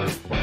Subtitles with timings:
[0.00, 0.39] Bye.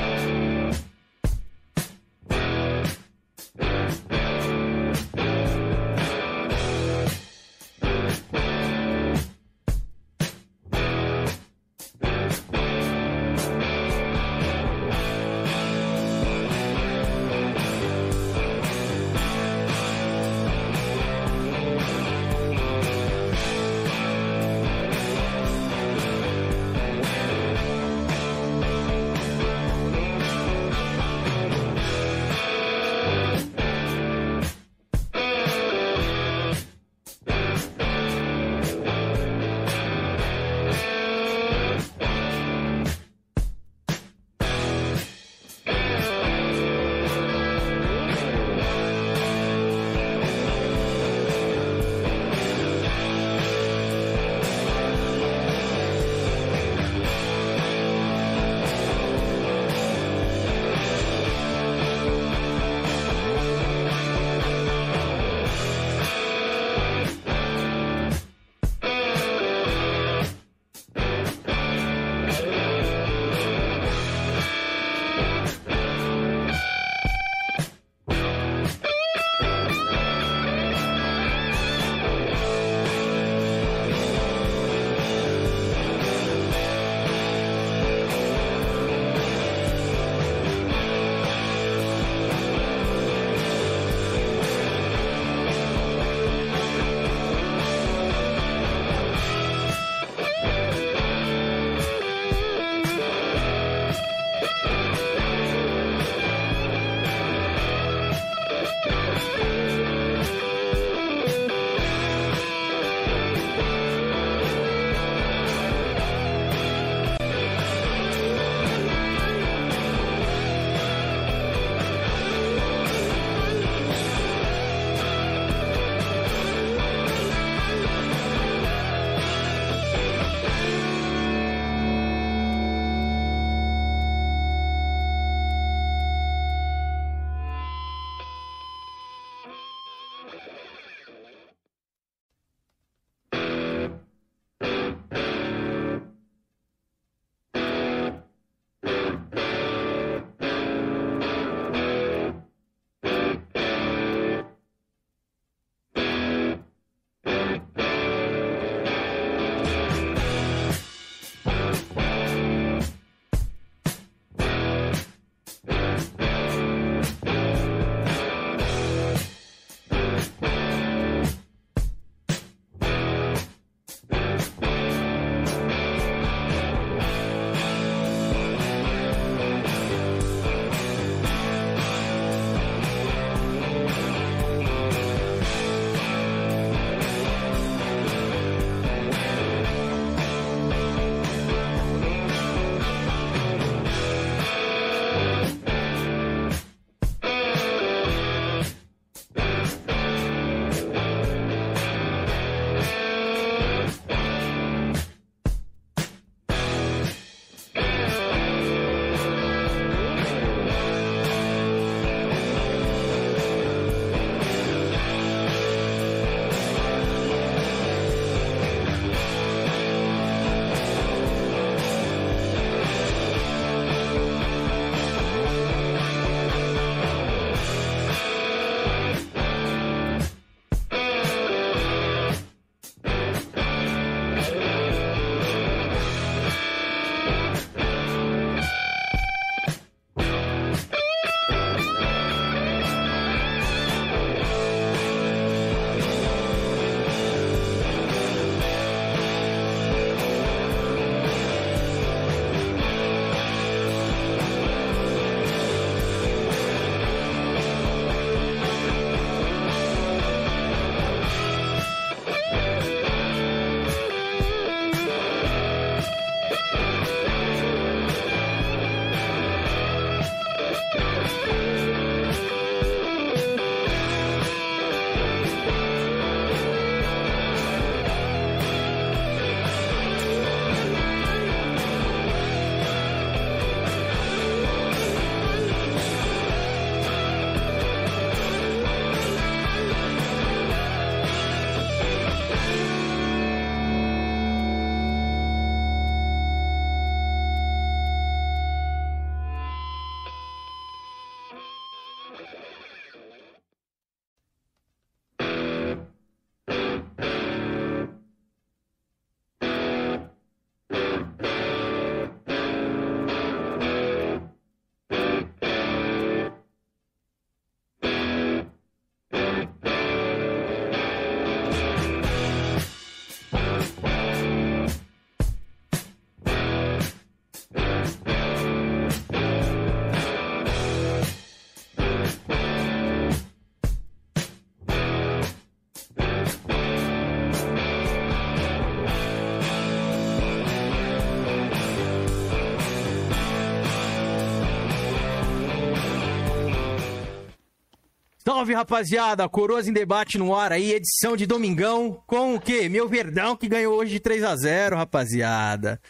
[348.57, 349.47] Salve, rapaziada!
[349.47, 352.89] Coroas em debate no ar aí, edição de domingão, com o quê?
[352.89, 356.01] Meu Verdão que ganhou hoje de 3 a 0 rapaziada.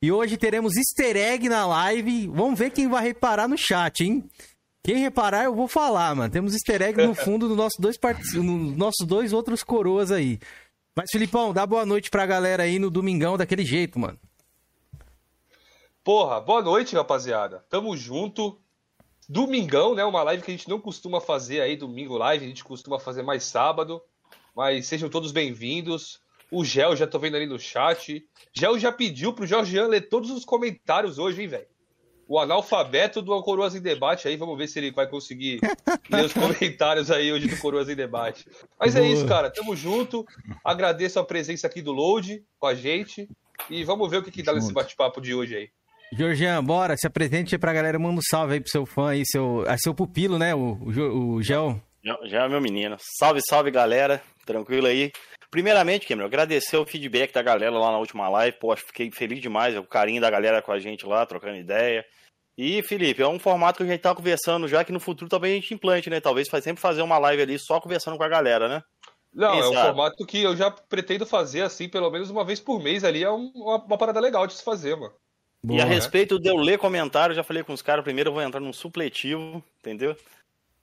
[0.00, 2.28] E hoje teremos easter egg na live.
[2.28, 4.24] Vamos ver quem vai reparar no chat, hein?
[4.84, 6.32] Quem reparar, eu vou falar, mano.
[6.32, 8.22] Temos easter egg no fundo dos nossos dois, part...
[8.36, 10.38] nos nossos dois outros coroas aí.
[10.94, 14.18] Mas, Filipão, dá boa noite pra galera aí no domingão daquele jeito, mano.
[16.04, 17.64] Porra, boa noite, rapaziada.
[17.68, 18.60] Tamo junto.
[19.28, 20.04] Domingão, né?
[20.04, 23.22] Uma live que a gente não costuma fazer aí, domingo live, a gente costuma fazer
[23.22, 24.00] mais sábado.
[24.54, 26.20] Mas sejam todos bem-vindos.
[26.50, 28.24] O Gel já tô vendo ali no chat.
[28.52, 31.66] Gel já pediu pro Jorgian ler todos os comentários hoje, hein, velho?
[32.28, 35.60] O analfabeto do Coroas em Debate aí, vamos ver se ele vai conseguir
[36.10, 38.48] ler os comentários aí hoje do Coroas em Debate.
[38.78, 39.50] Mas é isso, cara.
[39.50, 40.24] Tamo junto.
[40.64, 43.28] Agradeço a presença aqui do Load com a gente.
[43.68, 45.70] E vamos ver o que, que dá nesse bate-papo de hoje aí.
[46.12, 49.22] Georgian, bora, se apresente aí pra galera, manda um salve aí pro seu fã aí,
[49.26, 51.80] seu, é seu pupilo, né, o, o, o Gel.
[52.24, 52.96] Já é meu menino.
[53.18, 54.22] Salve, salve, galera.
[54.44, 55.10] Tranquilo aí.
[55.50, 58.56] Primeiramente, Cameron, agradecer o feedback da galera lá na última live.
[58.58, 59.76] Pô, fiquei feliz demais.
[59.76, 62.04] O carinho da galera com a gente lá, trocando ideia.
[62.56, 65.52] E, Felipe, é um formato que a gente tá conversando já que no futuro talvez
[65.52, 66.20] a gente implante, né?
[66.20, 68.82] Talvez faz sempre fazer uma live ali só conversando com a galera, né?
[69.34, 69.86] Não, Quem é um sabe?
[69.88, 73.22] formato que eu já pretendo fazer assim, pelo menos uma vez por mês ali.
[73.24, 75.12] É uma, uma parada legal de se fazer, mano.
[75.62, 78.34] Boa, e a respeito de eu ler comentário, já falei com os caras, primeiro eu
[78.34, 80.16] vou entrar num supletivo, entendeu?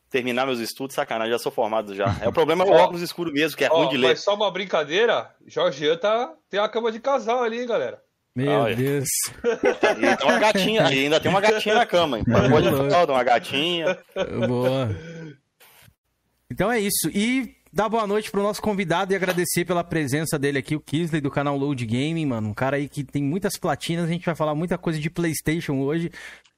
[0.09, 2.15] Terminar meus estudos, sacanagem, já sou formado já.
[2.21, 4.09] É o problema é o óculos escuro mesmo, que é ó, ruim de ler.
[4.09, 8.01] Mas só uma brincadeira, Jorge tá, tem a cama de casal ali, hein, galera.
[8.35, 9.07] Meu ah, Deus.
[9.43, 12.25] E tem uma gatinha, ainda tem uma gatinha na cama, hein?
[12.25, 13.97] Pode falar, uma gatinha.
[14.47, 14.89] Boa.
[16.49, 17.09] Então é isso.
[17.13, 21.19] E dar boa noite pro nosso convidado e agradecer pela presença dele aqui, o Kisley,
[21.19, 22.49] do canal Load Gaming, mano.
[22.49, 25.79] Um cara aí que tem muitas platinas, a gente vai falar muita coisa de PlayStation
[25.79, 26.11] hoje.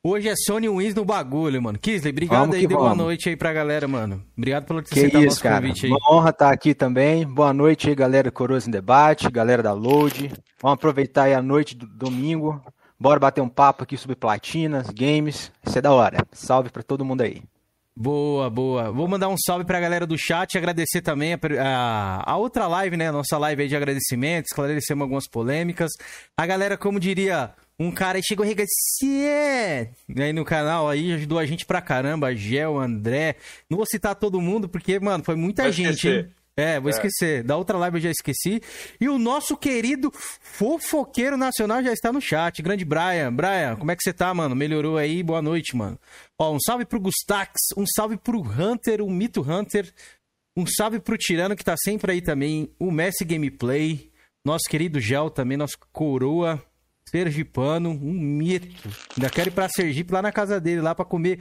[0.04, 1.80] Hoje é Sony Wins no bagulho, mano.
[1.80, 4.22] Kisley, obrigado vamos aí, dê boa noite aí pra galera, mano.
[4.38, 5.62] Obrigado pelo ter aceitado nosso cara.
[5.62, 5.92] convite aí.
[5.92, 7.26] Uma honra estar aqui também.
[7.26, 10.32] Boa noite aí, galera Coroas em Debate, galera da Load.
[10.62, 12.62] Vamos aproveitar aí a noite do domingo.
[13.00, 15.52] Bora bater um papo aqui sobre platinas, games.
[15.66, 16.18] Isso é da hora.
[16.32, 17.42] Salve pra todo mundo aí.
[17.98, 18.92] Boa, boa.
[18.92, 22.68] Vou mandar um salve pra galera do chat e agradecer também a, a, a, outra
[22.68, 23.10] live, né?
[23.10, 25.92] Nossa live aí de agradecimentos, esclarecemos algumas polêmicas.
[26.36, 31.46] A galera, como diria, um cara aí chegou regacia aí no canal aí, ajudou a
[31.46, 33.38] gente pra caramba, Gel, André.
[33.70, 36.26] Não vou citar todo mundo porque, mano, foi muita Vai gente, esquecer.
[36.26, 36.32] hein?
[36.58, 36.94] É, vou é.
[36.94, 37.44] esquecer.
[37.44, 38.62] Da outra live eu já esqueci.
[39.00, 42.62] E o nosso querido fofoqueiro nacional já está no chat.
[42.62, 43.34] Grande Brian.
[43.34, 44.56] Brian, como é que você tá, mano?
[44.56, 45.22] Melhorou aí?
[45.22, 46.00] Boa noite, mano.
[46.40, 49.94] Ó, um salve pro Gustax, um salve pro Hunter, o Mito Hunter.
[50.58, 52.72] Um salve pro Tirano que tá sempre aí também.
[52.80, 54.10] O Messi Gameplay.
[54.46, 56.64] Nosso querido Gel também, nosso coroa.
[57.10, 58.90] Sergipano, um mito.
[59.16, 61.40] Ainda quero ir pra Sergipe lá na casa dele, lá para comer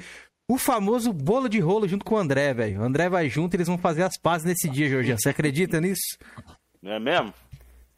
[0.49, 2.81] o famoso bolo de rolo junto com o André, velho.
[2.81, 5.17] O André vai junto e eles vão fazer as pazes nesse dia, Jorginho.
[5.19, 6.19] Você acredita nisso?
[6.85, 7.33] É mesmo?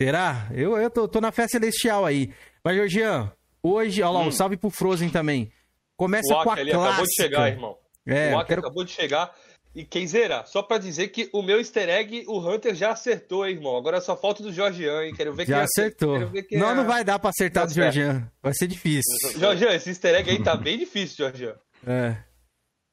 [0.00, 0.48] Será?
[0.52, 2.32] Eu, eu tô, tô na festa celestial aí.
[2.62, 4.28] Mas, Jorginho, hoje, olha lá, hum.
[4.28, 5.50] um salve pro Frozen também.
[5.96, 6.88] Começa o com a ali clássica.
[6.88, 7.76] acabou de chegar, irmão.
[8.06, 8.60] É, o Aki quero...
[8.60, 9.34] acabou de chegar.
[9.74, 13.56] E Kenzeira, só pra dizer que o meu easter egg, o Hunter já acertou, hein,
[13.56, 13.76] irmão.
[13.76, 15.14] Agora só falta do Jorgian, hein?
[15.14, 16.26] Quero ver já acertou.
[16.28, 16.74] Ver não, é...
[16.74, 18.26] não vai dar pra acertar do Jorgian.
[18.42, 19.38] Vai ser difícil.
[19.38, 21.56] Jorgian, esse easter egg aí tá bem difícil, Jorgian.
[21.86, 22.16] É.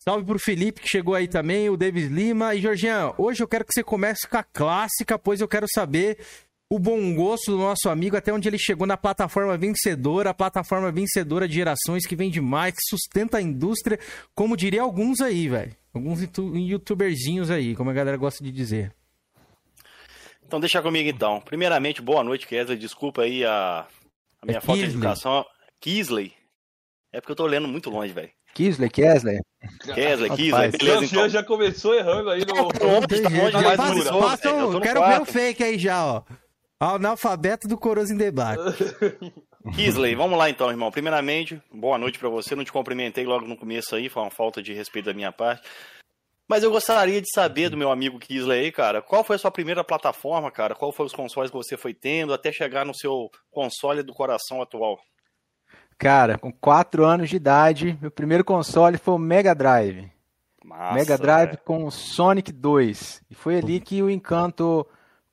[0.04, 2.54] Salve pro Felipe que chegou aí também, o Davis Lima.
[2.54, 6.18] E, Georgian, hoje eu quero que você comece com a clássica, pois eu quero saber
[6.70, 10.92] o bom gosto do nosso amigo, até onde ele chegou na plataforma vencedora, a plataforma
[10.92, 13.98] vencedora de gerações que vende mais, que sustenta a indústria,
[14.36, 15.74] como diria alguns aí, velho.
[15.94, 18.94] Alguns youtuberzinhos aí, como a galera gosta de dizer.
[20.46, 21.40] Então deixa comigo então.
[21.40, 22.78] Primeiramente, boa noite, Kesley.
[22.78, 23.88] Desculpa aí a,
[24.42, 25.46] a minha é falta de educação.
[25.80, 26.34] Kisley.
[27.14, 28.32] É porque eu tô lendo muito longe, velho.
[28.54, 29.40] Kisley, Kesley.
[29.94, 31.06] Kesley, Kisley, beleza.
[31.06, 31.30] Então.
[31.30, 32.68] já começou errando aí no.
[34.20, 36.24] Passam, quero ver o fake aí já, ó.
[36.80, 38.62] Analfabeto do Coroas em Debate.
[39.76, 40.92] Kisley, vamos lá então, irmão.
[40.92, 42.56] Primeiramente, boa noite para você.
[42.56, 45.68] Não te cumprimentei logo no começo aí, foi uma falta de respeito da minha parte.
[46.48, 49.50] Mas eu gostaria de saber do meu amigo Kisley aí, cara, qual foi a sua
[49.50, 50.76] primeira plataforma, cara?
[50.76, 54.62] Qual foram os consoles que você foi tendo até chegar no seu console do coração
[54.62, 55.00] atual?
[55.98, 60.12] Cara, com 4 anos de idade, meu primeiro console foi o Mega Drive.
[60.64, 63.22] Massa, Mega Drive com o Sonic 2.
[63.30, 64.86] E foi ali que o encanto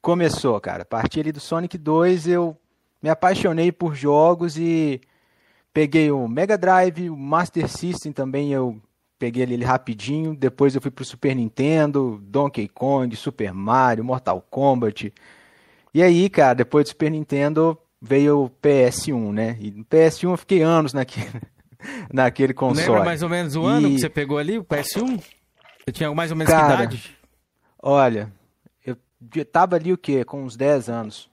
[0.02, 0.82] começou, cara.
[0.82, 2.56] A partir ali do Sonic 2 eu
[3.02, 5.00] me apaixonei por jogos e
[5.72, 8.80] peguei o Mega Drive, o Master System também eu
[9.18, 10.34] peguei ele rapidinho.
[10.34, 15.12] Depois eu fui pro Super Nintendo, Donkey Kong, Super Mario, Mortal Kombat.
[15.92, 19.56] E aí, cara, depois do Super Nintendo veio o PS1, né?
[19.60, 21.42] E no PS1 eu fiquei anos naquele,
[22.12, 22.88] naquele console.
[22.88, 23.94] Lembra mais ou menos o ano e...
[23.94, 25.22] que você pegou ali, o PS1?
[25.84, 27.18] Você tinha mais ou menos Cara, que idade?
[27.82, 28.32] Olha,
[29.34, 30.24] eu tava ali o quê?
[30.24, 31.30] Com uns 10 anos.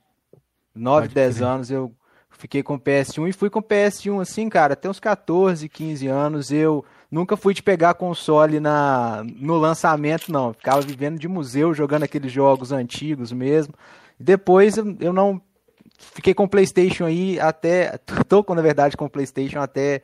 [0.75, 1.47] 9, Pode 10 crer.
[1.47, 1.91] anos eu
[2.29, 6.51] fiquei com PS1 e fui com PS1 assim, cara, até uns 14, 15 anos.
[6.51, 10.53] Eu nunca fui de pegar console na, no lançamento, não.
[10.53, 13.73] Ficava vivendo de museu, jogando aqueles jogos antigos mesmo.
[14.19, 15.41] Depois eu não.
[15.97, 17.97] Fiquei com o PlayStation aí até.
[18.29, 20.03] Tô, com, na verdade, com o PlayStation até,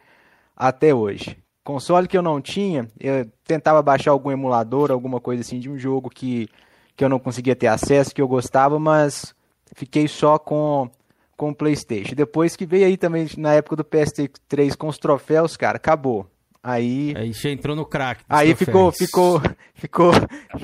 [0.56, 1.38] até hoje.
[1.64, 5.78] Console que eu não tinha, eu tentava baixar algum emulador, alguma coisa assim de um
[5.78, 6.50] jogo que,
[6.94, 9.34] que eu não conseguia ter acesso, que eu gostava, mas
[9.74, 10.90] fiquei só com
[11.38, 12.16] com o PlayStation.
[12.16, 16.28] Depois que veio aí também na época do PS3 com os troféus, cara, acabou.
[16.62, 18.24] Aí Aí você entrou no crack.
[18.30, 18.98] aí ficou troféus.
[19.10, 19.42] ficou
[19.74, 20.12] ficou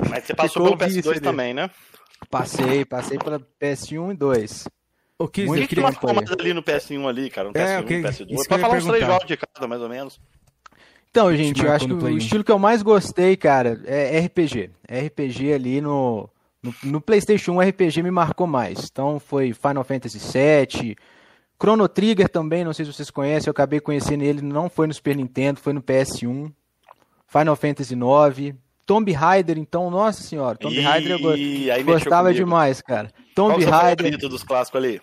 [0.10, 1.20] Mas você passou Ficou pelo vício PS2 ali.
[1.22, 1.70] também, né?
[2.30, 4.68] passei, passei pela PS1 e 2.
[5.20, 5.84] O Muito que, que queria...
[5.84, 7.50] tu marcou mais ali no PS1 ali, cara?
[7.52, 8.28] No É, PS1, ok, no isso PS2?
[8.28, 10.20] que eu Pra falar uns três jogos de cada, mais ou menos.
[11.12, 12.18] Então, gente, eu acho que no Play o 1?
[12.20, 14.70] estilo que eu mais gostei, cara, é RPG.
[14.90, 16.30] RPG ali no,
[16.64, 18.88] no, no PlayStation 1, RPG me marcou mais.
[18.92, 20.96] Então foi Final Fantasy VII,
[21.62, 24.94] Chrono Trigger também, não sei se vocês conhecem, eu acabei conhecendo ele, não foi no
[24.94, 26.52] Super Nintendo, foi no PS1.
[27.28, 32.34] Final Fantasy IX, Tomb Raider, então, nossa senhora, Tomb Raider eu go- aí mexeu gostava
[32.34, 33.12] demais, cara.
[33.36, 35.02] Qual Tomb que é o Raider, dos clássicos ali?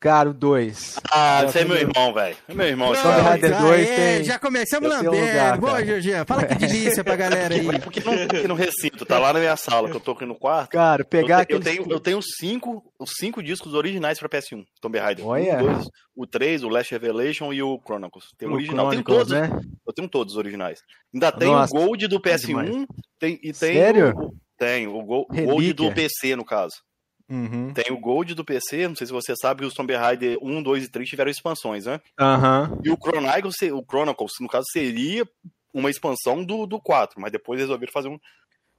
[0.00, 0.96] Cara, o 2.
[1.10, 2.36] Ah, É, você é meu irmão, velho.
[2.48, 2.94] É meu irmão.
[2.94, 3.20] Tomb.
[3.20, 5.60] Raider Pronto, 2 aê, tem- Já começamos tenho lambendo.
[5.60, 5.86] Boa, cara.
[5.86, 6.24] Georgian.
[6.24, 7.68] Fala que delícia pra galera aí.
[7.68, 10.24] É porque não, aqui no recinto, tá lá na minha sala, que eu tô aqui
[10.24, 10.70] no quarto.
[10.70, 14.64] Cara, pegar eu, eu tenho, eu tenho cinco, os cinco discos originais pra PS1.
[14.80, 15.26] Tomb Raider.
[15.26, 15.58] Olha.
[15.58, 15.86] Um, dois,
[16.16, 18.24] o 3, o Last Revelation e o Chronicles.
[18.38, 18.90] Tem o o original.
[18.90, 19.32] Tem Chronicles, todos.
[19.32, 19.60] né?
[19.86, 20.80] Eu tenho todos os originais.
[21.14, 22.86] Ainda tem Nossa, o Gold do PS1 demais.
[23.18, 24.12] tem, e tem Sério?
[24.16, 25.74] o, tem o Go- Gold Relíquia.
[25.74, 26.74] do PC, no caso.
[27.30, 27.72] Uhum.
[27.74, 30.84] Tem o Gold do PC, não sei se você sabe, os Tomb Raider 1, 2
[30.84, 32.00] e 3 tiveram expansões, né?
[32.18, 32.78] Aham.
[32.84, 35.28] E o Chronicles, o Chronicles, no caso, seria
[35.74, 38.18] uma expansão do, do 4, mas depois resolveram fazer um,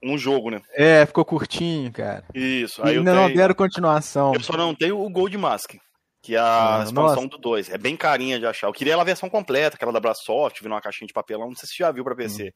[0.04, 0.62] um jogo, né?
[0.74, 2.24] É, ficou curtinho, cara.
[2.34, 2.82] Isso.
[2.82, 4.34] E Aí eu, ainda não tenho, deram continuação.
[4.34, 5.76] eu só não tenho o Gold Mask,
[6.24, 7.28] que é Ah, a expansão nossa.
[7.28, 7.70] do 2.
[7.70, 8.68] É bem carinha de achar.
[8.68, 11.48] Eu queria a versão completa, aquela da Brasoft, vindo uma caixinha de papelão.
[11.50, 12.52] Não sei se você já viu pra PC.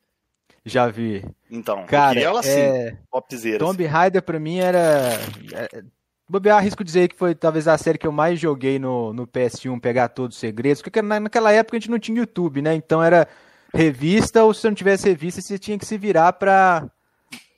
[0.65, 1.23] Já vi.
[1.51, 2.97] Então, Cara, ela assim, é...
[3.11, 3.59] topzera.
[3.59, 5.09] Tomb Raider pra mim era.
[5.53, 5.83] é,
[6.29, 9.79] Bobear, arrisco dizer que foi talvez a série que eu mais joguei no, no PS1,
[9.81, 12.73] pegar todos os segredos, porque na- naquela época a gente não tinha YouTube, né?
[12.73, 13.27] Então era
[13.73, 16.89] revista, ou se você não tivesse revista, você tinha que se virar pra,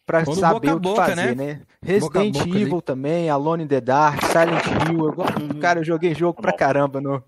[0.05, 1.35] pra saber o que boca, fazer, né?
[1.35, 1.61] né?
[1.83, 5.05] Resident Boca Evil também, Alone in the Dark, Silent Hill.
[5.05, 6.57] eu go- Cara, eu joguei jogo pra Bom.
[6.57, 7.23] caramba no,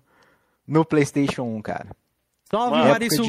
[0.66, 1.86] no PlayStation 1, cara.
[2.50, 2.78] Salve,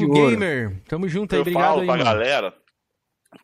[0.08, 0.30] ouro.
[0.30, 0.82] Gamer.
[0.88, 2.04] Tamo junto aí, Eu obrigado falo aí, pra mano.
[2.04, 2.54] galera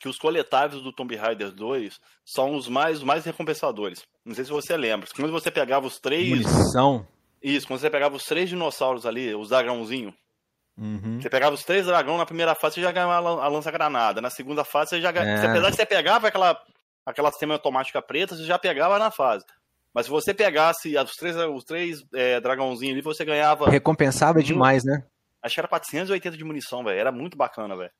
[0.00, 4.02] que os coletáveis do Tomb Raider 2 são os mais, mais recompensadores.
[4.24, 5.08] Não sei se você lembra.
[5.14, 6.28] Quando você pegava os três.
[6.28, 7.06] Munição.
[7.42, 10.14] Isso, quando você pegava os três dinossauros ali, os dragãozinhos.
[10.78, 11.20] Uhum.
[11.20, 14.20] Você pegava os três dragões, na primeira fase você já ganhava a lan- a lança-granada.
[14.20, 15.46] Na segunda fase você já ganhava.
[15.46, 15.50] É.
[15.50, 16.60] Apesar de você pegava aquela,
[17.04, 19.44] aquela semi-automática preta, você já pegava na fase.
[19.94, 23.70] Mas se você pegasse os três, os três é, dragãozinhos ali, você ganhava.
[23.70, 24.42] Recompensava Hum.
[24.42, 25.02] demais, né?
[25.46, 26.98] Acho que era 480 de munição, velho.
[26.98, 27.90] Era muito bacana, velho.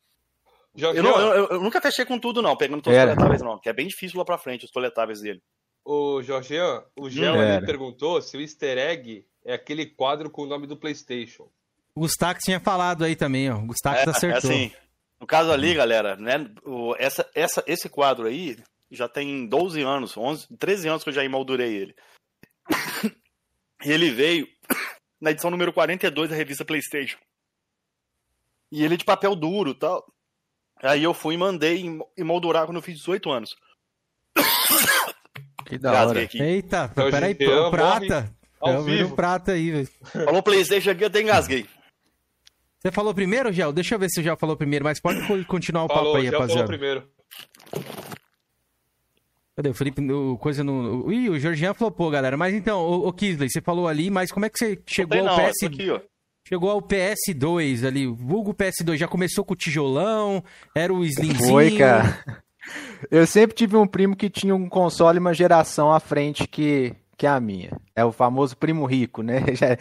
[0.74, 3.12] Jorge, Eu, eu- eu- eu nunca fechei com tudo, não, pegando todos os Era.
[3.14, 3.58] coletáveis, não.
[3.58, 5.40] Que é bem difícil lá pra frente, os coletáveis dele.
[5.88, 7.64] o o Gel Hum, ali era.
[7.64, 11.48] perguntou se o easter egg é aquele quadro com o nome do PlayStation.
[11.94, 13.56] O Gustax tinha falado aí também, ó.
[13.56, 14.50] O Gustax É, é acertou.
[14.50, 14.72] assim.
[15.20, 16.50] No caso ali, galera, né?
[16.64, 18.58] o- essa, essa, esse quadro aí
[18.90, 21.94] já tem 12 anos, 11, 13 anos que eu já emoldurei ele.
[23.84, 24.48] E ele veio
[25.20, 27.18] na edição número 42 da revista PlayStation.
[28.73, 30.04] E ele é de papel duro e tal.
[30.82, 33.56] Aí eu fui e mandei em- emoldurar quando eu fiz 18 anos.
[35.66, 36.23] Que da Gasguei hora.
[36.23, 36.40] aqui.
[36.40, 38.32] Eita, É o peraí, o prata.
[38.61, 39.16] ao É, virou vivo.
[39.16, 39.88] prata aí, velho.
[40.25, 41.66] Falou PlayStation aqui, eu até engasguei.
[42.78, 43.73] Você falou primeiro, Gel?
[43.73, 46.16] Deixa eu ver se o Gel falou primeiro, mas pode co- continuar o Falou, papo
[46.18, 46.68] aí, já falou rapaziada.
[46.68, 47.11] primeiro.
[49.56, 49.70] Cadê?
[49.70, 51.11] O Felipe, o, coisa no.
[51.11, 52.37] Ih, o Georgian flopou, galera.
[52.37, 55.37] Mas então, o, Kisley, você falou ali, mas como é que você chegou Não, ao
[55.50, 55.64] PS...
[55.64, 56.00] aqui, ó.
[56.48, 60.44] Chegou ao PS2 ali, vulgo PS2, já começou com o tijolão,
[60.76, 61.48] era o slimzinho.
[61.48, 62.20] Foi, cara.
[63.10, 67.26] Eu sempre tive um primo que tinha um console uma geração à frente que, que
[67.26, 67.76] a minha.
[67.96, 69.40] É o famoso primo rico, né?
[69.54, 69.76] Já-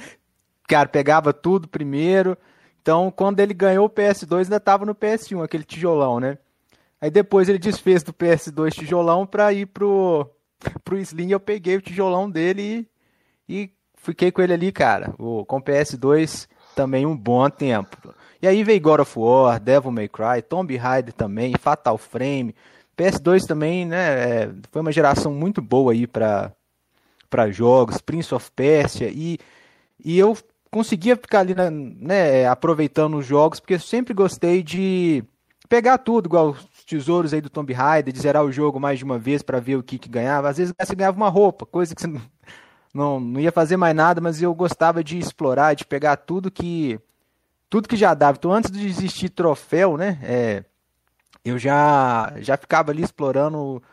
[0.68, 2.36] cara, pegava tudo primeiro.
[2.82, 6.36] Então, quando ele ganhou o PS2, ainda tava no PS1, aquele tijolão, né?
[7.00, 10.28] Aí depois ele desfez do PS2 tijolão pra ir pro,
[10.84, 11.30] pro Slim.
[11.30, 12.90] Eu peguei o tijolão dele
[13.48, 15.14] e, e fiquei com ele ali, cara.
[15.20, 17.98] O, com o PS2 também um bom tempo.
[18.42, 22.56] E aí veio God of War, Devil May Cry, Tomb Raider também, Fatal Frame.
[22.96, 24.44] PS2 também, né?
[24.44, 26.52] é, foi uma geração muito boa aí pra,
[27.30, 29.10] pra jogos, Prince of Persia.
[29.10, 29.38] E,
[30.04, 30.38] e eu
[30.72, 35.24] conseguia ficar ali, na- né, aproveitando os jogos, porque eu sempre gostei de,
[35.68, 39.06] pegar tudo, igual os tesouros aí do Tomb Raider, de zerar o jogo mais de
[39.06, 40.50] uma vez para ver o que, que ganhava.
[40.50, 42.08] Às vezes você ganhava uma roupa, coisa que você
[42.96, 46.98] não, não ia fazer mais nada, mas eu gostava de explorar, de pegar tudo que
[47.70, 48.38] tudo que já dava.
[48.38, 50.64] Então, antes de existir troféu, né, é,
[51.44, 53.84] eu já já ficava ali explorando,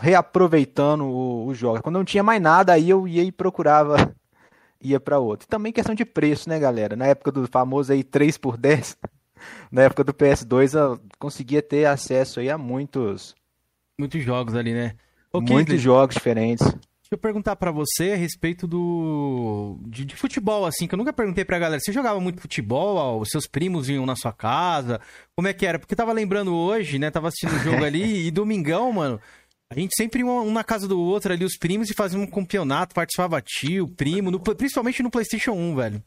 [0.00, 1.82] reaproveitando o, o jogo.
[1.82, 4.14] Quando não tinha mais nada, aí eu ia e procurava,
[4.80, 5.44] ia para outro.
[5.44, 6.94] E também questão de preço, né, galera?
[6.94, 8.96] Na época do famoso aí 3 por 10,
[9.72, 13.34] na época do PS2, eu conseguia ter acesso aí a muitos
[13.98, 14.94] muitos jogos ali, né?
[15.34, 16.64] muitos jogos diferentes.
[17.12, 21.12] Deixa eu perguntar para você a respeito do de, de, futebol, assim, que eu nunca
[21.12, 21.78] perguntei pra galera.
[21.78, 23.20] Você jogava muito futebol?
[23.20, 24.98] Os seus primos vinham na sua casa?
[25.36, 25.78] Como é que era?
[25.78, 27.10] Porque tava lembrando hoje, né?
[27.10, 29.20] Tava assistindo o jogo ali e domingão, mano.
[29.70, 32.26] A gente sempre ia um na casa do outro ali, os primos, e fazia um
[32.26, 36.02] campeonato, participava tio, primo, no, principalmente no PlayStation 1, velho.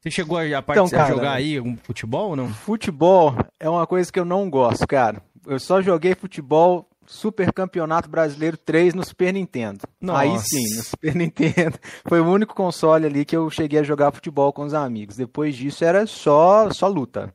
[0.00, 2.54] Você chegou a, a, então, cara, a jogar aí algum futebol ou não?
[2.54, 5.20] Futebol é uma coisa que eu não gosto, cara.
[5.44, 9.80] Eu só joguei futebol Super Campeonato Brasileiro 3 no Super Nintendo.
[10.00, 10.20] Nossa.
[10.20, 11.78] Aí sim, no Super Nintendo.
[12.06, 15.16] Foi o único console ali que eu cheguei a jogar futebol com os amigos.
[15.16, 17.32] Depois disso era só só luta.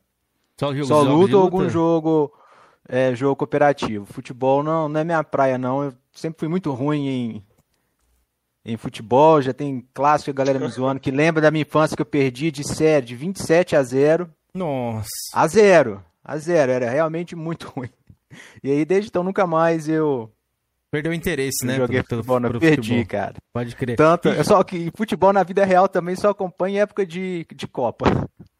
[0.58, 2.32] Só, jogo, só luta ou algum jogo
[2.88, 4.04] é, jogo cooperativo.
[4.06, 5.84] Futebol não, não é minha praia não.
[5.84, 7.42] Eu sempre fui muito ruim em
[8.64, 12.02] em futebol, já tem clássico a galera me zoando que lembra da minha infância que
[12.02, 14.30] eu perdi de série de 27 a 0.
[14.54, 15.08] Nossa.
[15.34, 16.02] A 0.
[16.24, 17.90] A 0, era realmente muito ruim.
[18.62, 20.30] E aí, desde então, nunca mais eu.
[20.90, 21.76] Perdeu o interesse, né?
[21.76, 22.40] Joguei pro, futebol.
[22.40, 23.06] Pro perdi, futebol.
[23.06, 23.34] cara.
[23.52, 23.96] Pode crer.
[23.96, 27.66] Tanto, eu só que futebol na vida real também só acompanha em época de, de
[27.66, 28.04] Copa.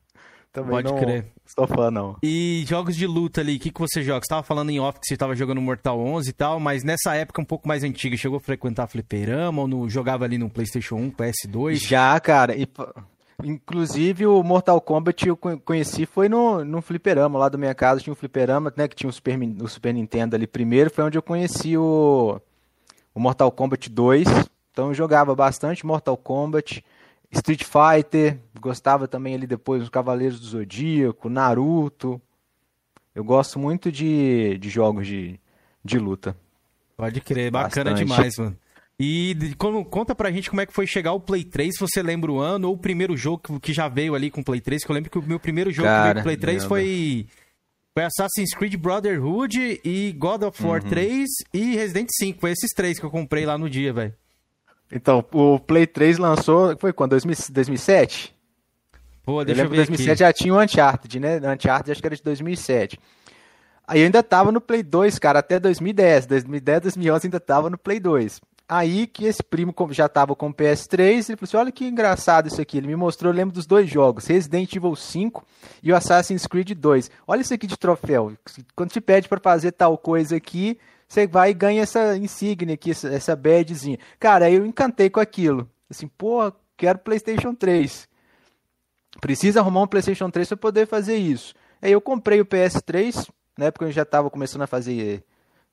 [0.52, 1.24] Também Pode não crer.
[1.46, 2.16] Sou fã, não.
[2.22, 4.20] E jogos de luta ali, o que, que você joga?
[4.22, 7.14] Você tava falando em off que você tava jogando Mortal 11 e tal, mas nessa
[7.14, 10.96] época um pouco mais antiga, chegou a frequentar fliperama ou no, jogava ali no PlayStation
[10.96, 11.76] 1, PS2?
[11.76, 12.54] Já, cara.
[12.54, 12.68] E,
[13.42, 18.12] Inclusive o Mortal Kombat eu conheci foi no, no fliperama, lá da minha casa tinha
[18.12, 21.22] um fliperama, né, que tinha o Super, o Super Nintendo ali primeiro, foi onde eu
[21.22, 22.40] conheci o,
[23.14, 24.28] o Mortal Kombat 2,
[24.70, 26.84] então eu jogava bastante Mortal Kombat,
[27.30, 32.20] Street Fighter, gostava também ali depois dos Cavaleiros do Zodíaco, Naruto,
[33.14, 35.38] eu gosto muito de, de jogos de,
[35.84, 36.36] de luta.
[36.96, 38.08] Pode crer, bacana bastante.
[38.08, 38.56] demais, mano.
[39.04, 42.00] E como, conta pra gente como é que foi chegar o Play 3, se você
[42.00, 44.84] lembra o ano, ou o primeiro jogo que, já veio ali com o Play 3,
[44.84, 46.64] que eu lembro que o meu primeiro jogo Cara, que veio com o Play 3
[46.64, 47.26] foi,
[47.92, 50.88] foi Assassin's Creed Brotherhood e God of War uhum.
[50.88, 52.38] 3 e Resident 5.
[52.40, 54.14] Foi esses três que eu comprei lá no dia, velho.
[54.92, 57.18] Então, o Play 3 lançou, foi quando?
[57.18, 58.32] 2007?
[59.24, 60.20] Pô, deixa eu, eu ver 2007 aqui.
[60.20, 61.38] já tinha o Uncharted, né?
[61.38, 63.00] Uncharted acho que era de 2007.
[63.84, 66.26] Aí eu ainda tava no Play 2, cara, até 2010.
[66.26, 68.40] 2010, 2011 ainda tava no Play 2.
[68.74, 72.46] Aí que esse primo já estava com o PS3, ele falou assim: olha que engraçado
[72.46, 72.78] isso aqui.
[72.78, 75.44] Ele me mostrou, eu lembro dos dois jogos, Resident Evil 5
[75.82, 77.10] e o Assassin's Creed 2.
[77.26, 78.32] Olha isso aqui de troféu.
[78.74, 82.92] Quando te pede para fazer tal coisa aqui, você vai e ganha essa insígnia aqui,
[82.92, 83.98] essa, badzinha.
[84.18, 85.68] Cara, aí eu encantei com aquilo.
[85.90, 88.08] Assim, pô, quero PlayStation 3.
[89.20, 91.52] Precisa arrumar um PlayStation 3 para poder fazer isso.
[91.82, 95.22] Aí eu comprei o PS3, na época eu já estava começando a fazer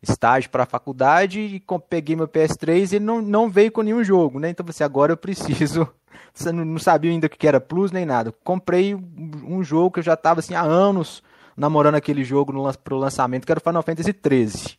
[0.02, 4.04] estágio para a faculdade e peguei meu PS3 e ele não, não veio com nenhum
[4.04, 4.50] jogo, né?
[4.50, 5.88] Então você assim, agora eu preciso.
[6.34, 8.34] Você não sabia ainda o que era Plus nem nada.
[8.44, 11.24] Comprei um jogo que eu já estava assim há anos
[11.60, 14.78] namorando aquele jogo no, pro lançamento, que era o Final Fantasy 13.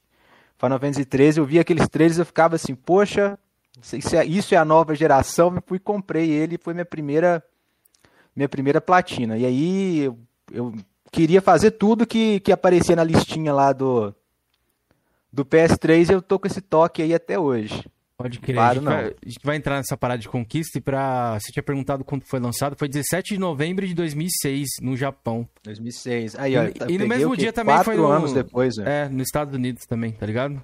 [0.59, 3.39] Final Fantasy 13, eu vi aqueles trailers e eu ficava assim, poxa,
[3.83, 7.43] isso é, isso é a nova geração, e fui comprei ele, foi minha primeira
[8.35, 9.37] minha primeira platina.
[9.37, 10.19] E aí eu,
[10.53, 10.75] eu
[11.13, 14.15] queria fazer tudo que, que aparecia na listinha lá do
[15.33, 17.85] do PS3 eu tô com esse toque aí até hoje.
[18.16, 18.55] Pode crer.
[18.55, 21.40] Claro, a, gente vai, a, gente vai, entrar nessa parada de conquista e pra...
[21.40, 22.77] Você tinha perguntado quando foi lançado.
[22.79, 25.49] Foi 17 de novembro de 2006, no Japão.
[25.62, 26.37] 2006.
[26.37, 28.07] Aí, ó, e, e no mesmo dia também Quatro foi no...
[28.07, 29.05] anos depois, né?
[29.05, 30.62] É, nos Estados Unidos também, tá ligado?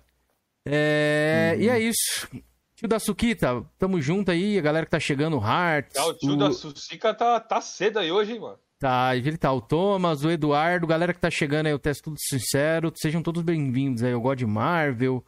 [0.66, 1.54] É...
[1.54, 1.62] Uhum.
[1.62, 2.28] E é isso.
[2.74, 4.58] Tio da Suquita, tamo junto aí.
[4.58, 5.98] A galera que tá chegando, Hearts.
[5.98, 6.36] o tio o...
[6.36, 8.58] da Sucica tá, tá cedo aí hoje, hein, mano?
[8.78, 12.16] Tá, ele tá, o Thomas, o Eduardo, galera que tá chegando aí, o teste tudo
[12.18, 15.24] sincero, sejam todos bem-vindos aí, o God Marvel,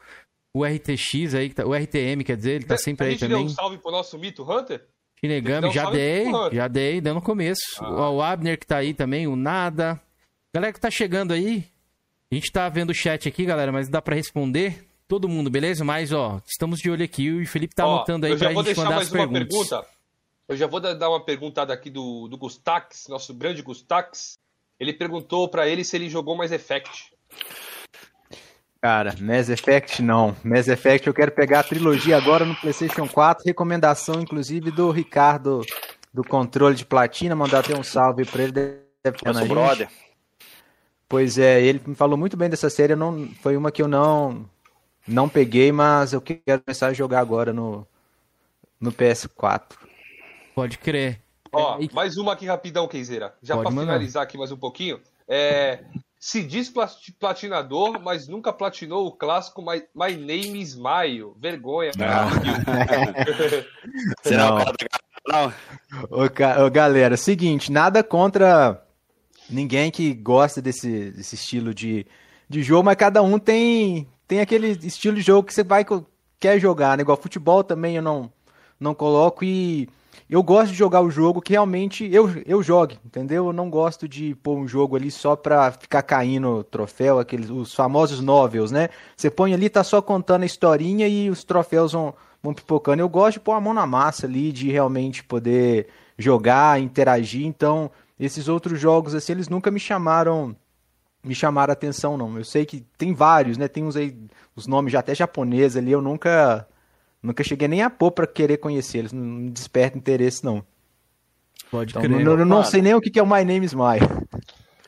[0.52, 3.36] o RTX aí, tá, o RTM, quer dizer, ele tá sempre aí também.
[3.36, 4.86] A gente deu um salve pro nosso mito Hunter?
[5.18, 7.62] Shinigami, um já dei, já dei, deu no começo.
[7.80, 8.10] Ah.
[8.10, 9.98] O Abner que tá aí também, o Nada.
[10.54, 11.64] Galera que tá chegando aí,
[12.30, 15.82] a gente tá vendo o chat aqui, galera, mas dá para responder todo mundo, beleza?
[15.84, 18.98] Mas, ó, estamos de olho aqui, o Felipe tá ó, anotando aí pra gente mandar
[18.98, 19.48] as perguntas.
[19.48, 19.97] Pergunta.
[20.48, 24.38] Eu já vou dar uma perguntada aqui do, do Gustax, nosso grande Gustax.
[24.80, 27.12] Ele perguntou para ele se ele jogou Mass Effect.
[28.80, 30.34] Cara, Mass Effect não.
[30.42, 33.44] Mass Effect eu quero pegar a trilogia agora no PlayStation 4.
[33.44, 35.60] Recomendação, inclusive, do Ricardo
[36.14, 37.36] do controle de platina.
[37.36, 38.52] Mandar até um salve pra ele.
[38.52, 39.90] Deve Nosso brother.
[41.06, 44.44] Pois é, ele me falou muito bem dessa série, não, foi uma que eu não
[45.06, 47.86] não peguei, mas eu quero começar a jogar agora no,
[48.78, 49.87] no PS4.
[50.58, 51.20] Pode crer.
[51.52, 53.32] Ó, é, mais uma aqui rapidão, Kenzeira.
[53.40, 55.00] Já para finalizar aqui mais um pouquinho.
[55.28, 55.84] É,
[56.18, 56.68] se diz
[57.16, 61.36] platinador, mas nunca platinou o clássico My, My Name is Maio.
[61.38, 62.26] Vergonha, cara.
[64.26, 64.58] Não.
[65.28, 65.54] não.
[66.10, 68.84] Ô, ô, galera, seguinte, nada contra
[69.48, 72.04] ninguém que gosta desse, desse estilo de,
[72.48, 75.86] de jogo, mas cada um tem, tem aquele estilo de jogo que você vai
[76.40, 77.02] quer jogar, né?
[77.02, 78.32] Igual futebol também eu não,
[78.80, 79.88] não coloco e
[80.30, 83.46] eu gosto de jogar o jogo que realmente eu, eu jogue, entendeu?
[83.46, 87.74] Eu não gosto de pôr um jogo ali só pra ficar caindo troféu, aqueles os
[87.74, 88.90] famosos novels, né?
[89.16, 93.00] Você põe ali, tá só contando a historinha e os troféus vão, vão pipocando.
[93.00, 95.88] Eu gosto de pôr a mão na massa ali, de realmente poder
[96.18, 97.46] jogar, interagir.
[97.46, 100.54] Então, esses outros jogos, assim, eles nunca me chamaram
[101.24, 102.36] me chamaram atenção, não.
[102.38, 103.66] Eu sei que tem vários, né?
[103.66, 104.16] Tem uns aí,
[104.54, 106.66] os nomes já até japoneses ali, eu nunca
[107.22, 110.64] nunca cheguei nem a pôr pra querer conhecer eles, não desperta interesse, não.
[111.70, 112.24] Pode então, crer.
[112.24, 113.98] Não, não sei nem o que é o My Name is My.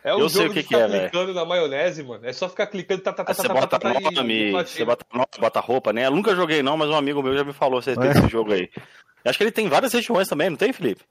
[0.02, 2.26] É o eu sei o que, que é, clicando na maionese, mano.
[2.26, 4.52] É só ficar clicando, tá, tá, tá, você tá, bota tá, nome, e...
[4.52, 6.06] você bota nome, bota roupa, né?
[6.06, 8.10] Eu nunca joguei não, mas um amigo meu já me falou você é?
[8.10, 8.70] esse jogo aí.
[9.22, 11.02] Eu acho que ele tem várias regiões também, não tem, Felipe?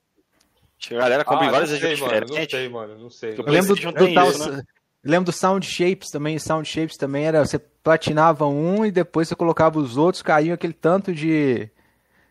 [0.80, 2.36] Que a galera compra ah, em várias regiões diferentes.
[2.36, 3.36] Não sei, mano, não sei.
[3.38, 4.64] Eu lembro do, do tal, isso, né?
[5.10, 9.36] Lembro do Sound Shapes também, Sound Shapes também era, você platinava um e depois você
[9.36, 11.70] colocava os outros, caíam aquele tanto de,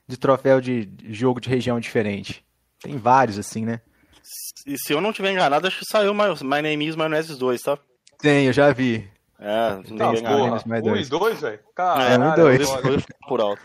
[0.06, 2.44] de troféu de jogo de região diferente.
[2.80, 3.80] Tem vários assim, né?
[4.66, 7.62] E se eu não tiver enganado, acho que saiu My, My Name is Mayonnaise 2,
[7.62, 7.78] tá?
[8.18, 9.08] Tem, eu já vi.
[9.40, 10.90] É, não tem enganado.
[10.90, 11.60] Um e dois, velho?
[11.74, 13.06] Caralho, é, um e dois.
[13.28, 13.62] Por alto.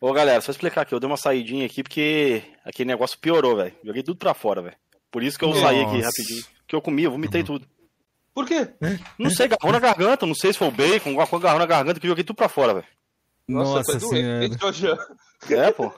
[0.00, 3.72] Ô, galera, só explicar aqui, eu dei uma saidinha aqui porque aquele negócio piorou, velho.
[3.84, 4.76] Joguei tudo pra fora, velho.
[5.10, 5.62] Por isso que eu Nossa.
[5.62, 6.44] saí aqui rapidinho.
[6.66, 7.46] Que eu comi, eu vomitei uhum.
[7.46, 7.66] tudo.
[8.36, 8.68] Por quê?
[9.18, 11.64] Não sei, agarrou na garganta, não sei se foi o bacon, alguma coisa agarrou na
[11.64, 12.86] garganta que joguei tudo pra fora, velho.
[13.48, 14.98] Nossa, Nossa senhora.
[15.48, 15.90] É, pô.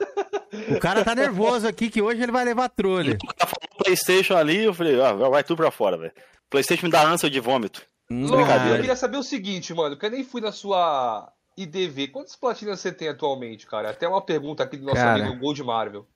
[0.69, 3.17] O cara tá nervoso aqui que hoje ele vai levar trolha.
[3.21, 6.13] O cara falou Playstation ali, eu falei, ah, vai tudo pra fora, velho.
[6.49, 7.81] Playstation me dá ânsia de vômito.
[8.09, 8.69] Brincadeira.
[8.69, 12.07] Eu queria saber o seguinte, mano, que eu nem fui na sua IDV.
[12.07, 13.89] Quantas platinas você tem atualmente, cara?
[13.89, 16.07] Até uma pergunta aqui do nosso cara, amigo Gold Marvel.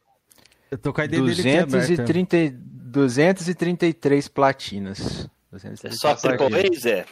[0.72, 5.28] Eu tô com a IDV 230, 233 platinas.
[5.54, 7.06] 233 é só AAA, Zé?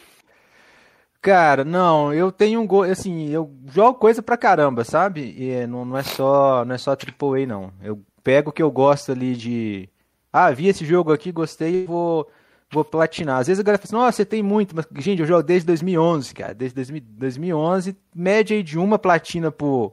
[1.20, 5.34] Cara, não, eu tenho um gol, assim, eu jogo coisa pra caramba, sabe?
[5.38, 7.72] E é, não, não é só, não é só AAA não.
[7.80, 9.88] Eu pego o que eu gosto ali de
[10.32, 12.28] ah, vi esse jogo aqui, gostei, vou
[12.72, 13.38] vou platinar.
[13.38, 15.66] Às vezes a galera fala assim, nossa, você tem muito, mas, gente, eu jogo desde
[15.66, 19.92] 2011, cara, desde 2011, média aí de uma platina por,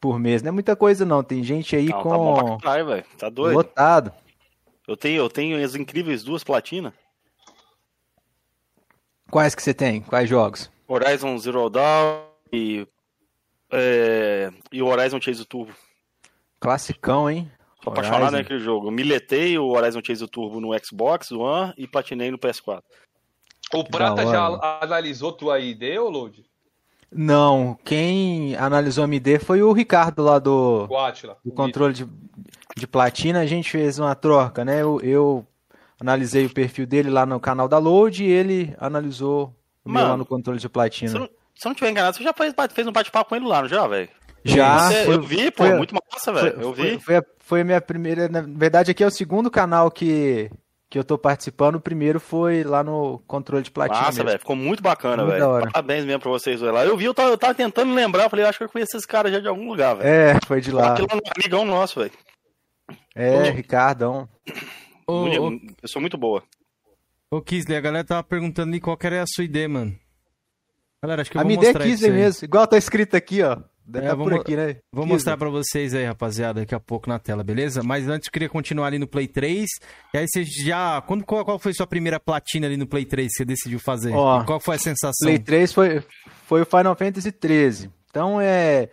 [0.00, 2.10] por mês, não é muita coisa não, tem gente aí não, com...
[2.10, 3.56] Tá bom pra caralho, tá doido.
[3.56, 4.12] Lotado.
[4.86, 6.92] Eu tenho, eu tenho as incríveis duas platinas.
[9.34, 10.00] Quais que você tem?
[10.00, 10.70] Quais jogos?
[10.86, 12.20] Horizon Zero Dawn
[12.52, 12.86] e,
[13.68, 15.74] é, e Horizon Chase Turbo.
[16.60, 17.50] Classicão, hein?
[17.82, 18.86] Tô apaixonado naquele jogo.
[18.86, 22.80] Eu miletei o Horizon Chase Turbo no Xbox One e platinei no PS4.
[23.74, 26.44] O Prata já analisou tua ID, ou Load?
[27.10, 30.86] Não, quem analisou a MD foi o Ricardo lá do,
[31.44, 32.06] do controle de,
[32.76, 33.40] de platina.
[33.40, 34.80] A gente fez uma troca, né?
[34.80, 35.46] Eu, eu,
[36.00, 39.54] analisei o perfil dele lá no canal da Load e ele analisou
[39.84, 41.10] o Mano, meu lá no controle de platina.
[41.10, 43.62] Se não, se não tiver enganado, você já fez, fez um bate-papo com ele lá,
[43.62, 44.08] não já, velho?
[44.44, 44.90] Já.
[44.90, 46.60] Você, foi, eu vi, pô, foi, muito massa, velho.
[46.60, 46.82] Eu vi.
[46.82, 48.28] Foi, foi, a, foi a minha primeira.
[48.28, 50.50] Na verdade, aqui é o segundo canal que,
[50.90, 51.76] que eu tô participando.
[51.76, 54.02] O primeiro foi lá no controle de platina.
[54.02, 54.38] Massa, velho.
[54.38, 55.62] Ficou muito bacana, velho.
[55.72, 56.84] Parabéns mesmo pra vocês dois lá.
[56.84, 58.28] Eu vi, eu tava, eu tava tentando lembrar.
[58.28, 60.08] Falei, acho que eu conheci esse cara já de algum lugar, velho.
[60.08, 60.92] É, foi de lá.
[60.92, 62.12] Aquilo é um amigão nosso, velho.
[63.14, 64.28] É, Ô, Ricardão.
[65.06, 66.42] Ô, eu sou muito boa.
[67.30, 69.98] Ô, Kisley, a galera tava perguntando ali qual era a sua ideia, mano.
[71.02, 73.58] Galera, acho que eu a vou mostrar A Kisley mesmo, igual tá escrito aqui, ó.
[73.86, 74.76] Deve é, tá por aqui, né?
[74.90, 77.82] Vou mostrar para vocês aí, rapaziada, daqui a pouco na tela, beleza?
[77.82, 79.68] Mas antes eu queria continuar ali no Play 3.
[80.14, 81.02] E aí você já.
[81.02, 84.14] Quando, qual, qual foi sua primeira platina ali no Play 3 que você decidiu fazer?
[84.14, 85.26] Ó, qual foi a sensação?
[85.26, 86.02] Play 3 foi,
[86.46, 87.90] foi o Final Fantasy 13.
[88.08, 88.88] Então é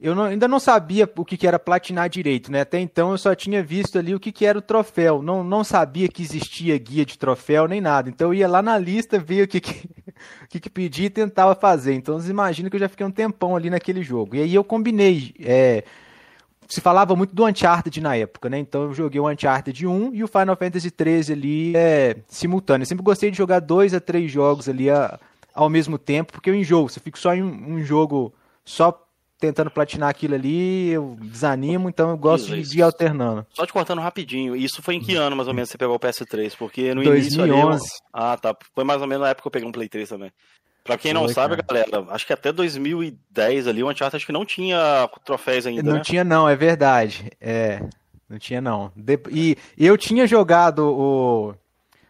[0.00, 2.62] eu não, ainda não sabia o que, que, era platinar direito, né?
[2.62, 5.20] Até então eu só tinha visto ali o que, que era o troféu.
[5.20, 8.08] Não, não sabia que existia guia de troféu nem nada.
[8.08, 9.90] Então eu ia lá na lista, via o que, que,
[10.42, 11.92] o que, que pedia e tentava fazer.
[11.92, 14.36] Então vocês imaginam que eu já fiquei um tempão ali naquele jogo.
[14.36, 15.34] E aí eu combinei.
[15.38, 15.84] É,
[16.66, 18.58] se falava muito do Uncharted na época, né?
[18.58, 22.84] Então eu joguei o Uncharted 1 e o Final Fantasy 13 ali é, simultâneo.
[22.84, 25.20] Eu sempre gostei de jogar dois a três jogos ali a,
[25.52, 26.88] ao mesmo tempo, porque eu enjoo.
[26.88, 28.32] Se eu fico só em um, um jogo
[28.64, 29.06] só
[29.40, 33.46] tentando platinar aquilo ali, eu desanimo, então eu gosto isso, de, ir alternando.
[33.54, 35.98] Só te cortando rapidinho, isso foi em que ano mais ou menos você pegou o
[35.98, 36.54] PS3?
[36.58, 37.20] Porque no 2011.
[37.20, 37.58] início ali...
[37.58, 37.78] Eu...
[38.12, 38.54] Ah, tá.
[38.74, 40.30] Foi mais ou menos na época que eu peguei um Play 3 também.
[40.84, 41.86] Pra quem não foi, sabe, cara.
[41.86, 45.94] galera, acho que até 2010 ali, o Uncharted acho que não tinha troféus ainda, Não
[45.94, 46.00] né?
[46.00, 47.30] tinha não, é verdade.
[47.40, 47.82] É,
[48.28, 48.92] não tinha não.
[49.30, 51.54] E eu tinha jogado o,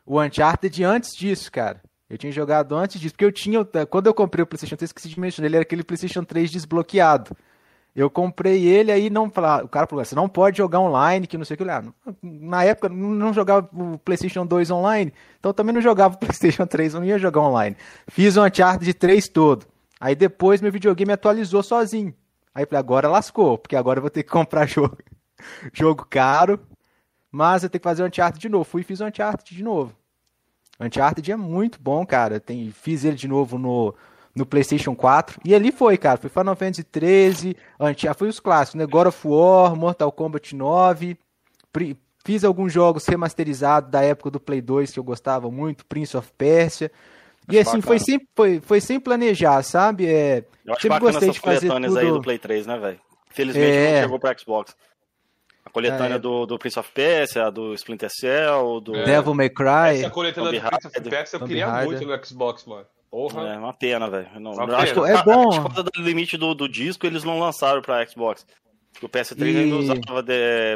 [0.04, 1.80] o Uncharted antes disso, cara.
[2.10, 3.64] Eu tinha jogado antes disso, porque eu tinha.
[3.88, 7.36] Quando eu comprei o PlayStation 3, esqueci de mencionar, ele era aquele PlayStation 3 desbloqueado.
[7.94, 11.44] Eu comprei ele aí não o cara falou, você não pode jogar online, que não
[11.44, 11.84] sei o que lá.
[12.22, 16.94] Na época não jogava o PlayStation 2 online, então também não jogava o PlayStation 3,
[16.94, 17.76] não ia jogar online.
[18.08, 19.66] Fiz um Uncharted 3 todo.
[20.00, 22.14] Aí depois meu videogame atualizou sozinho.
[22.54, 24.96] Aí falei, agora lascou, porque agora eu vou ter que comprar jogo,
[25.72, 26.60] jogo caro,
[27.30, 28.64] mas eu tenho que fazer o Uncharted de novo.
[28.64, 29.99] Fui e fiz o Uncharted de novo.
[30.80, 32.40] Uncharted é muito bom, cara.
[32.40, 33.94] Tem, fiz ele de novo no,
[34.34, 35.40] no PlayStation 4.
[35.44, 36.16] E ali foi, cara.
[36.16, 38.86] Foi Final Fantasy 13, Uncharted, foi os clássicos, né?
[38.86, 41.16] God of War, Mortal Kombat 9.
[42.24, 46.30] Fiz alguns jogos remasterizados da época do Play 2 que eu gostava muito, Prince of
[46.36, 46.90] Persia.
[47.48, 50.06] E assim, foi sem, foi, foi sem planejar, sabe?
[50.06, 51.98] É, eu acho sempre gostei de fazer tudo...
[51.98, 53.00] aí do Play 3, né, velho?
[53.28, 53.94] Felizmente é...
[53.94, 54.76] não chegou pro Xbox.
[55.70, 56.18] A coletânea é.
[56.18, 58.96] do, do Prince of Persia, do Splinter Cell, do...
[58.96, 59.04] É.
[59.04, 60.00] Devil May Cry.
[60.00, 62.86] Essa coletânea do Prince of Persia eu queria muito no Xbox, mano.
[63.08, 63.48] Porra.
[63.48, 64.28] É uma pena, velho.
[64.38, 65.48] Não, acho que é bom.
[65.48, 68.44] Por causa do limite do, do disco, eles não lançaram pra Xbox.
[69.02, 69.56] O PS3 e...
[69.58, 70.00] ainda usava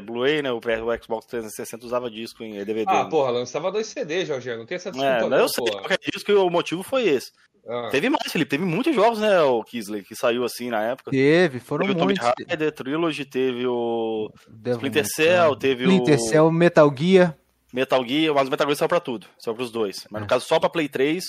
[0.02, 0.52] Blu-ray, né?
[0.52, 0.60] O,
[1.02, 2.84] Xbox 360 usava disco em DVD.
[2.88, 4.56] Ah, porra, lançava dois CDs, Jorge.
[4.56, 7.30] Não tem essa desculpa, é, não, Eu sei qualquer disco e o motivo foi esse.
[7.66, 7.88] Ah.
[7.90, 8.50] Teve mais, Felipe.
[8.50, 11.10] Teve muitos jogos, né, o Kisley, que saiu assim na época.
[11.10, 12.24] Teve, foram teve muitos.
[12.24, 14.30] Teve o Tomb Raider, Trilogy, teve o
[14.66, 16.28] Splinter Cell, teve Splinter o...
[16.28, 17.36] Cell, Metal Gear.
[17.72, 20.06] Metal Gear, mas o Metal Gear saiu pra tudo, saiu pros dois.
[20.10, 20.28] Mas no é.
[20.28, 21.24] caso só pra Play 3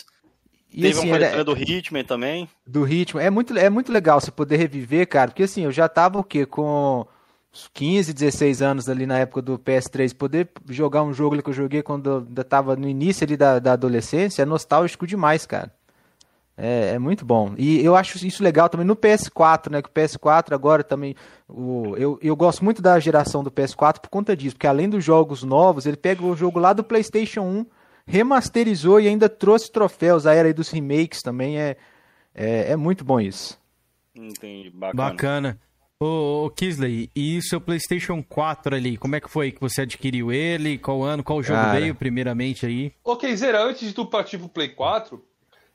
[0.71, 2.49] e Teve assim, uma coletânea do Hitman também.
[2.65, 3.23] Do Hitman.
[3.23, 6.23] É muito, é muito legal você poder reviver, cara, porque assim, eu já tava o
[6.23, 6.45] quê?
[6.45, 7.07] Com
[7.73, 11.81] 15, 16 anos ali na época do PS3, poder jogar um jogo que eu joguei
[11.81, 15.71] quando eu ainda tava no início ali da, da adolescência, é nostálgico demais, cara.
[16.57, 17.53] É, é, muito bom.
[17.57, 19.81] E eu acho isso legal também no PS4, né?
[19.81, 21.13] Que o PS4 agora também.
[21.49, 25.03] O, eu, eu gosto muito da geração do PS4 por conta disso, porque além dos
[25.03, 27.65] jogos novos, ele pega o jogo lá do PlayStation 1
[28.05, 30.25] remasterizou e ainda trouxe troféus.
[30.25, 31.77] A era aí dos remakes também é,
[32.33, 33.59] é, é muito bom isso.
[34.15, 35.09] Entendi, bacana.
[35.09, 35.61] Bacana.
[35.99, 40.31] Ô, ô Kisley, e seu PlayStation 4 ali, como é que foi que você adquiriu
[40.31, 40.77] ele?
[40.77, 41.79] Qual ano, qual jogo Cara.
[41.79, 42.93] veio primeiramente aí?
[43.03, 45.23] Ô, Kizera, antes de tu partir pro Play 4,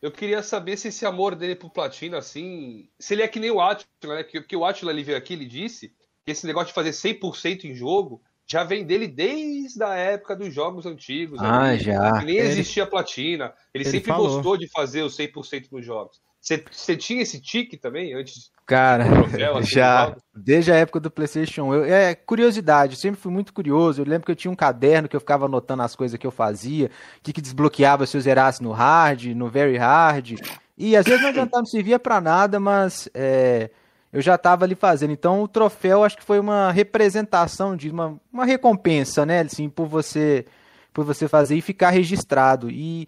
[0.02, 3.50] eu queria saber se esse amor dele pro Platina, assim, se ele é que nem
[3.50, 4.22] o Atila, né?
[4.22, 5.88] Porque o Atila ali veio aqui, ele disse
[6.24, 10.52] que esse negócio de fazer 100% em jogo já vem dele desde a época dos
[10.52, 11.40] jogos antigos.
[11.40, 12.20] Ah, ali, já.
[12.24, 13.54] nem ele, existia platina.
[13.72, 14.28] Ele, ele sempre falou.
[14.28, 16.20] gostou de fazer o 100% nos jogos.
[16.40, 18.50] Você tinha esse tique também antes?
[18.66, 21.72] Cara, troféu, assim, já desde a época do PlayStation.
[21.72, 24.02] Eu, é curiosidade, eu sempre fui muito curioso.
[24.02, 26.32] Eu lembro que eu tinha um caderno que eu ficava anotando as coisas que eu
[26.32, 30.40] fazia, o que, que desbloqueava se eu zerasse no hard, no very hard.
[30.76, 33.70] E às vezes não adiantava, não servia para nada, mas é,
[34.12, 35.12] eu já estava ali fazendo.
[35.12, 39.40] Então o troféu acho que foi uma representação de uma, uma recompensa, né?
[39.40, 40.44] Assim, por você
[40.92, 42.68] por você fazer e ficar registrado.
[42.68, 43.06] E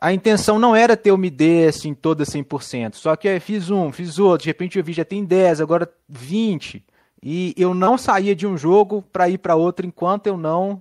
[0.00, 2.94] a intenção não era ter uma ideia assim toda 100%.
[2.94, 5.90] Só que eu fiz um, fiz outro, de repente eu vi já tem 10, agora
[6.08, 6.82] 20.
[7.22, 10.80] E eu não saía de um jogo para ir para outro enquanto eu não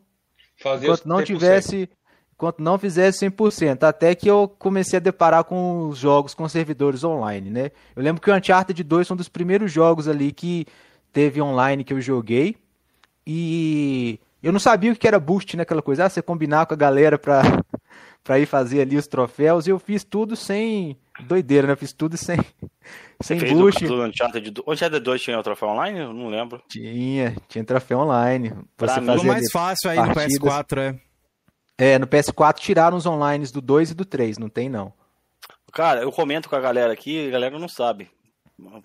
[0.56, 1.90] Fazia enquanto não tivesse
[2.38, 7.04] enquanto não fizesse 100%, até que eu comecei a deparar com os jogos com servidores
[7.04, 7.72] online, né?
[7.96, 10.68] Eu lembro que o Uncharted 2 foi um dos primeiros jogos ali que
[11.12, 12.56] teve online que eu joguei,
[13.26, 16.78] e eu não sabia o que era boost naquela coisa, ah, você combinar com a
[16.78, 17.42] galera pra,
[18.24, 21.74] pra ir fazer ali os troféus, e eu fiz tudo sem doideira, né?
[21.74, 22.38] Eu fiz tudo sem,
[23.20, 23.84] sem Fez boost.
[23.84, 26.02] O Uncharted, Uncharted 2 tinha o troféu online?
[26.02, 26.62] Eu não lembro.
[26.70, 28.50] Tinha, tinha troféu online.
[28.78, 30.38] Você pra mim, mais fácil aí partidas.
[30.38, 31.07] no PS4, é.
[31.78, 34.92] É, no PS4 tiraram os online do 2 e do 3, não tem não.
[35.72, 38.10] Cara, eu comento com a galera aqui, a galera não sabe.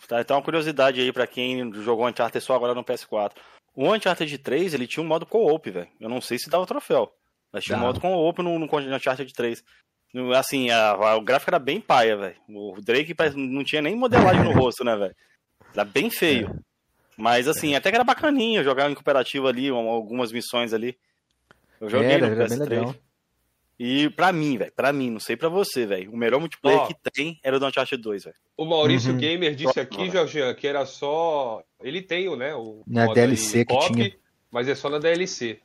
[0.06, 3.32] Tá, então uma curiosidade aí para quem jogou Uncharted só agora no PS4.
[3.74, 5.88] O Uncharted 3, ele tinha um modo co-op, velho.
[5.98, 7.10] Eu não sei se dava troféu.
[7.50, 9.64] Mas tinha um modo co-op no, no Uncharted 3.
[10.36, 12.36] Assim, a, a, o gráfico era bem paia, velho.
[12.48, 15.16] O Drake não tinha nem modelagem no rosto, né, velho?
[15.72, 16.48] Era bem feio.
[16.48, 16.72] É.
[17.16, 20.98] Mas assim, até que era bacaninho jogar em cooperativo ali, algumas missões ali.
[21.82, 22.58] Eu joguei era, no era PS3.
[22.58, 22.94] Bem legal.
[23.78, 26.86] E pra mim, velho, pra mim, não sei pra você, velho, o melhor multiplayer oh,
[26.86, 28.36] que tem era o do Uncharted 2, velho.
[28.56, 29.18] O Maurício uhum.
[29.18, 31.62] Gamer disse aqui, Jorge, que era só.
[31.82, 32.54] Ele tem o, né?
[32.54, 34.12] O na DLC que pop, tinha.
[34.52, 35.58] Mas é só na DLC.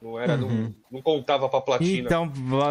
[0.00, 0.62] Não era, uhum.
[0.62, 2.06] não, não, contava pra platina.
[2.06, 2.30] Então,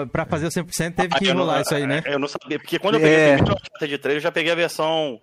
[0.09, 2.01] pra fazer o 100% teve ah, que rolar isso aí, né?
[2.05, 3.35] Eu não sabia, porque quando eu peguei é...
[3.35, 5.19] o Uncharted 3, eu já peguei a versão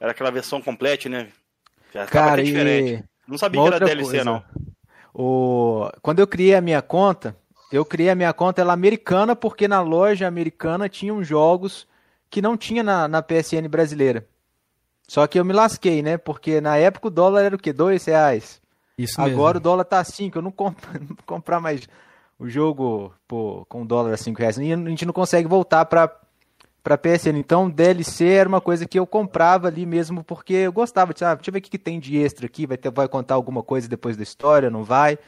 [0.00, 1.28] Era aquela versão completa, né?
[1.92, 3.04] Já Cara, diferente.
[3.28, 4.24] Não sabia que era DLC, coisa.
[4.24, 4.42] não.
[5.14, 5.88] O...
[6.00, 7.36] Quando eu criei a minha conta,
[7.72, 11.86] eu criei a minha conta ela americana porque na loja americana tinham jogos
[12.30, 14.26] que não tinha na, na PSN brasileira.
[15.06, 16.16] Só que eu me lasquei, né?
[16.16, 17.72] Porque na época o dólar era o quê?
[17.72, 18.60] Dois reais.
[18.96, 19.60] Isso Agora mesmo.
[19.60, 20.38] o dólar tá cinco.
[20.38, 21.86] Eu não compro não comprar mais
[22.38, 24.56] o jogo pô, com dólar a cinco reais.
[24.56, 26.10] E a gente não consegue voltar para
[26.82, 27.38] para PSN.
[27.38, 31.34] Então, DLC era uma coisa que eu comprava ali mesmo porque eu gostava de, ah,
[31.34, 33.62] deixa eu ver o que, que tem de extra aqui, vai ter, vai contar alguma
[33.62, 35.18] coisa depois da história, não vai.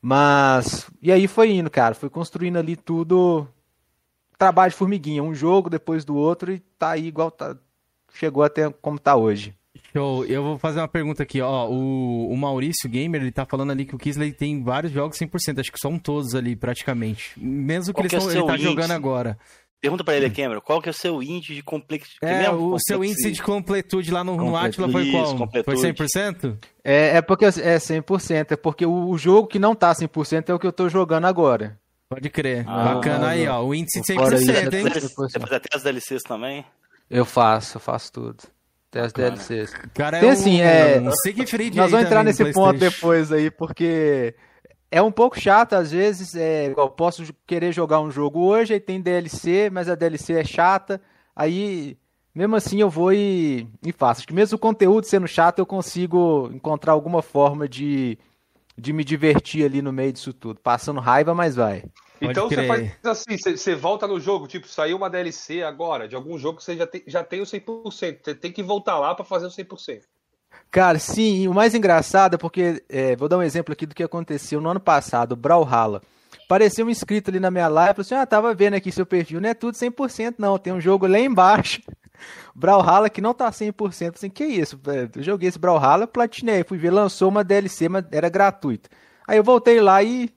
[0.00, 3.46] Mas e aí foi indo, cara, foi construindo ali tudo
[4.38, 7.56] trabalho de formiguinha, um jogo depois do outro e tá aí igual tá
[8.14, 9.54] chegou até como tá hoje.
[9.92, 10.24] Show.
[10.24, 11.68] Eu vou fazer uma pergunta aqui, ó.
[11.68, 15.60] O, o Maurício Gamer, ele tá falando ali que o Kisley tem vários jogos 100%,
[15.60, 17.32] acho que são todos ali praticamente.
[17.36, 19.38] Mesmo que, ele, é ele tá jogando agora.
[19.80, 22.44] Pergunta pra ele, Cameron, qual que é o seu índice de complexidade?
[22.44, 25.36] É, o seu índice de completude lá no, no Atila foi qual?
[25.36, 25.80] Completude.
[25.80, 26.58] Foi 100%?
[26.82, 30.54] É, é porque é 100%, é porque o, o jogo que não tá 100% é
[30.54, 31.78] o que eu tô jogando agora.
[32.08, 32.64] Pode crer.
[32.66, 33.62] Ah, Bacana aí, ó.
[33.62, 34.84] O índice de 100%, isso, hein?
[35.16, 36.64] Você faz até as DLCs também?
[37.08, 38.36] Eu faço, eu faço tudo.
[38.90, 39.74] Até as DLCs.
[39.94, 40.98] Cara, Tem é assim, é...
[40.98, 44.34] Um Nós vamos entrar nesse ponto depois aí, porque
[44.90, 48.80] é um pouco chato, às vezes, é, eu posso querer jogar um jogo hoje, aí
[48.80, 51.00] tem DLC, mas a DLC é chata,
[51.36, 51.96] aí
[52.34, 54.20] mesmo assim eu vou e, e faço.
[54.20, 58.16] Acho que mesmo o conteúdo sendo chato, eu consigo encontrar alguma forma de,
[58.76, 60.60] de me divertir ali no meio disso tudo.
[60.60, 61.84] Passando raiva, mas vai.
[62.20, 66.16] Então você faz assim, você, você, volta no jogo, tipo, saiu uma DLC agora de
[66.16, 69.14] algum jogo que você já tem, já tem o 100%, você tem que voltar lá
[69.14, 70.02] para fazer o 100%.
[70.70, 74.02] Cara, sim, o mais engraçado é porque, é, vou dar um exemplo aqui do que
[74.02, 76.02] aconteceu no ano passado, Brawlhalla.
[76.44, 79.40] Apareceu um inscrito ali na minha live, falou assim, ah, tava vendo aqui seu perfil,
[79.40, 81.80] não é tudo 100% não, tem um jogo lá embaixo,
[82.54, 84.78] Brawlhalla que não tá 100%, assim, que isso,
[85.16, 88.90] eu joguei esse Brawlhalla, platinei, fui ver, lançou uma DLC, mas era gratuita.
[89.26, 90.30] Aí eu voltei lá e,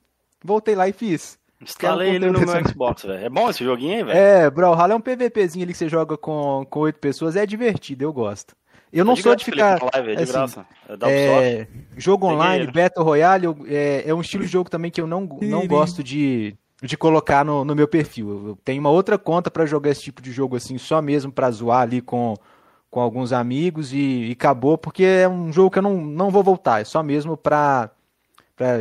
[0.44, 1.40] voltei lá e fiz.
[1.62, 3.26] Instalei ele no meu Xbox, velho.
[3.26, 4.18] É bom esse joguinho aí, velho?
[4.18, 8.04] É, Brawlhalla é um PVPzinho ali que você joga com, com 8 pessoas, é divertido,
[8.04, 8.56] eu gosto.
[8.92, 9.80] Eu não sou de ficar.
[9.94, 10.66] Live, é de assim, graça.
[11.08, 15.08] É, é jogo online, Battle Royale, é, é, um estilo de jogo também que eu
[15.08, 18.50] não, não gosto de, de colocar no, no meu perfil.
[18.50, 21.50] Eu tenho uma outra conta para jogar esse tipo de jogo assim, só mesmo para
[21.52, 22.36] zoar ali com,
[22.90, 26.44] com alguns amigos e, e, acabou, porque é um jogo que eu não, não vou
[26.44, 27.90] voltar, é só mesmo para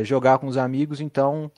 [0.03, 1.49] jogar com os amigos, então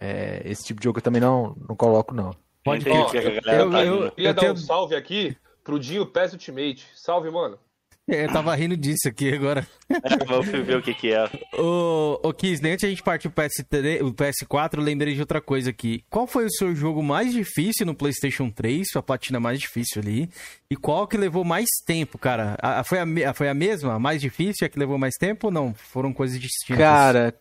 [0.00, 2.32] é, esse tipo de jogo eu também não, não coloco, não.
[2.64, 6.86] Pode eu, eu, eu, eu, queria dar um salve aqui pro Dinho PES Ultimate.
[6.94, 7.58] Salve, mano.
[8.06, 9.66] É, eu tava rindo disso aqui agora.
[10.04, 11.24] É, vamos ver o que que é.
[11.58, 15.40] Ô, ô Kiss, antes a gente partir pro PS3, o PS4, eu lembrei de outra
[15.40, 16.04] coisa aqui.
[16.10, 20.28] Qual foi o seu jogo mais difícil no PlayStation 3, sua platina mais difícil ali?
[20.70, 22.56] E qual que levou mais tempo, cara?
[22.60, 25.52] A, foi, a, foi a mesma, a mais difícil, a que levou mais tempo ou
[25.52, 25.72] não?
[25.74, 26.78] Foram coisas distintas?
[26.78, 27.34] Cara,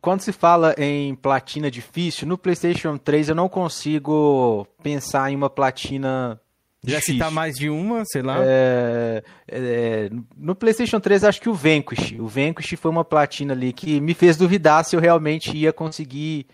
[0.00, 5.50] quando se fala em platina difícil, no PlayStation 3 eu não consigo pensar em uma
[5.50, 6.40] platina
[6.88, 7.14] já Difícil.
[7.14, 8.38] citar mais de uma, sei lá.
[8.42, 12.16] É, é, no PlayStation 3, acho que o Vanquish.
[12.18, 16.46] O Vanquish foi uma platina ali que me fez duvidar se eu realmente ia conseguir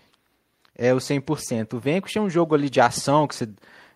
[0.77, 1.73] é, o 100%.
[1.73, 3.47] O Vanquish é um jogo ali de ação que você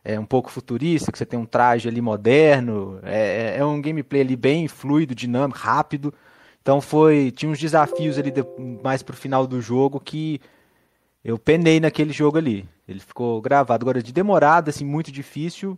[0.04, 3.00] é um pouco futurista, que você tem um traje ali moderno.
[3.04, 6.14] É, é, é um gameplay ali bem fluido, dinâmico, rápido.
[6.62, 8.44] Então foi tinha uns desafios ali de,
[8.82, 10.40] mais pro final do jogo que
[11.24, 12.68] eu penei naquele jogo ali.
[12.88, 13.84] Ele ficou gravado.
[13.84, 15.78] Agora, de demorado, assim, muito difícil,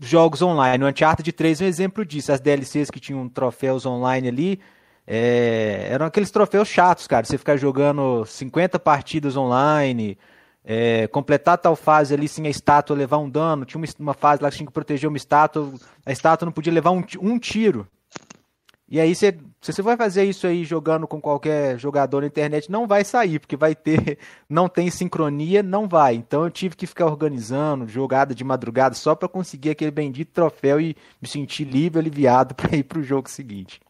[0.00, 0.84] jogos online.
[0.84, 2.32] O Uncharted 3 é um exemplo disso.
[2.32, 4.60] As DLCs que tinham troféus online ali,
[5.06, 7.24] é, eram aqueles troféus chatos, cara.
[7.24, 10.18] Você ficar jogando 50 partidas online,
[10.64, 13.64] é, completar tal fase ali sem a estátua levar um dano.
[13.64, 15.72] Tinha uma, uma, fase lá que tinha que proteger uma estátua,
[16.04, 17.86] a estátua não podia levar um, um tiro.
[18.86, 19.32] E aí, você,
[19.62, 23.38] se você vai fazer isso aí jogando com qualquer jogador na internet, não vai sair,
[23.38, 24.18] porque vai ter,
[24.48, 26.14] não tem sincronia, não vai.
[26.14, 30.80] Então eu tive que ficar organizando jogada de madrugada só para conseguir aquele bendito troféu
[30.80, 33.80] e me sentir livre, aliviado para ir pro jogo seguinte.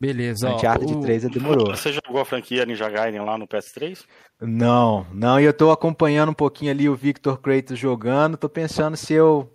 [0.00, 0.52] Beleza.
[0.52, 1.00] Uncharted o...
[1.00, 1.68] 3 demorou.
[1.68, 4.04] Você jogou a franquia Ninja Gaiden lá no PS3?
[4.40, 8.96] Não, não, e eu tô acompanhando um pouquinho ali o Victor Kratos jogando, tô pensando
[8.96, 9.53] se eu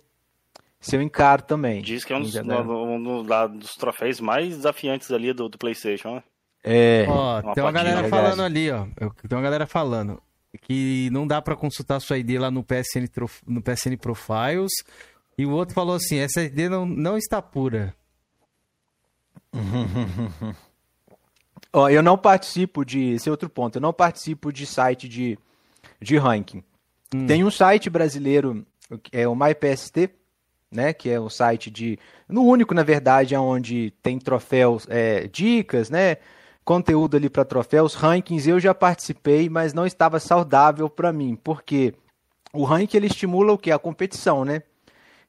[0.80, 1.82] se eu encaro também.
[1.82, 3.22] Diz que é um dos, um, um
[3.58, 6.22] dos troféus mais desafiantes ali do, do PlayStation, né?
[6.62, 7.06] É.
[7.08, 8.86] Ó, uma tem uma galera falando ali, ó.
[8.86, 10.22] Tem uma galera falando
[10.62, 13.06] que não dá para consultar sua ID lá no PSN,
[13.46, 14.72] no PSN Profiles.
[15.38, 17.94] E o outro falou assim: essa ID não, não está pura.
[21.72, 23.12] Ó, eu não participo de.
[23.12, 23.76] Esse é outro ponto.
[23.76, 25.38] Eu não participo de site de,
[26.00, 26.64] de ranking.
[27.14, 27.26] Hum.
[27.26, 28.66] Tem um site brasileiro,
[29.12, 30.10] é o MyPST,
[30.70, 30.92] né?
[30.92, 31.98] Que é o site de.
[32.28, 36.16] No único, na verdade, onde tem troféus, é, dicas, né?
[36.64, 41.94] Conteúdo ali para troféus, rankings, eu já participei, mas não estava saudável para mim, porque
[42.52, 43.72] o ranking ele estimula o que?
[43.72, 44.62] A competição, né?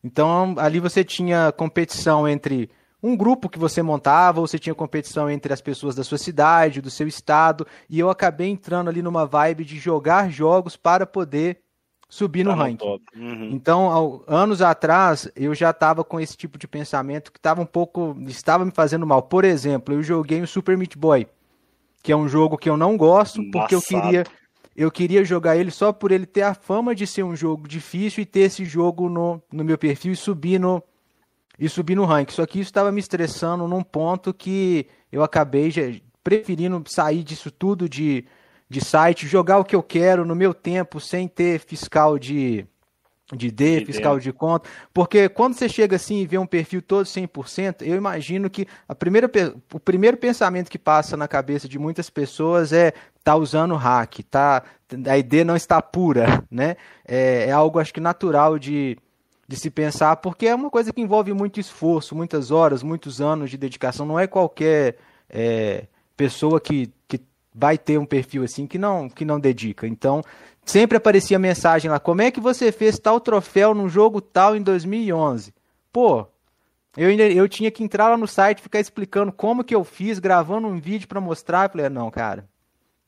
[0.03, 2.69] Então ali você tinha competição entre
[3.01, 6.81] um grupo que você montava, ou você tinha competição entre as pessoas da sua cidade,
[6.81, 11.61] do seu estado, e eu acabei entrando ali numa vibe de jogar jogos para poder
[12.11, 12.99] subir no tá ranking.
[13.15, 13.51] Uhum.
[13.53, 17.65] Então, ao, anos atrás, eu já estava com esse tipo de pensamento que estava um
[17.65, 18.17] pouco.
[18.27, 19.23] estava me fazendo mal.
[19.23, 21.25] Por exemplo, eu joguei o Super Meat Boy,
[22.03, 24.25] que é um jogo que eu não gosto, porque eu queria.
[24.75, 28.23] Eu queria jogar ele só por ele ter a fama de ser um jogo difícil
[28.23, 30.81] e ter esse jogo no, no meu perfil e subir no,
[31.59, 32.33] e subir no ranking.
[32.33, 35.81] Só que isso estava me estressando num ponto que eu acabei já
[36.23, 38.25] preferindo sair disso tudo de,
[38.71, 42.65] de site, jogar o que eu quero no meu tempo, sem ter fiscal de,
[43.33, 44.69] de D, fiscal de conta.
[44.93, 48.95] Porque quando você chega assim e vê um perfil todo 100%, eu imagino que a
[48.95, 49.29] primeira,
[49.73, 54.63] o primeiro pensamento que passa na cabeça de muitas pessoas é tá usando hack, tá,
[55.05, 56.77] a ID não está pura, né?
[57.05, 58.97] É, é algo acho que natural de
[59.47, 63.49] de se pensar, porque é uma coisa que envolve muito esforço, muitas horas, muitos anos
[63.51, 64.05] de dedicação.
[64.05, 64.95] Não é qualquer
[65.29, 67.19] é, pessoa que, que
[67.53, 69.87] vai ter um perfil assim que não, que não dedica.
[69.87, 70.23] Então,
[70.65, 74.61] sempre aparecia mensagem lá: como é que você fez tal troféu num jogo tal em
[74.61, 75.53] 2011?
[75.91, 76.27] Pô,
[76.95, 80.19] eu, ainda, eu tinha que entrar lá no site ficar explicando como que eu fiz,
[80.19, 81.65] gravando um vídeo para mostrar.
[81.65, 82.47] Eu falei: não, cara,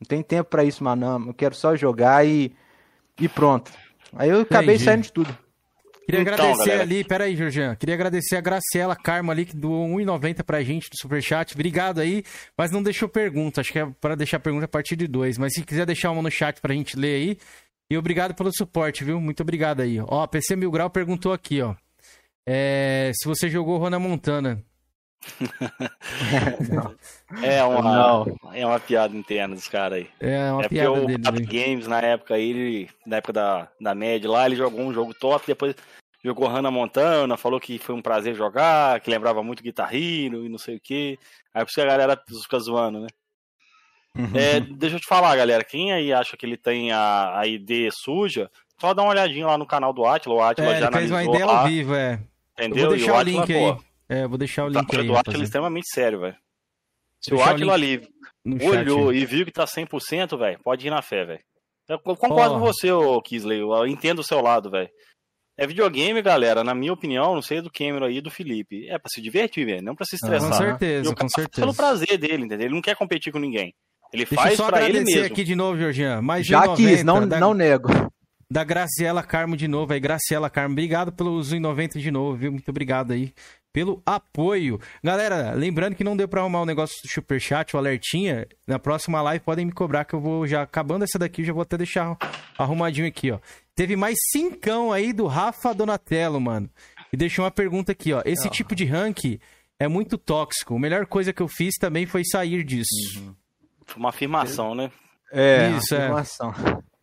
[0.00, 1.28] não tem tempo para isso, mano.
[1.28, 2.54] Eu quero só jogar e,
[3.18, 3.70] e pronto.
[4.16, 4.84] Aí eu acabei Entendi.
[4.84, 5.43] saindo de tudo.
[6.06, 6.82] Queria então, agradecer galera.
[6.82, 7.74] ali, peraí, Jorjan.
[7.76, 11.54] Queria agradecer a Graciela Carmo ali, que doou 1,90 pra gente do Superchat.
[11.54, 12.22] Obrigado aí,
[12.56, 13.60] mas não deixou pergunta.
[13.60, 15.38] Acho que é para deixar pergunta a partir de dois.
[15.38, 17.38] Mas se quiser deixar uma no chat pra gente ler aí.
[17.90, 19.20] E obrigado pelo suporte, viu?
[19.20, 19.98] Muito obrigado aí.
[20.00, 21.74] Ó, PC Mil Grau perguntou aqui, ó.
[22.46, 24.62] É, se você jogou Rona Montana.
[27.42, 30.08] É, uma, é uma piada interna dos caras aí.
[30.20, 33.68] É uma é piada porque o dele, Games, na época aí, ele, na época da,
[33.80, 35.74] da média lá, ele jogou um jogo top, depois
[36.24, 40.48] jogou Hannah Montana, falou que foi um prazer jogar, que lembrava muito Guitar Hero e
[40.48, 41.18] não sei o que.
[41.52, 43.06] Aí por isso que a galera fica zoando, né?
[44.16, 44.30] Uhum.
[44.34, 47.90] É, deixa eu te falar, galera, quem aí acha que ele tem a, a ID
[47.92, 48.48] suja,
[48.80, 51.24] só dá uma olhadinha lá no canal do Atila, o Atila é, já fez uma
[51.24, 52.20] ID ao vivo, é.
[52.56, 52.84] Entendeu?
[52.84, 53.76] Eu vou deixar o, o link aí.
[54.08, 55.08] É, vou deixar o link tá, aí.
[55.08, 56.36] O Atila é extremamente sério, velho.
[57.20, 58.06] Se o Atila ali
[58.62, 61.40] olhou chat, e viu que tá 100%, velho, pode ir na fé, velho.
[61.88, 63.60] Eu concordo com você, ô Kisley.
[63.60, 64.88] Eu entendo o seu lado, velho.
[65.56, 68.88] É videogame, galera, na minha opinião, não sei do Cameron aí do Felipe.
[68.88, 70.50] É pra se divertir, velho, não pra se estressar.
[70.50, 71.62] Com certeza, com certeza.
[71.62, 72.66] Pelo prazer dele, entendeu?
[72.66, 73.72] Ele não quer competir com ninguém.
[74.12, 75.26] Ele Deixa faz para ele mesmo.
[75.26, 76.20] aqui de novo, Georgian.
[76.20, 77.88] Mais Já 90, quis, não, da, não nego.
[78.50, 80.00] Da Graciela Carmo de novo aí.
[80.00, 82.52] Graciela Carmo, obrigado pelo 90 de novo, viu?
[82.52, 83.32] Muito obrigado aí
[83.74, 84.80] pelo apoio.
[85.02, 88.46] Galera, lembrando que não deu para arrumar o negócio do superchat, o alertinha.
[88.64, 91.62] Na próxima live podem me cobrar que eu vou já acabando essa daqui, já vou
[91.62, 92.16] até deixar
[92.56, 93.40] arrumadinho aqui, ó.
[93.74, 96.70] Teve mais cincão aí do Rafa Donatello, mano.
[97.12, 98.22] E deixou uma pergunta aqui, ó.
[98.24, 98.50] Esse oh.
[98.50, 99.40] tipo de rank
[99.76, 100.76] é muito tóxico.
[100.76, 103.18] A melhor coisa que eu fiz também foi sair disso.
[103.18, 103.34] Uhum.
[103.96, 104.88] Uma afirmação, né?
[105.32, 105.98] É, Isso, é.
[105.98, 106.50] afirmação.
[106.50, 106.93] É.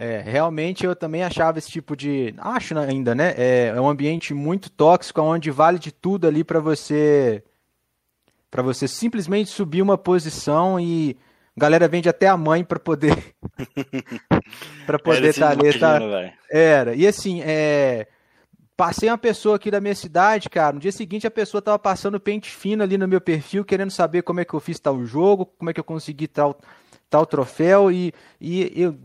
[0.00, 2.32] é, realmente eu também achava esse tipo de.
[2.38, 3.34] Acho ainda, né?
[3.36, 7.42] É, é um ambiente muito tóxico, onde vale de tudo ali para você.
[8.48, 11.16] para você simplesmente subir uma posição e
[11.56, 13.34] a galera vende até a mãe para poder
[14.86, 15.98] para poder estar tá ali, tá?
[16.48, 16.94] Era.
[16.94, 18.06] E assim, é
[18.76, 20.74] passei uma pessoa aqui da minha cidade, cara.
[20.74, 24.22] No dia seguinte a pessoa tava passando pente fino ali no meu perfil, querendo saber
[24.22, 26.56] como é que eu fiz tal jogo, como é que eu consegui tal
[27.10, 28.96] tal troféu e, e eu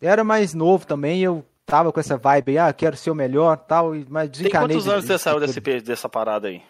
[0.00, 3.56] era mais novo também, eu tava com essa vibe aí, ah, quero ser o melhor,
[3.56, 4.68] tal, mas desencanei.
[4.68, 6.62] Tem quantos anos você saiu desse, dessa parada aí?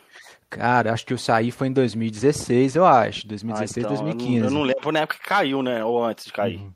[0.49, 3.27] Cara, acho que eu saí foi em 2016, eu acho.
[3.27, 4.37] 2016, ah, então, 2015.
[4.37, 5.85] Eu não, eu não lembro na época que caiu, né?
[5.85, 6.59] Ou antes de cair.
[6.59, 6.73] Uhum.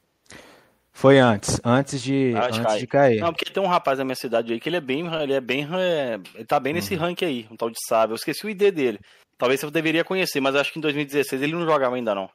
[0.92, 3.20] Foi antes, antes de, ah, antes de cair.
[3.20, 5.40] Não, porque tem um rapaz na minha cidade aí que ele é bem, ele é
[5.40, 7.00] bem, é, ele tá bem nesse uhum.
[7.00, 8.14] ranking aí, um tal de Sábio.
[8.14, 8.98] Eu esqueci o ID dele.
[9.38, 12.28] Talvez você deveria conhecer, mas acho que em 2016 ele não jogava ainda não.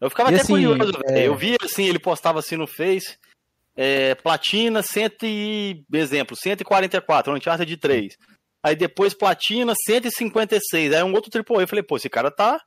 [0.00, 1.26] Eu ficava e até assim, curioso, é...
[1.26, 3.16] Eu via assim, ele postava assim no Face,
[3.74, 8.16] é, platina 100 e, exemplo, 144, Uncharted de 3.
[8.62, 10.92] Aí depois platina 156.
[10.92, 11.62] Aí um outro AAA.
[11.62, 12.60] Eu falei, pô, esse cara tá,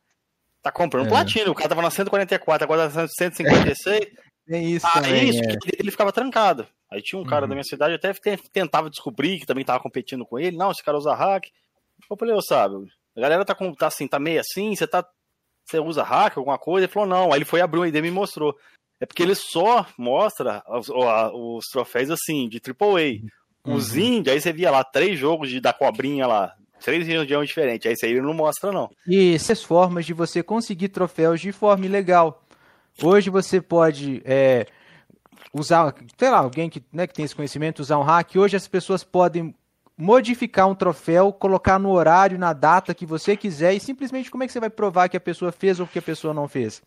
[0.61, 1.09] tá comprando é.
[1.09, 1.51] platina.
[1.51, 4.07] O cara tava na 144, agora tá na 156.
[4.51, 5.57] É isso Aí também, isso, é.
[5.77, 6.67] ele ficava trancado.
[6.91, 7.49] Aí tinha um cara uhum.
[7.49, 8.13] da minha cidade, até
[8.51, 10.57] tentava descobrir que também tava competindo com ele.
[10.57, 11.45] Não, esse cara usa hack.
[12.09, 12.75] Eu falei, ô, sabe,
[13.15, 15.05] a galera tá, com, tá assim, tá meio assim, você tá.
[15.69, 16.85] Você usa hack, alguma coisa?
[16.85, 17.31] Ele falou, não.
[17.31, 18.57] Aí ele foi abrir um ID e me mostrou.
[18.99, 23.29] É porque ele só mostra os, os troféus assim, de AAA.
[23.63, 23.99] Os uhum.
[23.99, 27.85] índios, aí você via lá três jogos de, da cobrinha lá, três regiões diferentes.
[27.85, 28.89] Aí isso aí não mostra, não.
[29.07, 32.43] E essas formas de você conseguir troféus de forma ilegal.
[33.01, 34.65] Hoje você pode é,
[35.53, 38.35] usar, sei lá, alguém que, né, que tem esse conhecimento, usar um hack.
[38.35, 39.53] Hoje as pessoas podem
[39.99, 44.47] modificar um troféu, colocar no horário, na data que você quiser e simplesmente como é
[44.47, 46.81] que você vai provar que a pessoa fez ou que a pessoa não fez?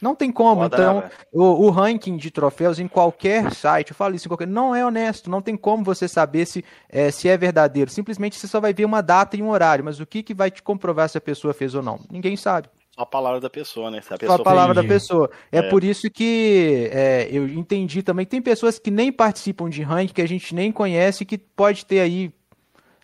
[0.00, 0.62] Não tem como.
[0.62, 4.28] Foda, então, né, o, o, ranking de troféus em qualquer site, eu falo isso em
[4.28, 4.46] qualquer.
[4.46, 7.90] Não é honesto, não tem como você saber se é, se é verdadeiro.
[7.90, 9.84] Simplesmente você só vai ver uma data e um horário.
[9.84, 12.00] Mas o que, que vai te comprovar se a pessoa fez ou não?
[12.10, 12.68] Ninguém sabe.
[12.94, 13.98] Só a palavra da pessoa, né?
[13.98, 15.30] A pessoa Só a palavra da pessoa.
[15.50, 18.26] É, é, por isso que é, eu entendi também.
[18.26, 22.00] Tem pessoas que nem participam de ranking, que a gente nem conhece, que pode ter
[22.00, 22.32] aí.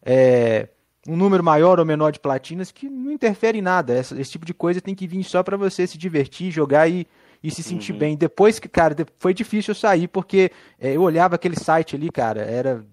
[0.05, 0.69] É,
[1.09, 3.99] um número maior ou menor de platinas que não interfere em nada.
[3.99, 7.07] Esse, esse tipo de coisa tem que vir só para você se divertir, jogar e,
[7.43, 7.99] e se sentir uhum.
[7.99, 8.17] bem.
[8.17, 10.51] Depois que, cara, foi difícil eu sair, porque
[10.81, 12.85] é, eu olhava aquele site ali, cara, era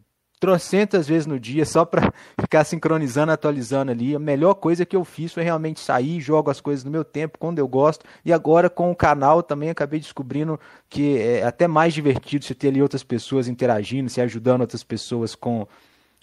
[0.41, 4.16] trocentas vezes no dia só para ficar sincronizando, atualizando ali.
[4.16, 7.38] A melhor coisa que eu fiz foi realmente sair, jogo as coisas no meu tempo,
[7.38, 8.03] quando eu gosto.
[8.26, 10.59] E agora com o canal também acabei descobrindo
[10.89, 15.36] que é até mais divertido você ter ali outras pessoas interagindo, se ajudando outras pessoas
[15.36, 15.68] com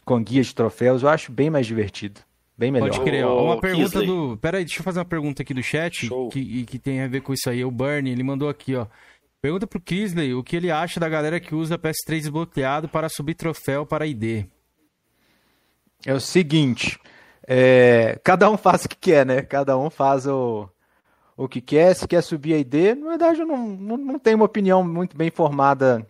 [0.09, 2.23] com guias de troféus, eu acho bem mais divertido.
[2.57, 2.89] Bem melhor.
[2.89, 3.27] Pode crer.
[3.27, 4.07] Ó, uma pergunta Kisley.
[4.07, 4.39] do.
[4.39, 7.21] Pera aí, deixa eu fazer uma pergunta aqui do chat que, que tem a ver
[7.21, 7.63] com isso aí.
[7.63, 8.87] O Bernie, ele mandou aqui, ó.
[9.41, 13.35] Pergunta pro Kisley o que ele acha da galera que usa PS3 desbloqueado para subir
[13.35, 14.47] troféu para ID.
[16.05, 16.99] É o seguinte,
[17.47, 19.43] é, cada um faz o que quer, né?
[19.43, 20.69] Cada um faz o,
[21.37, 21.95] o que quer.
[21.95, 25.17] Se quer subir a ID, na verdade eu não, não, não tenho uma opinião muito
[25.17, 26.05] bem formada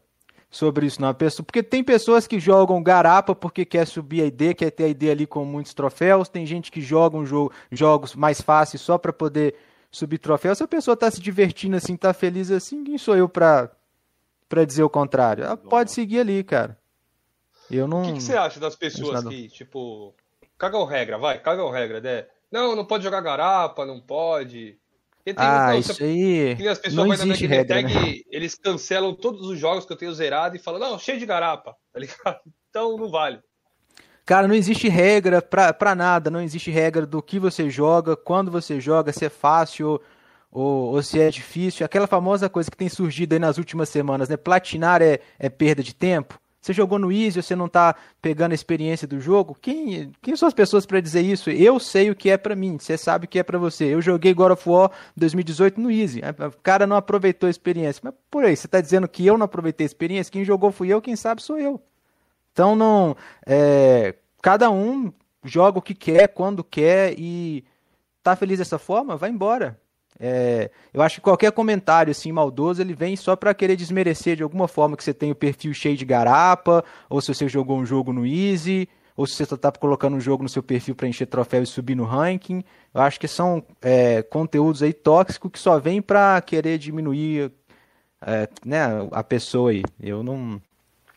[0.51, 1.13] sobre isso não.
[1.15, 4.89] Pessoa, porque tem pessoas que jogam garapa porque quer subir a ID, quer ter a
[4.89, 6.29] ID ali com muitos troféus.
[6.29, 9.55] Tem gente que joga um jogo, jogos mais fáceis só para poder
[9.91, 10.59] subir troféus.
[10.59, 13.71] Se a pessoa está se divertindo assim, está feliz assim, quem sou eu para
[14.49, 15.45] para dizer o contrário?
[15.45, 16.79] Ela pode seguir ali, cara.
[17.71, 18.01] Eu não.
[18.01, 20.15] O que, que você acha das pessoas que, tipo,
[20.57, 22.27] cagam regra, vai, cagam regra, né?
[22.51, 24.79] Não, não pode jogar garapa, não pode.
[25.35, 26.69] Tem, ah, não, isso você, aí.
[26.69, 28.21] As pessoas não existe regra, tag, né?
[28.31, 31.75] eles cancelam todos os jogos que eu tenho zerado e falam, não, cheio de garapa,
[31.93, 32.41] tá ligado?
[32.71, 33.41] Então não vale.
[34.25, 38.51] Cara, não existe regra pra, pra nada, não existe regra do que você joga, quando
[38.51, 40.01] você joga, se é fácil
[40.51, 41.87] ou, ou se é difícil.
[41.87, 44.37] Aquela famosa coisa que tem surgido aí nas últimas semanas, né?
[44.37, 46.39] Platinar é, é perda de tempo.
[46.69, 49.57] Você jogou no Easy, você não está pegando a experiência do jogo?
[49.59, 51.49] Quem, quem são as pessoas para dizer isso?
[51.49, 53.87] Eu sei o que é para mim, você sabe o que é para você.
[53.87, 56.21] Eu joguei God of War 2018 no Easy.
[56.21, 58.03] O cara não aproveitou a experiência.
[58.05, 60.31] Mas por aí, você está dizendo que eu não aproveitei a experiência?
[60.31, 61.81] Quem jogou fui eu, quem sabe sou eu.
[62.53, 63.17] Então não.
[63.47, 65.11] É, cada um
[65.43, 67.65] joga o que quer, quando quer e
[68.23, 69.81] tá feliz dessa forma, vai embora.
[70.21, 74.43] É, eu acho que qualquer comentário assim maldoso ele vem só para querer desmerecer de
[74.43, 77.87] alguma forma que você tem o perfil cheio de garapa, ou se você jogou um
[77.87, 81.27] jogo no Easy, ou se você está colocando um jogo no seu perfil para encher
[81.27, 82.65] troféu e subir no ranking.
[82.95, 87.51] Eu acho que são é, conteúdos aí tóxicos que só vêm para querer diminuir
[88.23, 89.83] é, né, a pessoa aí.
[90.01, 90.61] Eu não,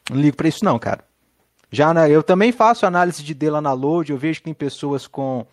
[0.10, 1.04] não ligo para isso não, cara.
[1.72, 5.08] Já eu também faço análise de D lá na Load, eu vejo que tem pessoas
[5.08, 5.46] com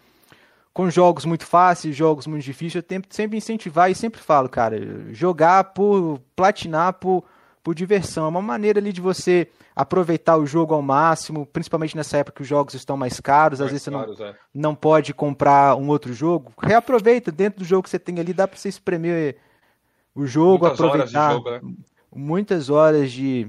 [0.79, 4.79] com jogos muito fáceis, jogos muito difíceis, eu tento sempre incentivar e sempre falo, cara,
[5.13, 7.25] jogar por platinar por,
[7.65, 12.19] por diversão, é uma maneira ali de você aproveitar o jogo ao máximo, principalmente nessa
[12.19, 14.35] época que os jogos estão mais caros, mais às vezes caros, você não, é.
[14.55, 18.47] não pode comprar um outro jogo, reaproveita dentro do jogo que você tem ali, dá
[18.47, 19.37] para você espremer
[20.15, 21.61] o jogo, muitas aproveitar horas jogo, né?
[22.15, 23.49] muitas horas de,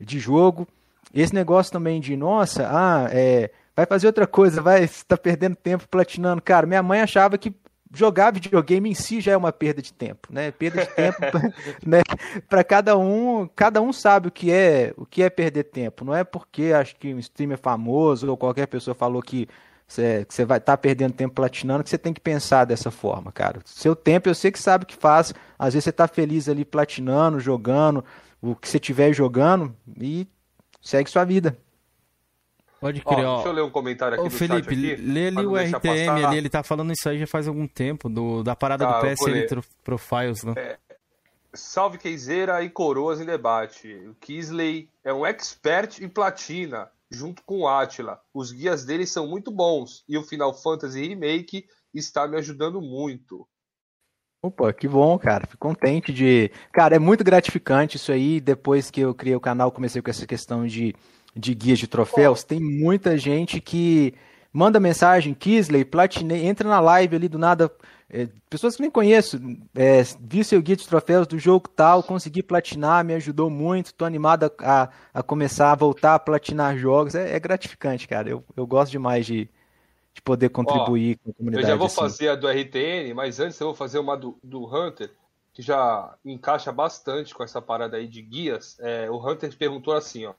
[0.00, 0.66] de jogo.
[1.12, 5.54] Esse negócio também de, nossa, ah, é, vai fazer outra coisa, vai, você tá perdendo
[5.54, 6.42] tempo platinando.
[6.42, 7.54] Cara, minha mãe achava que
[7.94, 10.50] jogar videogame em si já é uma perda de tempo, né?
[10.50, 11.20] Perda de tempo,
[11.86, 12.02] né?
[12.48, 16.04] Para cada um, cada um sabe o que é, o que é perder tempo.
[16.04, 19.48] Não é porque acho que um streamer famoso ou qualquer pessoa falou que
[19.86, 22.90] você, que você vai estar tá perdendo tempo platinando que você tem que pensar dessa
[22.90, 23.60] forma, cara.
[23.64, 25.32] Seu tempo eu sei que sabe o que faz.
[25.56, 28.04] Às vezes você tá feliz ali platinando, jogando,
[28.42, 30.26] o que você tiver jogando e
[30.82, 31.56] segue sua vida.
[32.80, 33.36] Pode crer, ó.
[33.36, 36.48] Deixa eu ler um comentário aqui Ô, Felipe, aqui, lê ali o RTM ali, ele
[36.48, 40.44] tá falando isso aí já faz algum tempo, do, da parada tá, do PSN Profiles,
[40.44, 40.54] né?
[40.56, 40.78] É,
[41.52, 43.92] salve Keizeira e Coroas em debate.
[44.08, 48.20] O Kisley é um expert em platina, junto com o Atila.
[48.32, 53.46] Os guias dele são muito bons e o Final Fantasy Remake está me ajudando muito.
[54.40, 55.46] Opa, que bom, cara.
[55.48, 56.52] Fico contente de.
[56.72, 58.40] Cara, é muito gratificante isso aí.
[58.40, 60.94] Depois que eu criei o canal, comecei com essa questão de
[61.38, 64.14] de guias de troféus, tem muita gente que
[64.52, 67.70] manda mensagem, Kisley, platinei, entra na live ali do nada,
[68.10, 69.38] é, pessoas que nem conheço,
[69.74, 74.04] é, vi seu guia de troféus do jogo tal, consegui platinar, me ajudou muito, tô
[74.04, 77.14] animado a, a começar a voltar a platinar jogos.
[77.14, 78.28] É, é gratificante, cara.
[78.30, 79.48] Eu, eu gosto demais de,
[80.14, 81.64] de poder contribuir Ó, com a comunidade.
[81.64, 81.96] Eu já vou assim.
[81.96, 85.10] fazer a do RTN, mas antes eu vou fazer uma do, do Hunter,
[85.52, 88.78] que já encaixa bastante com essa parada aí de guias.
[88.80, 90.34] É, o Hunter perguntou assim, ó.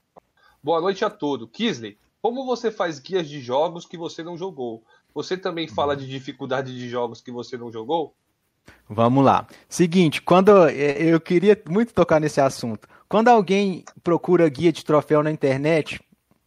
[0.61, 1.49] Boa noite a todos.
[1.51, 4.83] Kisley, como você faz guias de jogos que você não jogou?
[5.13, 8.13] Você também fala de dificuldade de jogos que você não jogou?
[8.87, 9.47] Vamos lá.
[9.67, 12.87] Seguinte, quando é, eu queria muito tocar nesse assunto.
[13.07, 16.01] Quando alguém procura guia de troféu na internet,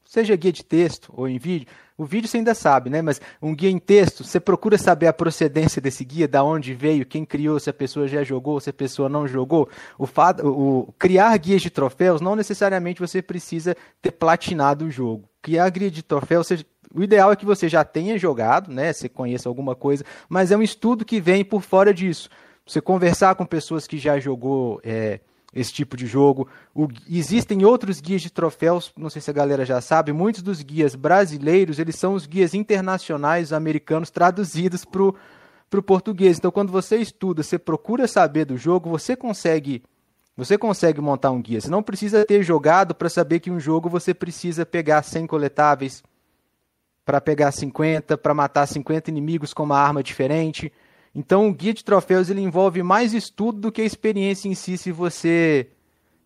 [0.05, 1.67] seja guia de texto ou em vídeo,
[1.97, 3.03] o vídeo você ainda sabe, né?
[3.03, 7.07] Mas um guia em texto, você procura saber a procedência desse guia, da onde veio,
[7.07, 9.69] quem criou, se a pessoa já jogou, se a pessoa não jogou.
[9.99, 15.29] O, fato, o criar guias de troféus não necessariamente você precisa ter platinado o jogo.
[15.41, 16.65] Criar guia de troféus, você
[16.95, 18.93] o ideal é que você já tenha jogado, né?
[18.93, 22.29] Você conheça alguma coisa, mas é um estudo que vem por fora disso.
[22.67, 25.21] Você conversar com pessoas que já jogou é,
[25.55, 26.49] esse tipo de jogo.
[26.75, 30.63] O, existem outros guias de troféus, não sei se a galera já sabe, muitos dos
[30.63, 36.39] guias brasileiros, eles são os guias internacionais americanos traduzidos para o português.
[36.39, 39.83] Então, quando você estuda, você procura saber do jogo, você consegue
[40.35, 41.61] você consegue montar um guia.
[41.61, 46.03] Você não precisa ter jogado para saber que um jogo você precisa pegar 100 coletáveis,
[47.05, 50.73] para pegar 50, para matar 50 inimigos com uma arma diferente.
[51.15, 54.79] Então, o guia de troféus ele envolve mais estudo do que a experiência em si,
[54.79, 55.69] se você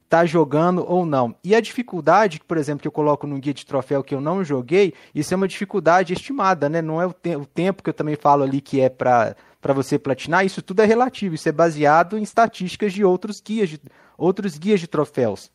[0.07, 1.35] está jogando ou não.
[1.43, 4.43] E a dificuldade, por exemplo, que eu coloco no guia de troféu que eu não
[4.43, 6.81] joguei, isso é uma dificuldade estimada, né?
[6.81, 9.35] Não é o, te o tempo que eu também falo ali que é para
[9.75, 13.81] você platinar, isso tudo é relativo, isso é baseado em estatísticas de outros guias de,
[14.17, 15.51] outros guias de troféus.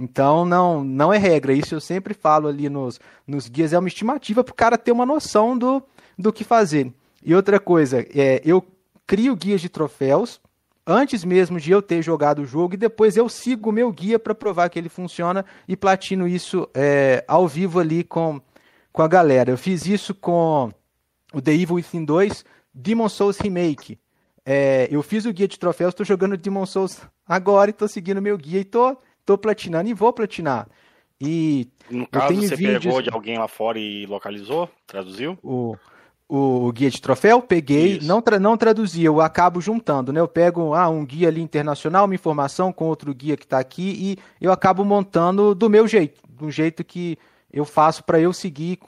[0.00, 1.52] Então não, não é regra.
[1.52, 4.92] Isso eu sempre falo ali nos, nos guias, é uma estimativa para o cara ter
[4.92, 5.82] uma noção do,
[6.16, 6.92] do que fazer.
[7.24, 8.64] E outra coisa, é, eu
[9.06, 10.40] crio guias de troféus
[10.86, 14.18] antes mesmo de eu ter jogado o jogo e depois eu sigo o meu guia
[14.18, 18.40] para provar que ele funciona e platino isso é, ao vivo ali com,
[18.92, 19.50] com a galera.
[19.50, 20.72] Eu fiz isso com
[21.32, 23.98] o The Evil Within 2, Demon Souls Remake.
[24.44, 28.18] É, eu fiz o guia de troféus, estou jogando Demon Souls agora e estou seguindo
[28.18, 30.68] o meu guia e estou tô platinando e vou platinar.
[31.20, 32.84] E no caso, você vídeos...
[32.84, 35.36] pegou de alguém lá fora e localizou, traduziu?
[35.42, 35.76] O,
[36.28, 40.20] o, o guia de troféu, peguei, não, tra, não traduzi, eu acabo juntando, né?
[40.20, 43.96] Eu pego ah, um guia ali internacional, uma informação com outro guia que está aqui
[43.98, 47.16] e eu acabo montando do meu jeito, do jeito que
[47.52, 48.78] eu faço para eu seguir,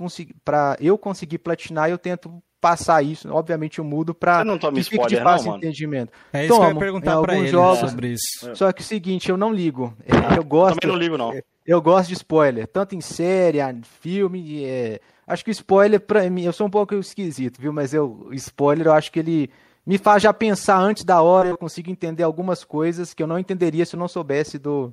[0.44, 3.32] para eu conseguir platinar, eu tento passar isso.
[3.32, 6.12] Obviamente eu mudo para que fique de fácil não, entendimento.
[6.32, 8.54] É isso Tomo, que eu ia perguntar para ele jogos, sobre isso.
[8.54, 9.94] Só que é o seguinte, eu não ligo.
[10.36, 10.80] Eu gosto.
[10.80, 11.32] Também não ligo não.
[11.66, 13.58] Eu gosto de spoiler, tanto em série,
[14.00, 15.00] filme, é...
[15.28, 18.86] acho que o spoiler para mim, eu sou um pouco esquisito, viu, mas eu spoiler,
[18.86, 19.50] eu acho que ele
[19.86, 23.38] me faz já pensar antes da hora, eu consigo entender algumas coisas que eu não
[23.38, 24.92] entenderia se eu não soubesse do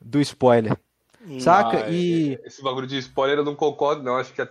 [0.00, 0.76] do spoiler.
[1.40, 1.88] Saca?
[1.90, 2.38] e.
[2.44, 4.16] Esse bagulho de spoiler eu não concordo, não.
[4.16, 4.48] Acho que é.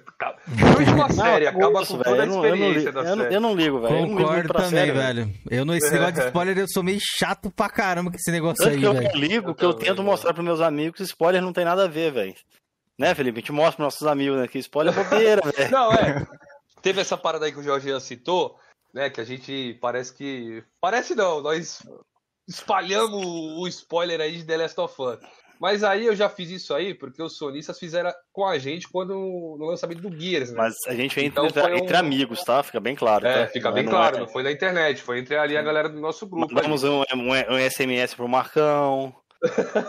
[0.76, 3.56] Filme uma série, acaba isso, com toda a experiência eu não, eu não, eu não
[3.56, 4.08] ligo, velho.
[4.08, 5.34] Concordo também, série, velho.
[5.50, 8.58] Eu não, esse negócio de spoiler, eu sou meio chato pra caramba com esse negócio
[8.58, 9.18] Tanto aí, que eu velho.
[9.18, 11.88] ligo, eu que eu tento mostrar pros meus amigos que spoiler não tem nada a
[11.88, 12.36] ver, velho.
[12.98, 13.40] Né, Felipe?
[13.40, 14.48] A gente mostra pros nossos amigos, né?
[14.48, 15.72] Que spoiler é bobeira, velho.
[15.72, 16.26] Não, é.
[16.82, 18.58] Teve essa parada aí que o Jorge citou,
[18.94, 19.10] né?
[19.10, 20.64] Que a gente parece que.
[20.80, 21.80] Parece não, nós
[22.48, 25.20] espalhamos o spoiler aí de The Last of Us.
[25.60, 29.14] Mas aí eu já fiz isso aí porque os sonistas fizeram com a gente quando
[29.14, 30.58] no lançamento do Gears, né?
[30.58, 31.78] Mas a gente então, entre, um...
[31.78, 32.62] entre, amigos, tá?
[32.62, 33.26] Fica bem claro.
[33.26, 33.52] É, tá?
[33.52, 34.18] fica bem não claro.
[34.18, 34.20] É...
[34.20, 36.54] Não foi na internet, foi entre ali a galera do nosso grupo.
[36.54, 39.16] Mandamos um, um, um, SMS pro Marcão.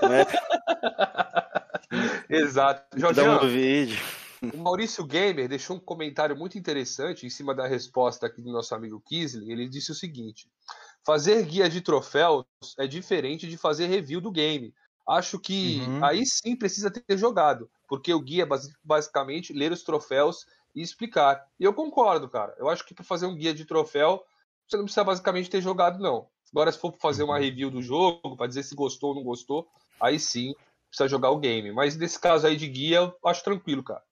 [0.09, 0.24] né?
[2.29, 2.99] Exato.
[2.99, 3.99] Jorge, do vídeo.
[4.55, 8.74] O Maurício Gamer deixou um comentário muito interessante em cima da resposta aqui do nosso
[8.74, 9.51] amigo Kisley.
[9.51, 10.49] Ele disse o seguinte:
[11.05, 12.45] fazer guia de troféus
[12.79, 14.74] é diferente de fazer review do game
[15.07, 16.05] acho que uhum.
[16.05, 18.49] aí sim precisa ter jogado, porque o guia é
[18.83, 21.47] basicamente ler os troféus e explicar.
[21.59, 22.55] E eu concordo, cara.
[22.59, 24.24] Eu acho que para fazer um guia de troféu,
[24.66, 26.27] você não precisa basicamente ter jogado, não.
[26.51, 27.41] Agora, se for fazer uma uhum.
[27.41, 29.68] review do jogo, para dizer se gostou ou não gostou,
[30.01, 30.55] aí sim
[30.97, 31.70] precisa jogar o game.
[31.72, 34.03] Mas nesse caso aí de guia, eu acho tranquilo, cara.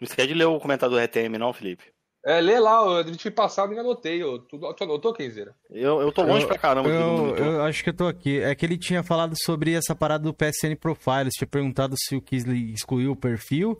[0.00, 1.84] Não esquece de ler o comentário do RTM, não, Felipe?
[2.24, 4.22] É, lê lá, a gente passado e anotei.
[4.22, 5.54] Eu, tu, tu anotou, Kenzeira?
[5.70, 6.88] Eu, eu tô longe eu, pra caramba.
[6.88, 8.40] Eu, eu, acho que eu tô aqui.
[8.40, 11.34] É que ele tinha falado sobre essa parada do PSN Profiles.
[11.34, 13.78] Tinha perguntado se o Kisley excluiu o perfil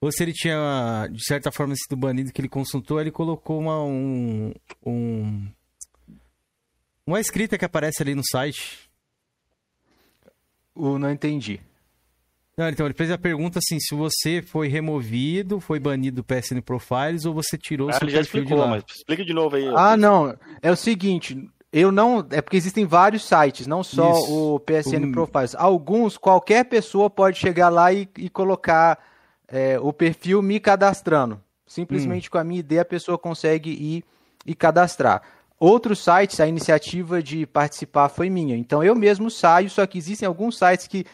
[0.00, 3.00] ou se ele tinha, de certa forma, sido banido que ele consultou.
[3.00, 4.54] Ele colocou uma, um,
[4.86, 5.48] um,
[7.06, 8.88] uma escrita que aparece ali no site.
[10.74, 11.60] O, não entendi.
[12.60, 16.60] Não, então ele fez a pergunta assim: se você foi removido, foi banido do PSN
[16.60, 18.76] Profiles ou você tirou ah, seu ele já perfil explicou, de lá?
[18.76, 19.66] mas explica de novo aí.
[19.74, 20.36] Ah, não.
[20.60, 22.26] É o seguinte, eu não.
[22.30, 24.54] É porque existem vários sites, não só Isso.
[24.56, 25.54] o PSN Um- Profiles.
[25.54, 28.98] Alguns, qualquer pessoa pode chegar lá e, e colocar
[29.48, 31.40] é, o perfil me cadastrando.
[31.66, 32.32] Simplesmente Hum.
[32.32, 34.04] com a minha ID a pessoa consegue ir
[34.44, 35.22] e cadastrar.
[35.58, 38.56] Outros sites, a iniciativa de participar foi minha.
[38.56, 41.04] Então eu mesmo saio, só que existem alguns sites que,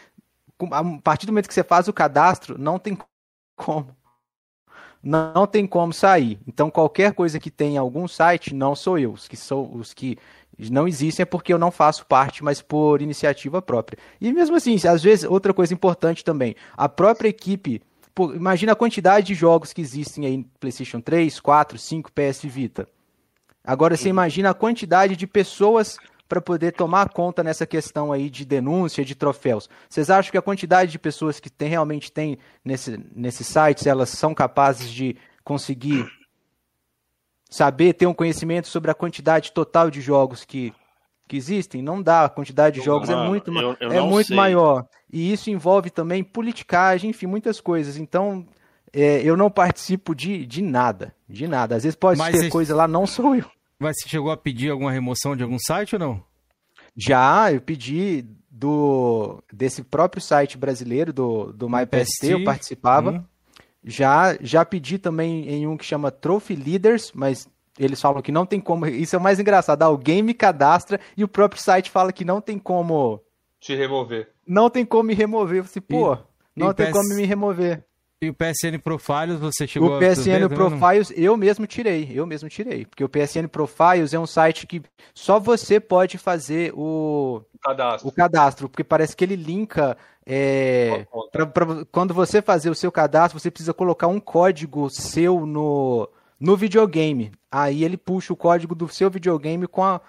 [0.71, 2.97] a partir do momento que você faz o cadastro, não tem
[3.57, 3.95] como.
[5.03, 6.39] Não tem como sair.
[6.49, 9.13] Então qualquer coisa que tenha algum site, não sou eu.
[9.13, 10.19] Os que são os que
[10.71, 13.99] não existem é porque eu não faço parte, mas por iniciativa própria.
[14.21, 17.83] E mesmo assim, às vezes, outra coisa importante também, a própria equipe.
[18.15, 22.43] pô, imagina a quantidade de jogos que existem aí no PlayStation 3, 4, 5, PS
[22.45, 22.89] Vita.
[23.63, 25.99] Agora você imagina a quantidade de pessoas
[26.29, 29.69] para poder tomar conta nessa questão aí de denúncia, de troféus.
[29.89, 34.09] Vocês acham que a quantidade de pessoas que tem, realmente tem nesse, nesses sites, elas
[34.11, 36.05] são capazes de conseguir
[37.49, 40.73] saber, ter um conhecimento sobre a quantidade total de jogos que,
[41.29, 41.83] que existem?
[41.83, 44.37] Não dá, a quantidade de jogos é mano, muito, ma- eu- eu é muito sei.
[44.37, 44.87] maior.
[45.13, 47.97] E isso envolve também politicagem, enfim, muitas coisas.
[47.97, 48.45] Então,
[48.93, 51.77] é, eu não participo de, de nada, de nada.
[51.77, 53.45] Às vezes pode Mas ter esse- coisa lá, não sou eu.
[53.79, 56.23] Mas você chegou a pedir alguma remoção de algum site ou não?
[56.97, 63.11] Já, eu pedi do desse próprio site brasileiro, do, do MyPST, eu participava.
[63.13, 63.25] Hum.
[63.85, 67.49] Já, já pedi também em um que chama Trophy Leaders, mas
[67.79, 68.87] eles falam que não tem como.
[68.87, 69.83] Isso é o mais engraçado.
[69.83, 73.21] Alguém me cadastra e o próprio site fala que não tem como.
[73.61, 74.31] Te remover.
[74.47, 75.59] Não tem como me remover.
[75.59, 76.19] Eu falei, pô, E-
[76.57, 77.85] não e tem PS como me remover.
[78.23, 80.49] E o PSN Profiles, você chegou O a PSN também, não?
[80.79, 82.87] Profiles eu mesmo tirei, eu mesmo tirei.
[82.87, 84.83] Porque o PSN Profiles é um site que
[85.15, 88.09] só você pode fazer o, Cadastro.
[88.09, 89.99] o cadastro, porque parece que ele linka.
[90.25, 95.45] é, pra- pra- quando você fazer o seu cadastro, você precisa colocar um código seu
[95.45, 96.09] no,
[96.41, 97.33] no videogame.
[97.53, 100.01] Aí ele puxa o código do seu videogame com a,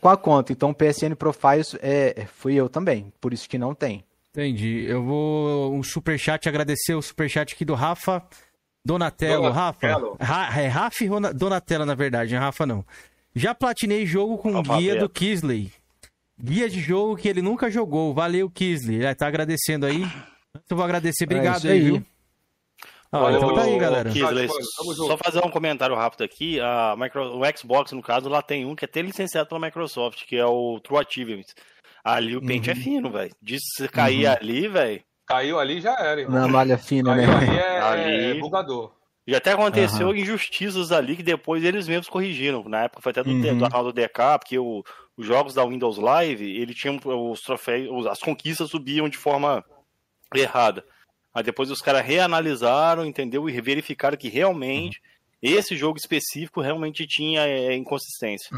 [0.00, 0.50] com a conta.
[0.50, 4.02] Então o PSN Profiles é, é- fui eu também, por isso que não tem.
[4.30, 4.84] Entendi.
[4.86, 8.24] Eu vou um superchat, agradecer o superchat aqui do Rafa
[8.84, 9.50] Donatello.
[9.50, 10.16] Donatello.
[10.20, 10.24] Rafa?
[10.24, 12.84] Ra é Rafa e Donatello, na verdade, não é Rafa não.
[13.34, 15.06] Já platinei jogo com Rafa guia Beto.
[15.06, 15.72] do Kisley.
[16.42, 18.14] Guia de jogo que ele nunca jogou.
[18.14, 19.02] Valeu, Kisley.
[19.02, 20.02] Ele tá agradecendo aí.
[20.68, 21.24] Eu vou agradecer.
[21.24, 21.80] Obrigado isso aí, aí.
[21.80, 22.06] viu?
[23.12, 24.10] Ah, Valeu, então tá aí, galera.
[24.10, 26.58] Kisley, só fazer um comentário rápido aqui.
[26.60, 30.24] A micro, o Xbox, no caso, lá tem um que é até licenciado pela Microsoft,
[30.26, 31.54] que é o True Achievements.
[32.04, 33.30] Ali o pente é fino, velho.
[33.42, 35.02] De se cair ali, velho.
[35.26, 36.40] Caiu ali já era, irmão.
[36.40, 37.36] Na malha fina, Caiu né?
[37.36, 38.24] ali é, Ali.
[38.38, 38.92] é bugador.
[39.28, 42.64] Já até aconteceu injustiças ali que depois eles mesmos corrigiram.
[42.68, 43.58] Na época foi até do, Uhum.
[43.58, 44.82] do Arnaldo DK, porque o-
[45.16, 49.64] os jogos da Windows Live, ele tinha os troféus, as conquistas subiam de forma
[50.34, 50.84] errada.
[51.32, 53.48] Aí depois os caras reanalisaram, entendeu?
[53.48, 55.00] E verificaram que realmente
[55.40, 58.50] esse jogo específico realmente tinha é, inconsistência.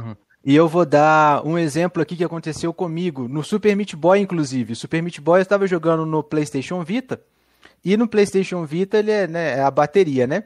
[0.44, 4.72] E eu vou dar um exemplo aqui que aconteceu comigo, no Super Meat Boy, inclusive.
[4.72, 7.22] O Super Meat Boy eu estava jogando no PlayStation Vita,
[7.84, 10.44] e no PlayStation Vita ele é, né, é a bateria, né?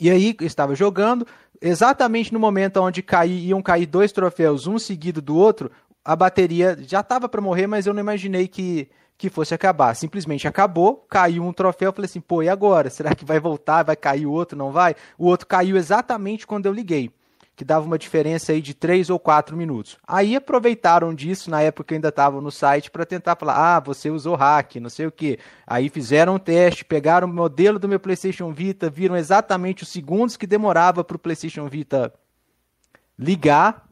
[0.00, 1.24] E aí eu estava jogando,
[1.62, 5.70] exatamente no momento onde caí, iam cair dois troféus, um seguido do outro,
[6.04, 9.94] a bateria já estava para morrer, mas eu não imaginei que, que fosse acabar.
[9.94, 12.90] Simplesmente acabou, caiu um troféu, eu falei assim, pô, e agora?
[12.90, 14.96] Será que vai voltar, vai cair o outro, não vai?
[15.16, 17.12] O outro caiu exatamente quando eu liguei
[17.56, 19.96] que dava uma diferença aí de 3 ou 4 minutos.
[20.06, 24.36] Aí aproveitaram disso, na época ainda estava no site, para tentar falar, ah, você usou
[24.36, 25.38] hack, não sei o que.
[25.66, 30.36] Aí fizeram um teste, pegaram o modelo do meu PlayStation Vita, viram exatamente os segundos
[30.36, 32.12] que demorava para o PlayStation Vita
[33.18, 33.85] ligar,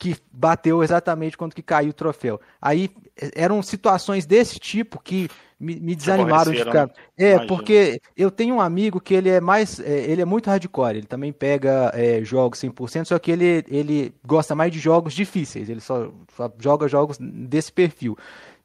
[0.00, 2.40] que bateu exatamente quando que caiu o troféu.
[2.60, 2.90] Aí
[3.20, 5.28] eh, eram situações desse tipo que
[5.60, 6.90] me, me desanimaram de ficar.
[7.18, 7.46] É, Imagino.
[7.46, 9.78] porque eu tenho um amigo que ele é mais.
[9.78, 14.14] é, ele é muito hardcore, ele também pega é, jogos 100%, só que ele, ele
[14.24, 18.16] gosta mais de jogos difíceis, ele só, só joga jogos desse perfil.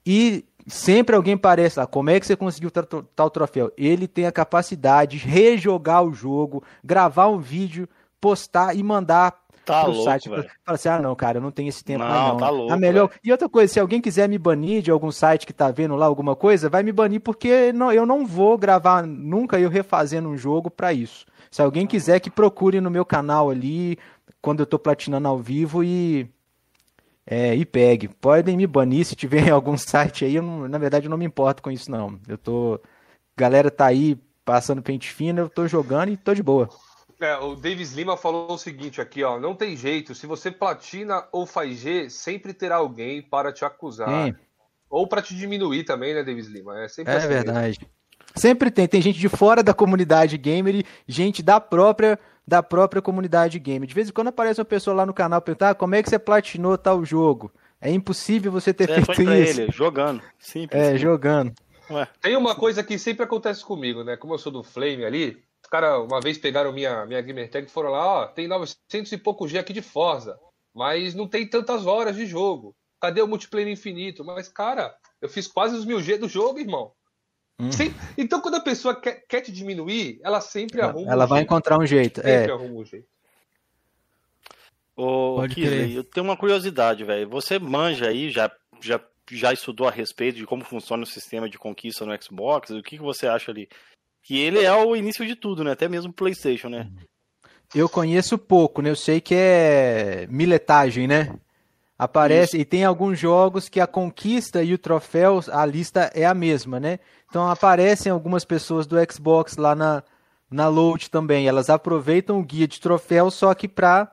[0.05, 3.73] E sempre alguém parece lá, como é que você conseguiu tal, tal troféu?
[3.77, 7.89] Ele tem a capacidade de rejogar o jogo, gravar um vídeo,
[8.21, 10.29] postar e mandar Tá pro louco, site.
[10.29, 10.49] velho.
[10.65, 12.37] Fala assim, ah, não, cara, eu não tenho esse tempo Não, mais não.
[12.37, 13.09] tá louco, a melhor...
[13.23, 16.05] E outra coisa, se alguém quiser me banir de algum site que tá vendo lá
[16.05, 20.37] alguma coisa, vai me banir porque não, eu não vou gravar nunca eu refazendo um
[20.37, 21.25] jogo pra isso.
[21.51, 23.97] Se alguém quiser que procure no meu canal ali,
[24.41, 26.29] quando eu tô platinando ao vivo e
[27.25, 28.07] é, e pegue.
[28.07, 31.17] Podem me banir se tiver em algum site aí, eu não- na verdade eu não
[31.17, 32.19] me importo com isso não.
[32.27, 32.79] Eu tô
[33.37, 36.69] galera tá aí passando pente fino, eu tô jogando e tô de boa.
[37.19, 39.39] É, o Davis Lima falou o seguinte aqui, ó.
[39.39, 40.13] Não tem jeito.
[40.13, 44.07] Se você platina ou faz G, sempre terá alguém para te acusar.
[44.25, 44.35] Tem.
[44.89, 46.79] Ou para te diminuir também, né, Davis Lima?
[46.81, 47.79] É, sempre é assim verdade.
[47.79, 47.95] Mesmo.
[48.35, 48.87] Sempre tem.
[48.87, 49.27] Tem gente de Sempre tem.
[49.27, 53.87] Tem gente de fora da comunidade gamer e gente da própria da própria comunidade gamer.
[53.87, 56.09] De vez em quando aparece uma pessoa lá no canal perguntar ah, como é que
[56.09, 57.51] você platinou tal jogo.
[57.81, 59.61] É impossível você ter é, feito isso.
[59.61, 60.21] Ele, jogando.
[60.37, 60.79] Simples.
[60.79, 61.53] É, jogando.
[61.89, 62.07] Ué.
[62.21, 64.17] Tem uma coisa que sempre acontece comigo, né?
[64.17, 65.43] Como eu sou do Flame ali,
[65.75, 69.11] os caras uma vez pegaram minha, minha gamer tag e foram lá, ó, tem 900
[69.11, 70.39] e pouco G aqui de Forza,
[70.73, 72.73] mas não tem tantas horas de jogo.
[73.01, 74.23] Cadê o multiplayer infinito?
[74.23, 76.91] Mas, cara, eu fiz quase os mil G do jogo, irmão.
[77.59, 77.69] Hum.
[78.17, 81.39] Então, quando a pessoa quer, quer, te diminuir, ela sempre ela, arruma Ela um vai
[81.39, 81.47] jeito.
[81.47, 82.21] encontrar um jeito.
[82.21, 82.51] Sempre é.
[82.51, 83.07] arruma um jeito.
[84.95, 87.29] Ô, Kisley, eu tenho uma curiosidade, velho.
[87.29, 88.49] Você manja aí, já,
[88.81, 92.69] já, já estudou a respeito de como funciona o sistema de conquista no Xbox?
[92.69, 93.67] O que, que você acha ali?
[94.25, 95.73] Que ele é o início de tudo, né?
[95.73, 96.89] Até mesmo o PlayStation, né?
[97.75, 98.89] Eu conheço pouco, né?
[98.89, 101.37] Eu sei que é miletagem, né?
[101.97, 102.61] Aparece, Isso.
[102.61, 106.79] e tem alguns jogos que a conquista e o troféu, a lista é a mesma,
[106.79, 106.99] né?
[107.29, 110.03] Então aparecem algumas pessoas do Xbox lá na,
[110.49, 111.47] na load também.
[111.47, 114.11] Elas aproveitam o guia de troféu, só que para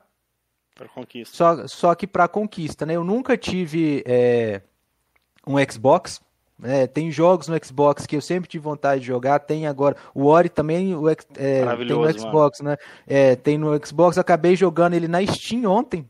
[0.93, 1.35] conquista.
[1.35, 2.95] Só, só que para conquista, né?
[2.95, 4.61] Eu nunca tive é,
[5.47, 6.21] um Xbox.
[6.63, 9.39] É, tem jogos no Xbox que eu sempre tive vontade de jogar.
[9.39, 12.71] Tem agora o Ori também o, é, tem no Xbox, mano.
[12.71, 12.77] né?
[13.05, 14.17] É, tem no Xbox.
[14.17, 16.07] Acabei jogando ele na Steam ontem.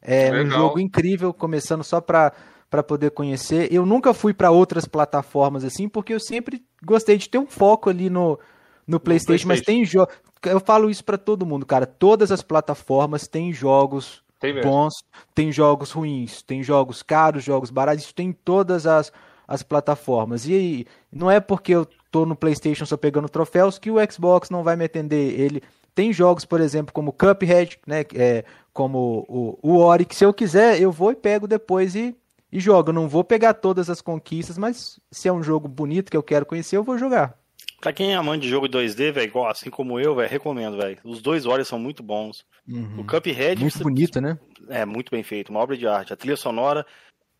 [0.00, 0.46] É Legal.
[0.46, 2.32] um jogo incrível, começando só para
[2.70, 3.72] para poder conhecer.
[3.72, 7.88] Eu nunca fui para outras plataformas assim, porque eu sempre gostei de ter um foco
[7.88, 8.38] ali no,
[8.86, 9.48] no PlayStation, no PlayStation.
[9.48, 10.14] mas tem jogos.
[10.44, 11.86] Eu falo isso para todo mundo, cara.
[11.86, 14.94] Todas as plataformas têm jogos tem bons,
[15.34, 19.12] tem jogos ruins, tem jogos caros, jogos baratos, isso tem em todas as,
[19.48, 20.46] as plataformas.
[20.46, 24.62] E não é porque eu tô no PlayStation só pegando troféus que o Xbox não
[24.62, 25.40] vai me atender.
[25.40, 25.62] Ele
[25.94, 30.34] tem jogos, por exemplo, como Cuphead, né, é, como o, o Ori, que se eu
[30.34, 32.14] quiser, eu vou e pego depois e,
[32.52, 32.90] e jogo.
[32.90, 36.22] Eu não vou pegar todas as conquistas, mas se é um jogo bonito que eu
[36.22, 37.36] quero conhecer, eu vou jogar.
[37.80, 40.98] Pra quem é amante de jogo 2D, velho, assim como eu, velho, recomendo, velho.
[41.04, 42.44] Os dois Ori são muito bons.
[42.68, 43.00] Uhum.
[43.00, 43.60] O Cuphead...
[43.60, 43.84] Muito você...
[43.84, 44.36] bonito, né?
[44.68, 46.12] É, muito bem feito, uma obra de arte.
[46.12, 46.84] A trilha sonora,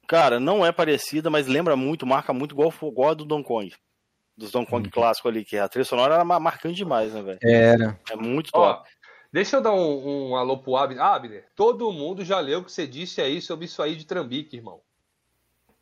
[0.09, 3.75] cara, não é parecida, mas lembra muito, marca muito igual, igual a do Donkey Kong.
[4.37, 4.91] Dos Donkey Kong uhum.
[4.91, 7.39] clássico ali, que a trilha sonora era marcante demais, né, velho?
[7.43, 8.01] Era.
[8.11, 8.81] É muito top.
[8.81, 8.99] Ó,
[9.31, 11.03] Deixa eu dar um, um alô pro Abner.
[11.03, 14.57] Abner, todo mundo já leu o que você disse aí sobre isso aí de Trambique,
[14.57, 14.81] irmão.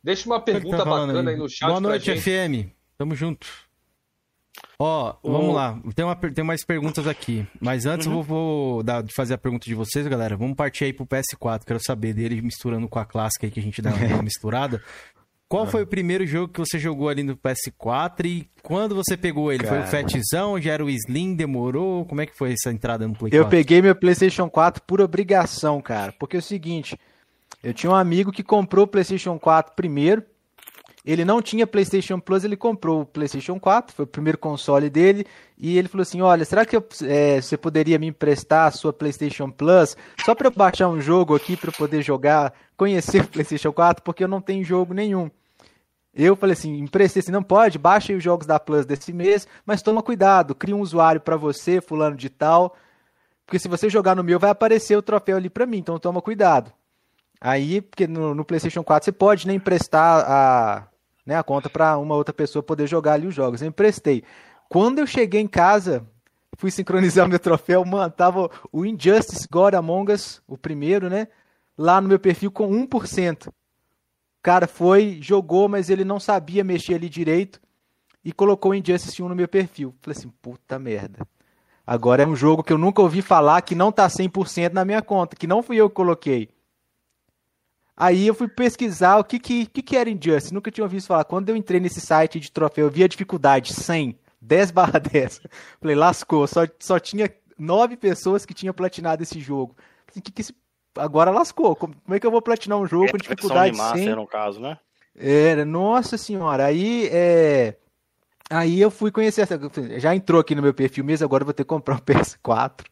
[0.03, 1.29] Deixa uma pergunta tá bacana aí?
[1.29, 1.35] aí?
[1.37, 1.67] no chat.
[1.67, 2.69] Boa noite, FM.
[2.97, 3.47] Tamo junto.
[4.79, 5.79] Ó, oh, vamos lá.
[5.95, 7.47] Tem, uma, tem mais perguntas aqui.
[7.59, 8.13] Mas antes uhum.
[8.13, 10.37] eu vou, vou dar, fazer a pergunta de vocês, galera.
[10.37, 11.65] Vamos partir aí pro PS4.
[11.65, 14.81] Quero saber dele misturando com a clássica aí que a gente dá uma misturada.
[15.49, 19.51] Qual foi o primeiro jogo que você jogou ali no PS4 e quando você pegou
[19.51, 19.63] ele?
[19.63, 19.85] Cara.
[19.87, 20.61] Foi o Fatzão?
[20.61, 21.35] Já era o Slim?
[21.35, 22.05] Demorou?
[22.05, 23.37] Como é que foi essa entrada no Play 4?
[23.37, 26.11] Eu peguei meu PlayStation 4 por obrigação, cara.
[26.19, 26.99] Porque é o seguinte,
[27.63, 30.21] eu tinha um amigo que comprou o PlayStation 4 primeiro.
[31.07, 35.25] Ele não tinha PlayStation Plus, ele comprou o PlayStation 4, foi o primeiro console dele.
[35.57, 38.91] E ele falou assim: Olha, será que eu, é, você poderia me emprestar a sua
[38.91, 39.95] PlayStation Plus
[40.25, 44.03] só para eu baixar um jogo aqui para poder jogar, conhecer o PlayStation 4?
[44.03, 45.31] Porque eu não tenho jogo nenhum.
[46.13, 49.81] Eu falei assim, emprestei assim, não pode, baixe os jogos da Plus desse mês, mas
[49.81, 52.75] toma cuidado, cria um usuário para você, fulano de tal,
[53.45, 56.21] porque se você jogar no meu vai aparecer o troféu ali para mim, então toma
[56.21, 56.73] cuidado.
[57.39, 60.87] Aí, porque no, no, PlayStation 4 você pode nem né, emprestar a,
[61.27, 63.61] né, a conta para uma outra pessoa poder jogar ali os jogos.
[63.61, 64.23] Eu emprestei.
[64.67, 66.03] Quando eu cheguei em casa,
[66.57, 71.27] fui sincronizar meu troféu, mano, tava o Injustice God Among Us, o primeiro, né?
[71.77, 73.49] Lá no meu perfil com 1%
[74.47, 77.59] cara foi, jogou, mas ele não sabia mexer ali direito
[78.23, 79.93] e colocou o Injustice 1 no meu perfil.
[80.01, 81.27] Falei assim, puta merda.
[81.85, 85.01] Agora é um jogo que eu nunca ouvi falar, que não tá 100% na minha
[85.01, 86.47] conta, que não fui eu que coloquei.
[87.99, 91.23] Aí eu fui pesquisar o que que, que, que era Injustice, nunca tinha ouvido falar.
[91.23, 95.41] Quando eu entrei nesse site de troféu, eu vi a dificuldade 100, 10 barra 10.
[95.81, 97.27] Falei, lascou, só, só tinha
[97.57, 99.75] nove pessoas que tinham platinado esse jogo.
[100.13, 100.53] Que, que esse
[100.95, 101.75] agora lascou.
[101.75, 104.15] Como é que eu vou platinar um jogo é, com dificuldade de massa, sem...
[104.15, 104.77] no caso, né?
[105.15, 106.65] Era, nossa senhora.
[106.65, 107.75] Aí, é...
[108.47, 109.59] Aí eu fui conhecer essa...
[109.97, 112.85] Já entrou aqui no meu perfil mesmo, agora eu vou ter que comprar um PS4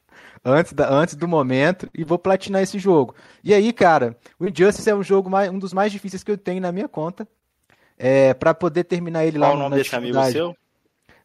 [0.45, 3.15] antes, da, antes do momento e vou platinar esse jogo.
[3.43, 6.37] E aí, cara, o Injustice é um jogo mais, um dos mais difíceis que eu
[6.37, 7.27] tenho na minha conta.
[7.97, 10.55] É, para poder terminar ele Qual lá o nome desse amigo seu?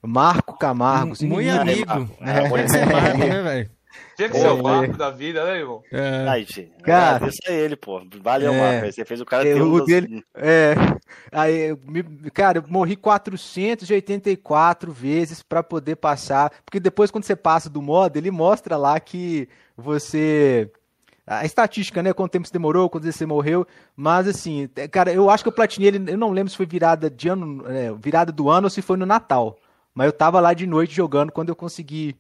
[0.01, 1.15] Marco Camargo.
[1.23, 2.09] Muito amigo.
[2.21, 3.71] É, é, Marco, né, velho?
[4.17, 5.83] Tinha que ser o Marco da vida, né, irmão?
[5.93, 6.29] É.
[6.29, 6.47] Aí,
[6.83, 8.03] cara, agradeço a ele, pô.
[8.21, 8.93] Valeu, é, Marco.
[8.93, 10.75] Você fez o cara ter um dele, É.
[11.33, 11.77] Aí,
[12.33, 16.53] cara, eu morri 484 vezes para poder passar.
[16.65, 20.71] Porque depois, quando você passa do modo, ele mostra lá que você
[21.31, 22.13] a estatística, né?
[22.13, 23.65] Quanto tempo você demorou, quanto você morreu.
[23.95, 26.11] Mas assim, é, cara, eu acho que eu platinei ele.
[26.11, 28.97] Eu não lembro se foi virada de ano, é, virada do ano ou se foi
[28.97, 29.57] no Natal.
[29.95, 32.17] Mas eu tava lá de noite jogando quando eu consegui.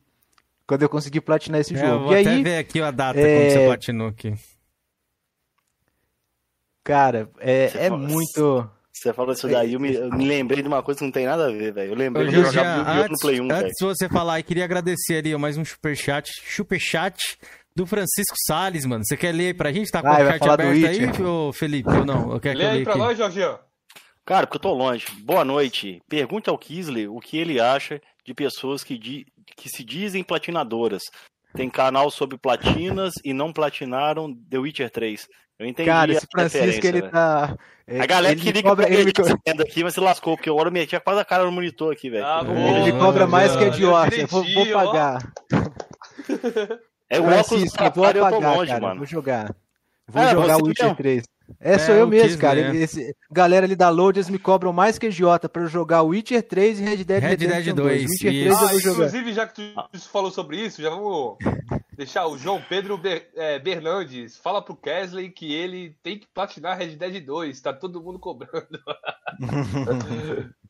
[0.70, 2.04] Quando eu consegui platinar esse é, jogo.
[2.04, 3.40] vou e até aí, ver aqui a data é...
[3.40, 4.34] quando você platinou aqui.
[6.84, 8.70] Cara, é, é muito.
[8.92, 11.26] Você falou isso daí, eu me, eu me, lembrei de uma coisa que não tem
[11.26, 11.90] nada a ver, velho.
[11.90, 15.16] Eu lembrei de jogar yu no Play 1, Antes de você falar, eu queria agradecer
[15.16, 17.18] ali mais um superchat, superchat
[17.74, 19.02] do Francisco Salles, mano.
[19.04, 19.90] Você quer ler aí pra gente?
[19.90, 21.90] Tá com ah, o chat aberto aí, ô Felipe?
[21.90, 22.32] Ou não?
[22.32, 23.02] Eu quero Lê aí pra aqui.
[23.02, 23.58] nós, Jorginho.
[24.24, 25.04] Cara, porque eu tô longe.
[25.24, 26.00] Boa noite.
[26.08, 29.26] Pergunta ao Kisley o que ele acha de pessoas que, di...
[29.56, 31.02] que se dizem platinadoras.
[31.54, 35.26] Tem canal sobre platinas e não platinaram The Witcher 3.
[35.58, 35.88] Eu entendi.
[35.88, 37.56] Cara, esse Francisco, ele tá.
[37.86, 39.62] É, a galera ele queria cobra, que ele me...
[39.62, 42.24] aqui, mas se lascou, porque agora eu metia quase a cara no monitor aqui, velho.
[42.24, 42.42] Ah,
[42.78, 43.66] ele cobra mais que a.
[43.66, 45.32] Eu vou, vou pagar.
[47.10, 48.98] É o óculos eu vou apagar, longe, cara, mano.
[48.98, 49.54] Vou jogar.
[50.06, 50.96] Vou é, jogar o Witcher mesmo.
[50.96, 51.24] 3.
[51.58, 52.76] É, sou é, eu mesmo, cara.
[52.76, 56.42] Esse, galera ali da Load, eles me cobram mais que idiota pra eu jogar Witcher
[56.42, 58.02] 3 e Red Dead Red Dead 2.
[58.02, 59.06] Witcher 3 ah, eu vou jogar.
[59.06, 61.36] Inclusive, já que tu falou sobre isso, já vamos
[61.96, 64.36] deixar o João Pedro Ber, é, Bernandes.
[64.36, 67.60] Fala pro Kesley que ele tem que platinar Red Dead 2.
[67.60, 68.78] Tá todo mundo cobrando.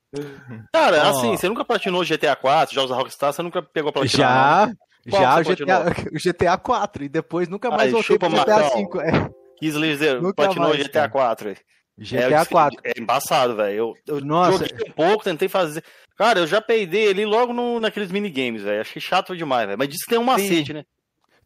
[0.73, 1.11] Cara, oh.
[1.11, 4.73] assim, você nunca platinou GTA 4, jogos da Rockstar, você nunca pegou platinar?
[5.07, 8.71] Já, já o GTA, o GTA 4 e depois nunca mais Aí, voltei pro GTA
[8.71, 9.01] 5.
[9.01, 9.31] É.
[9.61, 11.57] Kislezer platinou mais, GTA 4.
[11.99, 12.81] GTA 4.
[12.83, 13.77] É, é embaçado, velho.
[13.77, 14.67] Eu, eu Nossa.
[14.67, 15.85] joguei um pouco, tentei fazer.
[16.17, 18.81] Cara, eu já peidei ali logo no, naqueles minigames, velho.
[18.81, 19.79] Achei chato demais, velho.
[19.79, 20.85] Mas disse que tem um macete, tem, né?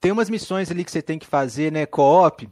[0.01, 1.87] Tem umas missões ali que você tem que fazer, né?
[1.87, 2.49] Co-op.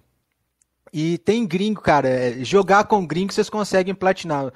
[0.93, 2.09] E tem gringo, cara.
[2.09, 4.53] É, jogar com gringo vocês conseguem platinar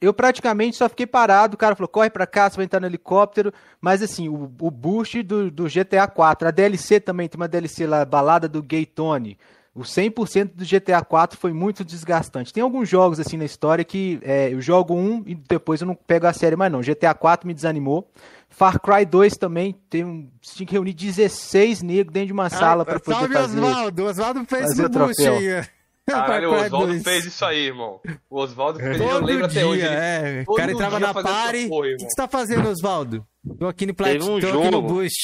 [0.00, 1.54] eu praticamente só fiquei parado.
[1.54, 3.52] O cara falou: corre pra cá, você vai entrar no helicóptero.
[3.80, 7.86] Mas assim, o, o boost do, do GTA 4, a DLC também, tem uma DLC
[7.86, 9.38] lá, Balada do Gay Tony.
[9.76, 12.50] O 100% do GTA 4 foi muito desgastante.
[12.50, 15.94] Tem alguns jogos assim na história que é, eu jogo um e depois eu não
[15.94, 16.80] pego a série mais não.
[16.80, 18.10] GTA 4 me desanimou.
[18.48, 22.86] Far Cry 2 também, tem um, tinha que reunir 16 negros dentro de uma sala
[22.86, 23.60] para poder fazer.
[23.60, 25.66] Osvaldo, Osvaldo fez o boost aí.
[26.06, 28.00] Caralho, o Oswaldo fez isso aí, irmão.
[28.30, 29.82] O Oswaldo fez, Todo eu lembro dia, até hoje.
[29.82, 30.44] É.
[30.46, 31.68] O cara entrava na party.
[31.68, 33.26] o que você tá fazendo, Oswaldo?
[33.58, 34.62] Tô aqui no PlayStation, um tô jogo.
[34.62, 35.16] aqui no Boost.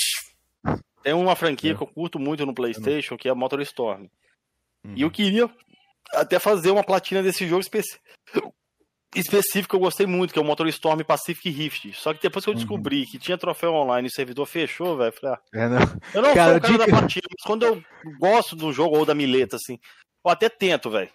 [1.02, 1.74] Tem uma franquia é.
[1.74, 4.08] que eu curto muito no PlayStation, que é a Motor Storm.
[4.84, 4.94] Uhum.
[4.96, 5.48] E eu queria
[6.14, 8.02] até fazer uma platina desse jogo específico.
[9.14, 11.92] Específico que eu gostei muito, que é o Motor Storm Pacific Rift.
[11.92, 12.58] Só que depois que eu uhum.
[12.58, 13.06] descobri uhum.
[13.06, 15.80] que tinha troféu online e o servidor fechou, velho, falei, ah, é, não.
[16.14, 17.82] eu não cara, sou o cara da platina, mas quando eu
[18.18, 19.78] gosto do jogo ou da mileta, assim,
[20.24, 21.10] eu até tento, velho.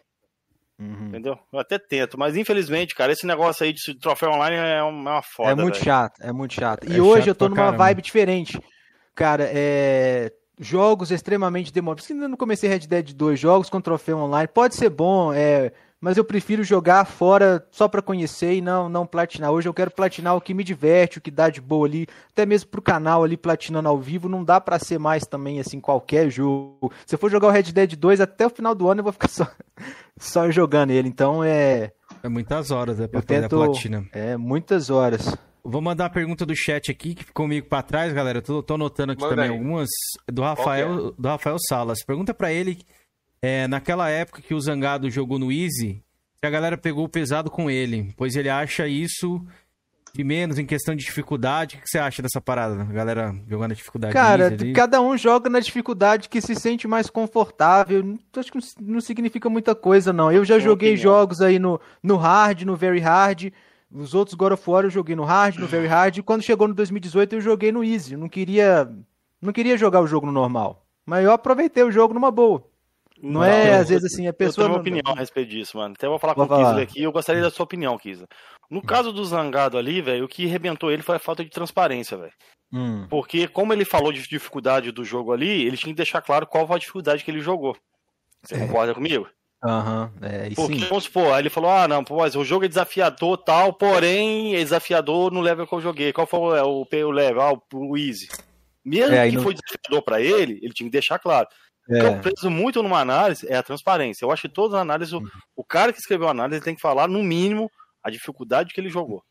[0.79, 1.07] Uhum.
[1.07, 1.39] Entendeu?
[1.51, 5.13] Eu até tento, mas infelizmente, cara, esse negócio aí de troféu online é uma, é
[5.15, 5.49] uma foda.
[5.49, 5.85] É muito véio.
[5.85, 6.87] chato, é muito chato.
[6.87, 7.77] E é hoje chato eu tô numa caramba.
[7.77, 8.61] vibe diferente.
[9.15, 10.31] Cara, é.
[10.59, 12.01] Jogos extremamente demorados.
[12.01, 14.47] Por isso que ainda não comecei Red Dead 2, jogos com troféu online.
[14.47, 19.05] Pode ser bom, é mas eu prefiro jogar fora só para conhecer e não não
[19.05, 19.51] platinar.
[19.51, 22.45] Hoje eu quero platinar o que me diverte, o que dá de boa ali, até
[22.45, 26.29] mesmo pro canal ali platinando ao vivo, não dá para ser mais também assim qualquer
[26.29, 26.91] jogo.
[27.05, 29.13] Se eu for jogar o Red Dead 2 até o final do ano eu vou
[29.13, 29.47] ficar só
[30.19, 31.07] só jogando ele.
[31.07, 31.91] Então é
[32.21, 33.61] é muitas horas, é pra eu fazer tento...
[33.61, 34.05] a platina.
[34.11, 35.35] É, muitas horas.
[35.69, 38.41] Vou mandar uma pergunta do chat aqui, que ficou comigo para trás, galera.
[38.41, 39.57] Tô, tô anotando aqui Manda também aí.
[39.57, 39.89] algumas.
[40.31, 41.21] Do Rafael, é?
[41.21, 42.03] do Rafael Salas.
[42.05, 42.79] Pergunta para ele
[43.41, 46.01] é, naquela época que o Zangado jogou no Easy,
[46.41, 49.45] a galera pegou o pesado com ele, pois ele acha isso
[50.13, 51.75] de menos em questão de dificuldade.
[51.75, 52.81] O que você acha dessa parada?
[52.81, 54.13] A galera jogando na dificuldade?
[54.13, 58.17] Cara, cada um joga na dificuldade que se sente mais confortável.
[58.35, 60.31] Acho que não significa muita coisa, não.
[60.31, 61.13] Eu já joguei opinião.
[61.13, 63.51] jogos aí no, no hard, no very hard.
[63.91, 66.17] Os outros God of War eu joguei no hard, no very hard.
[66.17, 68.13] E quando chegou no 2018 eu joguei no easy.
[68.13, 68.91] Eu não queria,
[69.41, 70.85] não queria jogar o jogo no normal.
[71.05, 72.63] Mas eu aproveitei o jogo numa boa.
[73.21, 74.65] Não, não é, às vezes, assim, a pessoa.
[74.65, 75.95] Eu tenho uma opinião a respeito disso, mano.
[75.97, 78.27] Até vou falar vou com o Kisler aqui eu gostaria da sua opinião, Kisler.
[78.69, 82.17] No caso do Zangado ali, velho, o que rebentou ele foi a falta de transparência,
[82.17, 82.33] velho.
[82.71, 83.07] Hum.
[83.09, 86.67] Porque, como ele falou de dificuldade do jogo ali, ele tinha que deixar claro qual
[86.67, 87.75] foi a dificuldade que ele jogou.
[88.43, 88.59] Você é.
[88.59, 89.27] concorda comigo?
[89.63, 90.85] Aham, uhum, é, Porque, sim.
[90.87, 94.55] vamos supor, aí ele falou, ah, não, pô, mas o jogo é desafiador tal, porém
[94.55, 96.13] é desafiador no level que eu joguei.
[96.13, 97.41] Qual foi o, o, o level?
[97.41, 98.27] Ah, o, o easy.
[98.85, 99.43] Mesmo é, que não...
[99.43, 101.47] foi desafiador para ele, ele tinha que deixar claro.
[101.89, 102.19] O que eu é.
[102.19, 104.25] preso muito numa análise é a transparência.
[104.25, 105.21] Eu acho que todas as análises, o,
[105.55, 107.71] o cara que escreveu a análise tem que falar, no mínimo,
[108.03, 109.23] a dificuldade que ele jogou.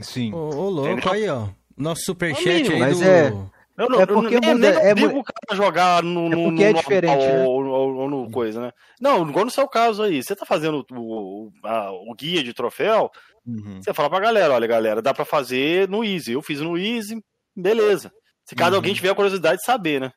[0.00, 0.32] Sim.
[0.32, 1.12] Ô, ô louco, Entendeu?
[1.12, 1.48] aí, ó.
[1.76, 3.04] Nosso superchat aí mas do...
[3.04, 3.32] É...
[3.78, 6.50] Eu não, é porque eu nem, nem é digo o cara jogar no, é porque
[6.50, 7.44] no, é diferente, né?
[7.44, 8.72] ou, ou, ou, no coisa, né?
[8.98, 12.54] Não, igual no seu caso aí, você tá fazendo o, o, a, o guia de
[12.54, 13.10] troféu,
[13.46, 13.80] uhum.
[13.82, 16.32] você fala pra galera, olha galera, dá pra fazer no Easy.
[16.32, 17.22] Eu fiz no Easy,
[17.54, 18.10] beleza.
[18.46, 18.76] Se caso uhum.
[18.76, 20.12] alguém tiver a curiosidade de saber, né?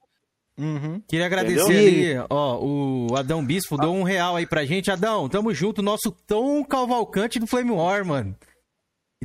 [0.57, 1.01] Uhum.
[1.07, 2.21] Queria agradecer Entendeu?
[2.21, 3.81] ali, ó, o Adão Bispo ah.
[3.81, 4.91] deu um real aí pra gente.
[4.91, 8.35] Adão, tamo junto, nosso Tom Cavalcante do Flame War, mano.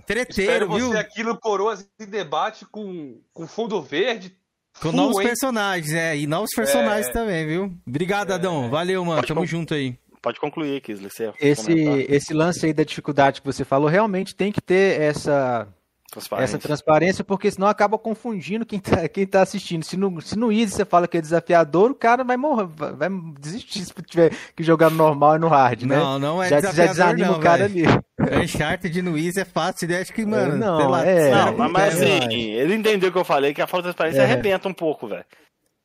[0.00, 0.88] Treteiro, viu?
[0.88, 4.36] você aqui no Coroas em debate com, com fundo verde.
[4.80, 5.26] Com full, novos hein?
[5.26, 7.12] personagens, é, e novos personagens é...
[7.12, 7.72] também, viu?
[7.86, 8.34] Obrigado, é...
[8.34, 8.68] Adão.
[8.68, 9.20] Valeu, mano.
[9.20, 9.96] Pode Tamo junto aí.
[10.20, 11.10] Pode concluir, Kisler.
[11.38, 11.72] Esse,
[12.08, 15.68] esse lance aí da dificuldade que você falou, realmente tem que ter essa
[16.14, 16.56] Transparência.
[16.56, 19.84] Essa transparência, porque senão acaba confundindo quem tá, quem tá assistindo.
[19.84, 23.08] Se no, se no Easy você fala que é desafiador, o cara vai morrer, vai
[23.40, 25.96] desistir se tiver que jogar no normal e no hard, né?
[25.96, 27.88] Não, não é já, desafiador, já desanima não, o cara véio.
[27.88, 28.44] ali.
[28.44, 30.00] Uncharted no Easy é fácil, né?
[30.00, 33.24] acho que, mano, não, lá, é, não, mas, mas assim, ele entendeu o que eu
[33.24, 34.24] falei, que a falta de transparência é.
[34.24, 35.24] arrebenta um pouco, velho.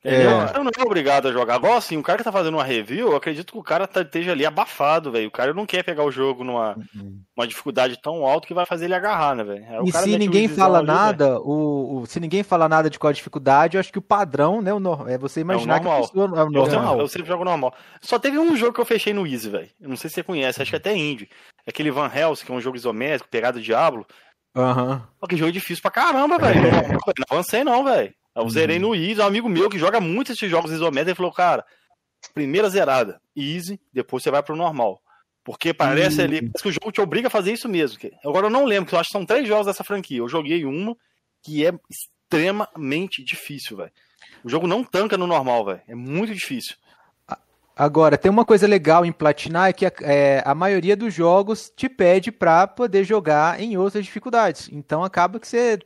[0.02, 0.24] É.
[0.56, 1.56] Eu não é obrigado a jogar.
[1.56, 4.00] Agora, assim, o cara que tá fazendo uma review, eu acredito que o cara tá,
[4.00, 5.28] esteja ali abafado, velho.
[5.28, 7.20] O cara não quer pegar o jogo numa uhum.
[7.36, 9.84] uma dificuldade tão alta que vai fazer ele agarrar, né, velho?
[9.84, 13.76] E se ninguém fala nada, o, o, se ninguém fala nada de qual a dificuldade,
[13.76, 16.44] eu acho que o padrão, né, o é você imaginar é que a pessoa é
[16.44, 16.94] o normal.
[16.96, 17.74] Eu, eu sempre jogo normal.
[18.00, 19.68] Só teve um jogo que eu fechei no Easy, velho.
[19.78, 21.28] Não sei se você conhece, acho que até indie.
[21.66, 24.06] Aquele Van Helsing, que é um jogo isométrico, pegado Diablo.
[24.56, 25.06] Aham.
[25.20, 25.28] Uhum.
[25.28, 26.62] Que jogo difícil pra caramba, velho.
[26.90, 28.14] Não avancei não, velho.
[28.34, 28.90] Eu zerei uhum.
[28.90, 31.64] no Easy, um amigo meu que joga muito esses jogos isométricos, ele falou, cara,
[32.32, 35.00] primeira zerada, Easy, depois você vai pro normal.
[35.42, 36.24] Porque parece uhum.
[36.24, 37.98] ali, parece que o jogo te obriga a fazer isso mesmo.
[38.24, 40.18] Agora eu não lembro, que eu acho que são três jogos dessa franquia.
[40.18, 40.96] Eu joguei uma
[41.42, 43.92] que é extremamente difícil, velho.
[44.44, 45.82] O jogo não tanca no normal, velho.
[45.88, 46.76] É muito difícil.
[47.74, 51.72] Agora, tem uma coisa legal em platinar é que a, é, a maioria dos jogos
[51.74, 54.68] te pede para poder jogar em outras dificuldades.
[54.70, 55.78] Então acaba que você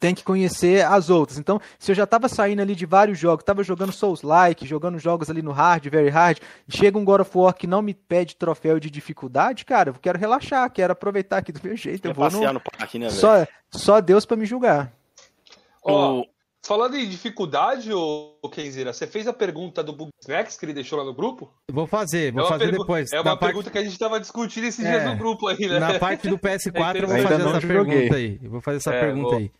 [0.00, 1.38] tem que conhecer as outras.
[1.38, 5.28] Então, se eu já estava saindo ali de vários jogos, estava jogando Souls-like, jogando jogos
[5.28, 8.80] ali no hard, very hard, chega um God of War que não me pede troféu
[8.80, 12.06] de dificuldade, cara, eu quero relaxar, quero aproveitar aqui do meu jeito.
[12.06, 12.52] Eu, eu vou no...
[12.54, 14.90] no parque, né, só, só Deus para me julgar.
[15.82, 16.24] Oh,
[16.62, 20.98] Falando em dificuldade, ô, Kenzira, você fez a pergunta do Bug Snacks que ele deixou
[20.98, 21.50] lá no grupo?
[21.72, 23.10] Vou fazer, vou é fazer depois.
[23.12, 23.72] É uma pergunta parte...
[23.72, 25.78] que a gente estava discutindo esses é, dias no grupo aí, né?
[25.78, 28.40] Na parte do PS4 é eu vou fazer essa pergunta aí.
[28.42, 29.38] Eu vou fazer essa é, pergunta vou...
[29.38, 29.50] aí.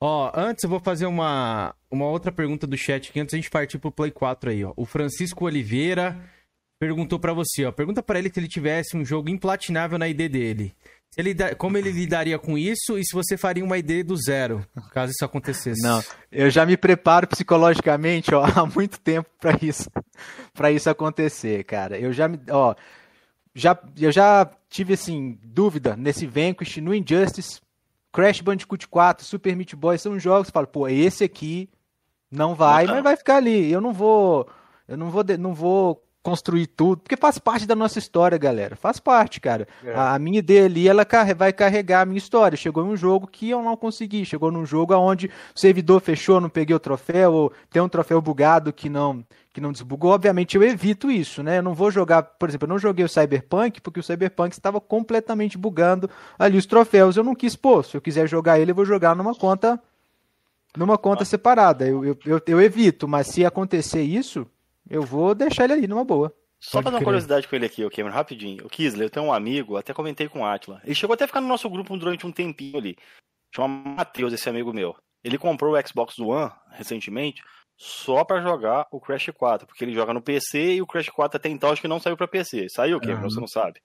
[0.00, 3.50] Ó, antes eu vou fazer uma, uma outra pergunta do chat aqui, antes a gente
[3.50, 4.72] partir pro Play 4 aí, ó.
[4.76, 6.20] O Francisco Oliveira
[6.80, 7.70] perguntou para você, ó.
[7.70, 10.74] Pergunta para ele se ele tivesse um jogo implatinável na ID dele.
[11.16, 15.10] Ele, como ele lidaria com isso e se você faria uma ID do zero, caso
[15.10, 15.82] isso acontecesse?
[15.82, 19.90] Não, eu já me preparo psicologicamente ó, há muito tempo para isso,
[20.54, 21.98] para isso acontecer, cara.
[21.98, 22.76] Eu já me, ó,
[23.54, 27.60] já, eu já tive assim dúvida nesse Vanquish, no Injustice,
[28.12, 31.68] Crash Bandicoot 4, Super Meat Boy, são jogos que falo, pô, esse aqui
[32.30, 32.94] não vai, não.
[32.94, 33.70] mas vai ficar ali.
[33.70, 34.48] Eu não vou,
[34.86, 38.76] eu não vou, não vou construir tudo, porque faz parte da nossa história, galera.
[38.76, 39.66] Faz parte, cara.
[39.82, 39.94] É.
[39.94, 41.06] A, a, minha ideia ali, ela
[41.36, 42.56] vai carregar a minha história.
[42.56, 44.24] Chegou em um jogo que eu não consegui.
[44.24, 48.20] Chegou num jogo onde o servidor fechou, não peguei o troféu, ou tem um troféu
[48.20, 50.12] bugado que não que não desbugou.
[50.12, 51.58] Obviamente eu evito isso, né?
[51.58, 54.80] Eu não vou jogar, por exemplo, eu não joguei o Cyberpunk porque o Cyberpunk estava
[54.80, 56.08] completamente bugando
[56.38, 57.16] ali os troféus.
[57.16, 59.80] Eu não quis pô, se eu quiser jogar ele, eu vou jogar numa conta
[60.76, 61.26] numa conta ah.
[61.26, 61.86] separada.
[61.86, 64.46] Eu, eu, eu, eu evito, mas se acontecer isso,
[64.88, 66.34] eu vou deixar ele ali numa boa.
[66.60, 68.66] Só Pode fazer uma curiosidade com ele aqui, o Cameron, rapidinho.
[68.66, 70.80] O Kisler, eu tenho um amigo, até comentei com o Atila.
[70.84, 72.96] Ele chegou até a ficar no nosso grupo durante um tempinho ali.
[73.54, 74.94] Chama Matheus, esse amigo meu.
[75.24, 77.42] Ele comprou o Xbox One recentemente
[77.76, 81.38] só para jogar o Crash 4, porque ele joga no PC e o Crash 4
[81.38, 82.68] até então acho que não saiu para PC.
[82.68, 83.22] Saiu, Cameron?
[83.22, 83.30] Uhum.
[83.30, 83.80] Você não sabe?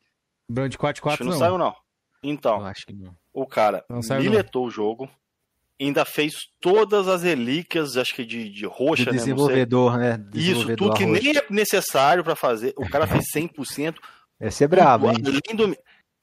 [0.50, 1.76] Brand 4 4 acho que não, não saiu não.
[2.22, 3.16] Então, eu acho que não.
[3.34, 3.86] o cara
[4.20, 5.10] miletou o jogo,
[5.80, 9.18] ainda fez todas as relíquias, acho que de, de roxa, né?
[9.18, 10.18] desenvolvedor, né?
[10.18, 12.74] Desenvolvedor Isso, tudo que nem é necessário para fazer.
[12.78, 13.96] O cara fez 100%.
[14.40, 15.18] Esse é brabo, hein?
[15.22, 15.76] Do...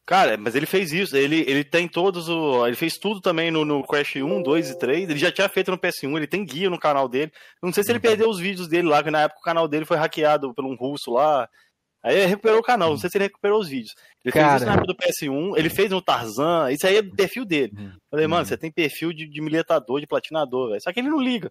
[0.05, 1.17] Cara, mas ele fez isso.
[1.17, 2.67] Ele, ele tem todos o.
[2.67, 5.11] Ele fez tudo também no, no Crash 1, 2 e 3.
[5.11, 7.33] Ele já tinha feito no PS1, ele tem guia no canal dele.
[7.63, 8.03] não sei se ele uhum.
[8.03, 10.75] perdeu os vídeos dele lá, que na época o canal dele foi hackeado por um
[10.75, 11.49] russo lá.
[12.03, 13.95] Aí ele recuperou o canal, não sei se ele recuperou os vídeos.
[14.25, 14.49] Ele Cara...
[14.49, 17.45] fez isso na época do PS1, ele fez no Tarzan, isso aí é do perfil
[17.45, 17.73] dele.
[17.79, 17.93] Uhum.
[18.11, 18.47] Falei, mano, uhum.
[18.47, 20.83] você tem perfil de, de miletador, de platinador, velho.
[20.83, 21.51] Só que ele não liga.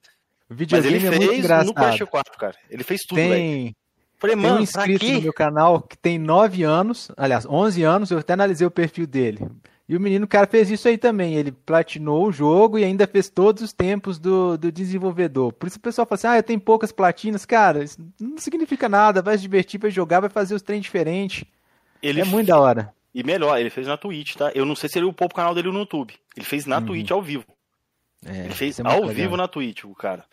[0.49, 2.55] O Mas ele é fez no Crash 4, cara.
[2.69, 3.29] Ele fez tudo, tem...
[3.29, 3.75] velho.
[4.19, 8.11] Falei, mano, tem um inscrito no meu canal que tem 9 anos, aliás, 11 anos,
[8.11, 9.39] eu até analisei o perfil dele.
[9.91, 11.35] E o menino, cara, fez isso aí também.
[11.35, 15.51] Ele platinou o jogo e ainda fez todos os tempos do, do desenvolvedor.
[15.51, 17.45] Por isso o pessoal fala assim: ah, eu tenho poucas platinas.
[17.45, 19.21] Cara, isso não significa nada.
[19.21, 21.43] Vai se divertir, vai jogar, vai fazer os trem diferentes.
[22.01, 22.93] Ele é muito da hora.
[23.13, 24.49] E melhor, ele fez na Twitch, tá?
[24.55, 26.13] Eu não sei se ele upou pro canal dele no YouTube.
[26.37, 26.85] Ele fez na uhum.
[26.85, 27.43] Twitch ao vivo.
[28.25, 29.13] É, ele fez é ao legal.
[29.13, 30.23] vivo na Twitch, o cara.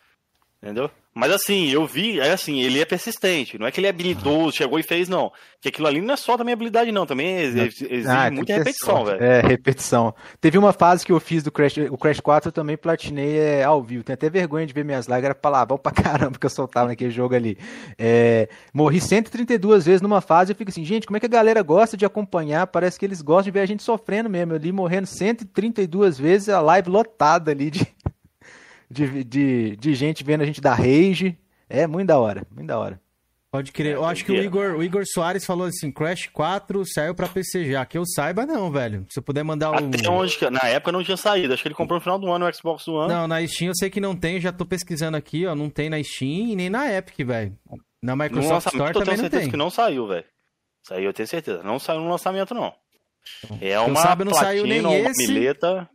[0.63, 0.89] Entendeu?
[1.19, 4.57] Mas assim, eu vi, é assim, ele é persistente, não é que ele é habilidoso,
[4.57, 5.33] chegou e fez, não.
[5.61, 9.21] Que aquilo ali não é só também habilidade, não, também exige ah, muita repetição, velho.
[9.21, 10.15] É, repetição.
[10.41, 13.65] Teve uma fase que eu fiz do Crash, o Crash 4 eu também platinei é,
[13.65, 14.05] ao vivo.
[14.05, 17.11] Tenho até vergonha de ver minhas lives, era palavrão pra caramba que eu soltava naquele
[17.11, 17.59] jogo ali.
[17.99, 21.61] É, morri 132 vezes numa fase, eu fico assim, gente, como é que a galera
[21.63, 22.69] gosta de acompanhar?
[22.69, 24.53] Parece que eles gostam de ver a gente sofrendo mesmo.
[24.53, 27.85] Eu ali morrendo 132 vezes, a live lotada ali de
[28.91, 31.37] de, de, de gente vendo a gente dar rage.
[31.69, 33.01] É muito da hora, muito da hora.
[33.51, 33.95] Pode crer.
[33.95, 37.71] Eu acho que o Igor, o Igor Soares falou assim: Crash 4 saiu pra PC
[37.71, 37.85] já.
[37.87, 39.07] Que eu saiba, não, velho.
[39.09, 39.75] Se eu puder mandar o.
[39.75, 41.55] Até onde, na época não tinha saído.
[41.55, 43.09] Acho que ele comprou no final do ano o Xbox One.
[43.09, 44.39] Não, na Steam eu sei que não tem.
[44.39, 45.55] Já tô pesquisando aqui, ó.
[45.55, 47.57] Não tem na Steam e nem na Epic, velho.
[48.03, 49.51] Na Microsoft Store também não tem.
[49.51, 50.25] que não saiu, velho.
[50.83, 51.63] Saiu, eu tenho certeza.
[51.63, 52.75] Não saiu no lançamento, não.
[53.63, 54.01] É uma.
[54.01, 55.27] Sabe não platina, saiu nem esse.
[55.27, 55.89] Mileta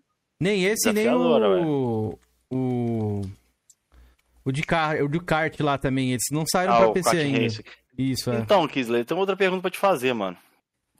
[0.44, 2.20] nem esse, nem o
[2.54, 3.22] o.
[4.46, 5.02] O de, car...
[5.02, 7.40] o de kart lá também, eles não saíram ah, pra PC ainda.
[7.40, 7.64] Race.
[7.98, 8.40] Isso, é.
[8.40, 10.38] Então, Kisley, tem outra pergunta pra te fazer, mano.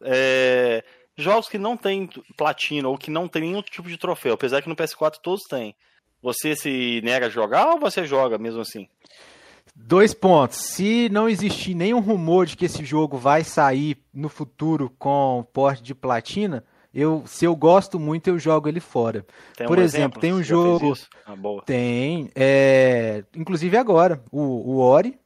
[0.02, 0.84] É...
[1.16, 4.70] Jogos que não tem platina ou que não tem nenhum tipo de troféu, apesar que
[4.70, 5.76] no PS4 todos têm.
[6.22, 8.88] Você se nega a jogar ou você joga mesmo assim?
[9.76, 10.58] Dois pontos.
[10.58, 15.84] Se não existir nenhum rumor de que esse jogo vai sair no futuro com porte
[15.84, 16.64] de platina,
[16.94, 19.26] eu, se eu gosto muito, eu jogo ele fora.
[19.58, 20.94] Tem Por um exemplo, exemplo, tem um jogo.
[21.26, 22.30] Ah, tem.
[22.36, 25.18] É, inclusive agora, o, o Ori.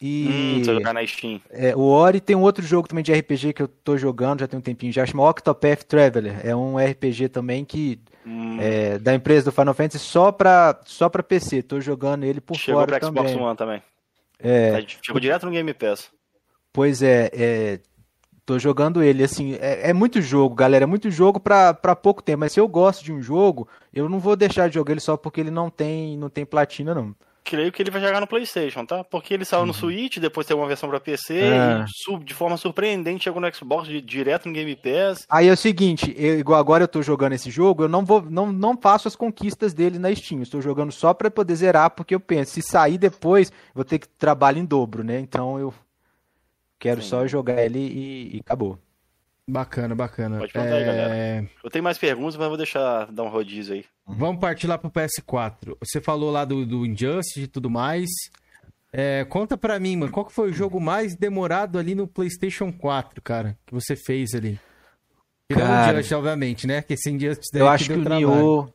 [0.00, 0.62] E.
[0.64, 1.40] Hum, na Steam.
[1.50, 4.48] É, o Ori tem um outro jogo também de RPG que eu tô jogando, já
[4.48, 6.40] tem um tempinho já, chama Octopath Traveler.
[6.44, 8.00] É um RPG também que.
[8.26, 8.58] Hum.
[8.60, 11.62] É, da empresa do Final Fantasy só pra, só pra PC.
[11.62, 12.94] Tô jogando ele por Chegou fora.
[12.94, 13.82] Chegou pro Xbox One também.
[14.40, 14.84] É.
[15.02, 16.10] Chegou direto no Game Pass.
[16.72, 17.80] Pois é, é
[18.48, 22.22] Tô jogando ele, assim, é, é, muito jogo, galera, é muito jogo pra, pra pouco
[22.22, 25.02] tempo, mas se eu gosto de um jogo, eu não vou deixar de jogar ele
[25.02, 27.14] só porque ele não tem, não tem platina, não.
[27.44, 29.04] Creio que ele vai jogar no Playstation, tá?
[29.04, 29.66] Porque ele saiu uhum.
[29.66, 31.84] no Switch, depois tem uma versão pra PC, é.
[31.84, 35.26] e de forma surpreendente chegou no Xbox de, direto no Game Pass.
[35.28, 38.22] Aí é o seguinte, eu, igual agora eu tô jogando esse jogo, eu não vou,
[38.22, 42.14] não, não faço as conquistas dele na Steam, estou jogando só pra poder zerar, porque
[42.14, 45.20] eu penso, se sair depois, vou ter que trabalhar em dobro, né?
[45.20, 45.74] Então eu
[46.78, 47.08] Quero Sim.
[47.08, 48.78] só jogar ele e, e, acabou.
[49.46, 50.38] Bacana, bacana.
[50.38, 50.78] Pode perguntar é...
[50.78, 51.50] aí, galera.
[51.64, 53.84] Eu tenho mais perguntas, mas vou deixar dar um rodízio aí.
[54.06, 55.76] Vamos partir lá pro PS4.
[55.80, 58.08] Você falou lá do, do Injustice e tudo mais.
[58.92, 62.72] É, conta pra mim, mano, qual que foi o jogo mais demorado ali no PlayStation
[62.72, 64.58] 4, cara, que você fez ali?
[65.50, 66.82] O Injustice, obviamente, né?
[66.82, 68.68] Que esse Injustice Eu acho que, que o Nioh,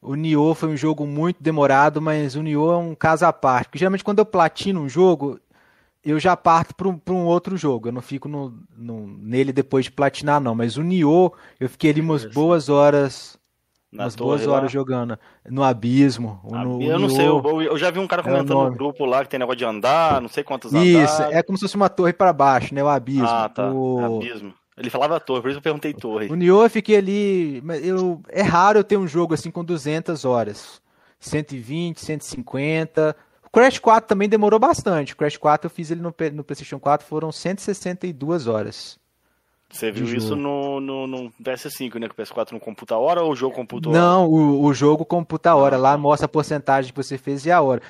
[0.00, 3.66] o Nioh foi um jogo muito demorado, mas o Nioh é um caso à parte.
[3.68, 5.38] Porque geralmente quando eu platino um jogo,
[6.04, 7.88] eu já parto para um, um, outro jogo.
[7.88, 10.54] Eu não fico no, no, nele depois de platinar, não.
[10.54, 13.38] Mas o Nioh, eu fiquei ali umas boas horas.
[13.90, 14.68] Na umas boas horas lá.
[14.68, 15.18] jogando.
[15.48, 16.40] No Abismo.
[16.44, 19.22] No, eu não sei, eu, eu, já vi um cara comentando é no grupo lá
[19.22, 22.12] que tem negócio de andar, não sei quantos Isso, é como se fosse uma torre
[22.12, 22.82] para baixo, né?
[22.82, 23.26] O Abismo.
[23.28, 23.70] Ah, tá.
[23.70, 24.16] O...
[24.18, 24.54] Abismo.
[24.76, 26.28] Ele falava torre, por isso eu perguntei torre.
[26.28, 27.62] O Nioh eu fiquei ali.
[27.82, 30.80] Eu, é raro eu ter um jogo assim com 200 horas.
[31.20, 33.14] 120, 150.
[33.52, 35.14] Crash 4 também demorou bastante.
[35.14, 38.98] Crash 4 eu fiz ele no, no PlayStation 4, foram 162 horas.
[39.72, 42.06] Você viu isso no, no, no, PS5, né?
[42.06, 44.00] Que o PS4 não computa a hora ou o jogo computa a hora?
[44.00, 45.76] Não, o, o jogo computa a hora.
[45.76, 47.80] Ah, Lá mostra a porcentagem que você fez e a hora.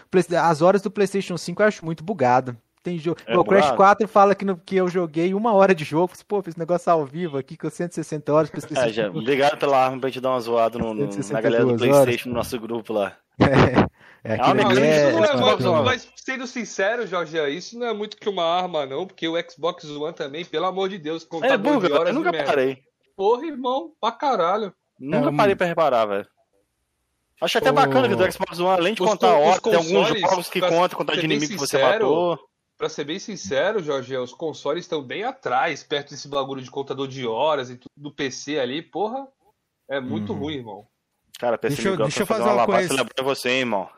[0.40, 2.56] As horas do PlayStation 5 eu acho muito bugado.
[2.82, 3.20] Tem jogo.
[3.26, 6.12] É o Crash 4 fala que, no, que eu joguei uma hora de jogo.
[6.26, 8.50] Pô, fiz negócio ao vivo aqui com 160 horas.
[8.82, 11.76] É, já, obrigado pela arma pra gente dar uma zoada no, no na galera do
[11.76, 12.26] PlayStation, horas.
[12.26, 13.16] no nosso grupo lá.
[14.24, 17.88] É, é, não, não, é, isso não é muito, mas sendo sincero, Jorge, isso não
[17.88, 21.24] é muito que uma arma, não, porque o Xbox One também, pelo amor de Deus,
[21.24, 22.78] contador é, buga, de horas eu nunca parei.
[23.16, 24.72] Porra, irmão, pra caralho.
[24.96, 26.26] Nunca é, parei pra reparar, velho.
[27.40, 30.20] Acho até bacana que o Xbox One, além de os, contar a hora, tem alguns
[30.20, 32.38] jogos que contam contar de inimigo sincero, que você matou.
[32.82, 37.06] Pra ser bem sincero, Jorge, os consoles estão bem atrás, perto desse bagulho de contador
[37.06, 39.24] de horas e tudo do PC ali, porra.
[39.88, 40.40] É muito uhum.
[40.40, 40.88] ruim, irmão.
[41.38, 42.92] Cara, PC deixa, eu, deixa eu fazer uma coisa.
[42.92, 43.88] Lembrar você, irmão.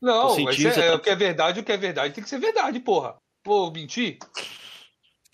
[0.00, 2.38] Não, mas é, é, o que é verdade, o que é verdade tem que ser
[2.38, 3.16] verdade, porra.
[3.44, 4.18] Vou mentir.
[4.20, 4.54] Deixa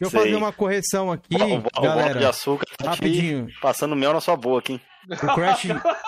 [0.01, 0.21] eu Sei.
[0.21, 2.17] fazer uma correção aqui, o, o, galera.
[2.17, 3.47] O de açúcar tá rapidinho.
[3.61, 4.81] passando mel na sua boca, hein?
[5.11, 5.67] O Crash.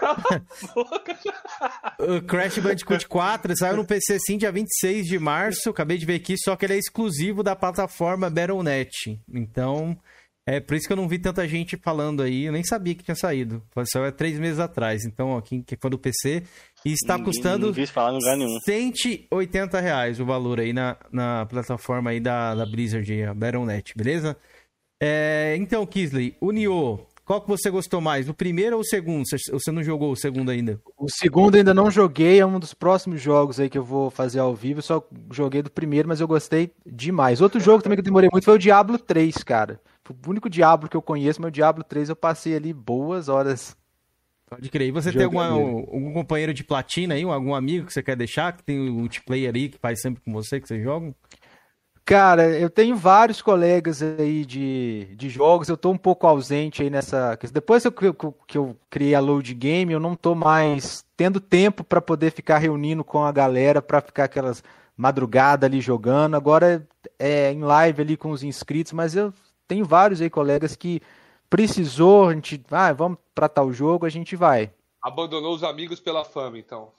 [1.98, 5.70] o Crash Bandicoot 4 saiu no PC sim dia 26 de março.
[5.70, 9.20] Acabei de ver aqui, só que ele é exclusivo da plataforma Battle.net.
[9.32, 9.96] Então,
[10.46, 12.44] é por isso que eu não vi tanta gente falando aí.
[12.44, 13.62] Eu nem sabia que tinha saído.
[13.84, 15.04] Saiu há três meses atrás.
[15.04, 16.42] Então, aqui que foi do PC.
[16.84, 18.58] E está Ninguém, custando não falar em lugar nenhum.
[18.60, 24.36] 180 reais o valor aí na, na plataforma aí da, da Blizzard, a Battle.net, beleza?
[25.02, 28.28] É, então, Kisley, o Nioh, qual que você gostou mais?
[28.28, 29.24] O primeiro ou o segundo?
[29.24, 30.80] Você não jogou o segundo ainda?
[30.98, 34.40] O segundo ainda não joguei, é um dos próximos jogos aí que eu vou fazer
[34.40, 34.82] ao vivo.
[34.82, 35.00] só
[35.30, 37.40] joguei do primeiro, mas eu gostei demais.
[37.40, 39.80] Outro jogo também que eu demorei muito foi o Diablo 3, cara.
[40.02, 43.28] Foi o único Diablo que eu conheço, mas o Diablo 3 eu passei ali boas
[43.28, 43.76] horas.
[44.48, 44.88] Pode crer.
[44.88, 48.56] E você tem alguma, algum companheiro de platina aí, algum amigo que você quer deixar,
[48.56, 51.14] que tem um multiplayer aí que faz sempre com você, que você joga?
[52.04, 56.90] Cara, eu tenho vários colegas aí de, de jogos, eu tô um pouco ausente aí
[56.90, 57.38] nessa.
[57.52, 58.14] Depois que eu,
[58.46, 62.58] que eu criei a Load Game, eu não tô mais tendo tempo para poder ficar
[62.58, 64.62] reunindo com a galera para ficar aquelas
[64.96, 66.34] madrugada ali jogando.
[66.34, 66.86] Agora
[67.18, 69.32] é em live ali com os inscritos, mas eu
[69.66, 71.00] tenho vários aí colegas que
[71.48, 74.70] precisou, a gente, ah, vamos para tal jogo, a gente vai.
[75.02, 76.90] Abandonou os amigos pela fama, então.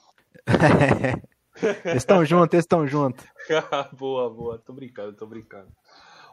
[1.62, 3.24] eles estão juntos, eles estão juntos.
[3.92, 4.58] boa, boa.
[4.58, 5.68] Tô brincando, tô brincando.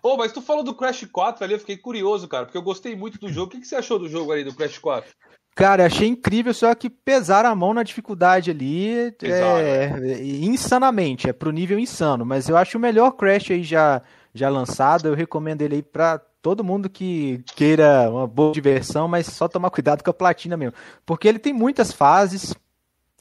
[0.01, 2.61] Ô, oh, mas tu falou do Crash 4 ali, eu fiquei curioso, cara, porque eu
[2.61, 3.47] gostei muito do jogo.
[3.47, 5.11] O que, que você achou do jogo ali, do Crash 4?
[5.55, 10.23] Cara, achei incrível, só que pesaram a mão na dificuldade ali é, né?
[10.23, 12.25] insanamente, é pro nível insano.
[12.25, 14.01] Mas eu acho o melhor Crash aí já,
[14.33, 19.27] já lançado, eu recomendo ele aí pra todo mundo que queira uma boa diversão, mas
[19.27, 20.77] só tomar cuidado com a platina mesmo.
[21.05, 22.53] Porque ele tem muitas fases,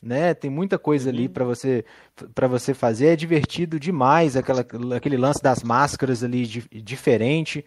[0.02, 0.34] né?
[0.34, 1.84] Tem muita coisa ali para você
[2.34, 3.08] para você fazer.
[3.08, 4.64] É divertido demais aquela,
[4.96, 7.64] aquele lance das máscaras ali de, diferente.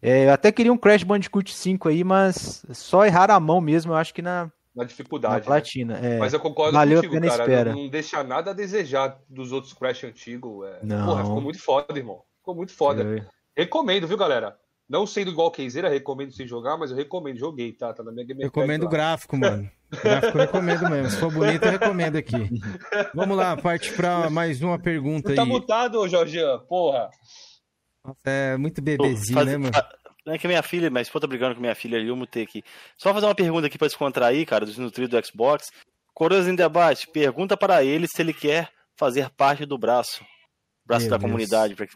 [0.00, 3.92] É, eu até queria um Crash Bandicoot 5 aí, mas só errar a mão mesmo,
[3.92, 5.34] eu acho que na na dificuldade.
[5.34, 5.44] Na né?
[5.44, 6.16] platina, né?
[6.16, 6.18] é.
[6.18, 7.42] Mas eu concordo Valeu contigo, cara.
[7.42, 7.74] Espera.
[7.74, 10.66] Não, deixa nada a desejar dos outros Crash antigos.
[10.66, 10.78] É...
[10.82, 11.06] Não.
[11.06, 12.22] Porra, ficou muito foda, irmão.
[12.38, 13.30] Ficou muito foda.
[13.54, 14.56] Recomendo, viu, galera?
[14.88, 17.38] Não sendo igual Kenzeira, recomendo sem jogar, mas eu recomendo.
[17.38, 17.92] Joguei, tá?
[17.92, 19.70] Tá na minha Game Recomendo o gráfico, mano.
[19.96, 21.10] gráfico eu recomendo mesmo.
[21.10, 22.50] Se for bonito, eu recomendo aqui.
[23.14, 25.48] Vamos lá, parte pra mais uma pergunta Você tá aí.
[25.48, 26.60] Tá mutado, Jorginho?
[26.68, 27.10] Porra.
[28.24, 29.46] É muito bebezinho, Faz...
[29.46, 29.72] né, mano?
[30.24, 32.44] Não é que minha filha, mas esposa tá brigando com minha filha ali, eu mutei
[32.44, 32.62] aqui.
[32.96, 35.70] Só fazer uma pergunta aqui pra descontrair, cara, dos nutridos do Xbox.
[36.14, 40.24] Coroas em debate, pergunta para ele se ele quer fazer parte do braço.
[40.86, 41.30] Braço Meu da Deus.
[41.30, 41.74] comunidade.
[41.74, 41.86] Pra...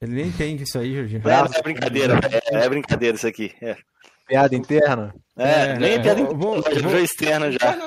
[0.00, 1.22] Ele nem entende isso aí, Jorginho.
[1.28, 2.14] É, é brincadeira,
[2.50, 3.54] é, é, brincadeira isso aqui.
[3.60, 3.76] É.
[4.26, 5.14] Piada interna?
[5.36, 7.78] É, é nem é, piada interna, vou, vou, externa já.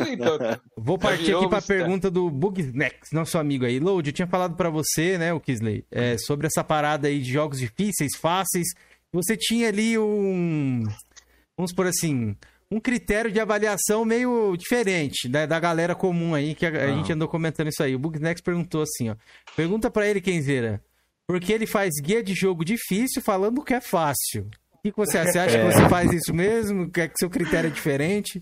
[0.76, 3.80] Vou partir aqui para a pergunta do Bugnex, nosso amigo aí.
[3.80, 7.32] Load, eu tinha falado para você, né, o Kisley, é, sobre essa parada aí de
[7.32, 8.68] jogos difíceis, fáceis.
[9.14, 10.84] Você tinha ali um,
[11.56, 12.36] vamos por assim,
[12.70, 17.14] um critério de avaliação meio diferente né, da galera comum aí, que a, a gente
[17.14, 17.96] andou comentando isso aí.
[17.96, 19.16] O Bugnex perguntou assim, ó.
[19.56, 20.84] Pergunta para ele, Kenzeira.
[21.28, 24.50] Porque ele faz guia de jogo difícil falando que é fácil.
[24.90, 25.32] O que você acha?
[25.32, 25.68] Você acha é.
[25.68, 26.90] que você faz isso mesmo?
[26.90, 28.42] Quer que seu critério é diferente?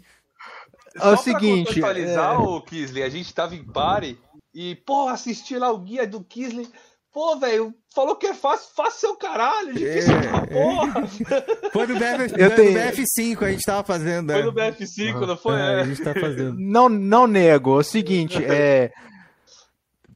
[0.95, 1.79] É o seguinte.
[1.79, 2.37] Pra é...
[2.37, 4.19] o Kisley, a gente tava em pare
[4.53, 6.67] e, pô, assisti lá o guia do Kisley.
[7.11, 11.07] Pô, velho, falou que é fácil, fácil seu caralho, difícil é, porra.
[11.71, 12.71] Foi no, BF, eu tenho...
[12.71, 14.31] no BF5 a gente tava fazendo.
[14.31, 14.43] Foi é.
[14.43, 15.27] no BF5, uhum.
[15.27, 15.55] não foi?
[15.55, 16.55] É, a gente tá fazendo.
[16.59, 17.77] Não, não nego.
[17.77, 18.91] É o seguinte, é...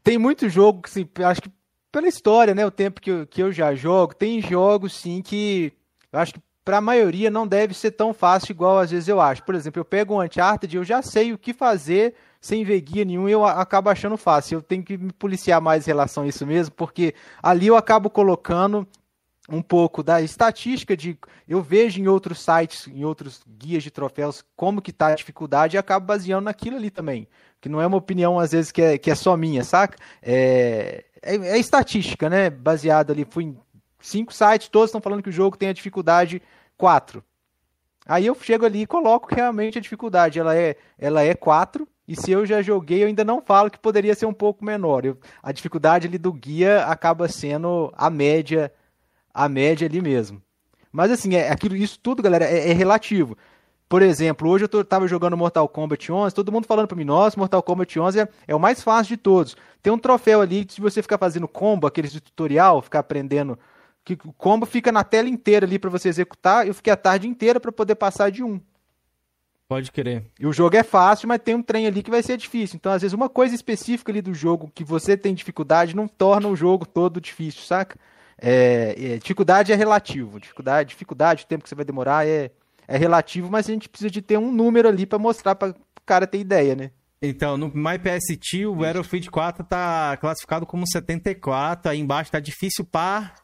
[0.03, 1.51] tem muito jogo que, assim, acho que
[1.91, 2.65] pela história, né?
[2.65, 5.71] O tempo que eu, que eu já jogo, tem jogos sim que
[6.11, 9.21] eu acho que para a maioria não deve ser tão fácil igual às vezes eu
[9.21, 9.43] acho.
[9.43, 12.81] Por exemplo, eu pego um Uncharted e eu já sei o que fazer sem ver
[12.81, 14.57] guia nenhum eu acabo achando fácil.
[14.57, 18.09] Eu tenho que me policiar mais em relação a isso mesmo, porque ali eu acabo
[18.09, 18.85] colocando
[19.49, 21.17] um pouco da estatística de
[21.47, 25.77] eu vejo em outros sites, em outros guias de troféus como que tá a dificuldade
[25.77, 27.27] e acabo baseando naquilo ali também.
[27.61, 29.97] Que não é uma opinião às vezes que é, que é só minha, saca?
[30.21, 32.49] É, é, é estatística, né?
[32.49, 33.55] Baseado ali, fui
[33.99, 36.41] cinco sites, todos estão falando que o jogo tem a dificuldade
[36.77, 37.23] 4.
[38.05, 42.15] Aí eu chego ali e coloco realmente a dificuldade, ela é, ela é 4, e
[42.15, 45.03] se eu já joguei, eu ainda não falo que poderia ser um pouco menor.
[45.03, 48.71] Eu, a dificuldade ali do guia acaba sendo a média,
[49.33, 50.41] a média ali mesmo.
[50.89, 53.37] Mas assim, é, aquilo, isso tudo, galera, é, é relativo.
[53.89, 57.05] Por exemplo, hoje eu tô, tava jogando Mortal Kombat 11, todo mundo falando para mim,
[57.05, 59.55] nossa, Mortal Kombat 11 é, é, o mais fácil de todos.
[59.81, 63.57] Tem um troféu ali, se você ficar fazendo combo, aqueles de tutorial, ficar aprendendo,
[64.15, 67.27] que o combo fica na tela inteira ali para você executar, eu fiquei a tarde
[67.27, 68.61] inteira para poder passar de um.
[69.67, 70.23] Pode querer.
[70.39, 72.77] E o jogo é fácil, mas tem um trem ali que vai ser difícil.
[72.77, 76.47] Então, às vezes, uma coisa específica ali do jogo que você tem dificuldade não torna
[76.47, 77.99] o jogo todo difícil, saca?
[78.39, 80.39] É, é, dificuldade é relativo.
[80.39, 82.49] Dificuldade, dificuldade, o tempo que você vai demorar é,
[82.87, 86.01] é relativo, mas a gente precisa de ter um número ali para mostrar para o
[86.05, 86.91] cara ter ideia, né?
[87.21, 93.35] Então, no MyPST, o Battlefield 4 tá classificado como 74, aí embaixo tá difícil par,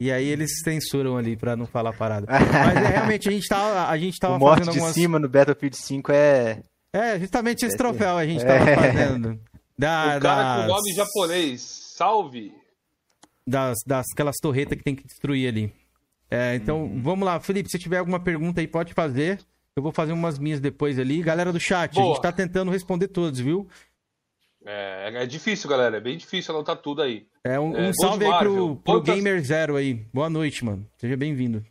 [0.00, 2.26] e aí eles censuram ali pra não falar parada.
[2.32, 4.94] Mas é, realmente, a gente tava, a gente tava o fazendo algumas...
[4.94, 6.62] de cima no Battlefield 5 é...
[6.92, 8.76] É, justamente esse é, troféu a gente tava é.
[8.76, 9.38] fazendo.
[9.78, 10.56] Da, o cara das...
[10.56, 11.60] com o nome japonês,
[11.96, 12.52] salve!
[13.46, 15.72] Das, das aquelas torretas que tem que destruir ali.
[16.30, 17.02] É, então, uhum.
[17.02, 19.38] vamos lá, Felipe, se tiver alguma pergunta aí, pode fazer.
[19.76, 21.22] Eu vou fazer umas minhas depois ali.
[21.22, 22.06] Galera do chat, Boa.
[22.06, 23.68] a gente tá tentando responder todos, viu?
[24.64, 25.96] É, é difícil, galera.
[25.96, 27.26] É bem difícil anotar tudo aí.
[27.44, 29.14] É, um, é, um salve aí pro, pro Quantas...
[29.14, 29.94] Gamer Zero aí.
[30.12, 30.86] Boa noite, mano.
[30.98, 31.64] Seja bem-vindo.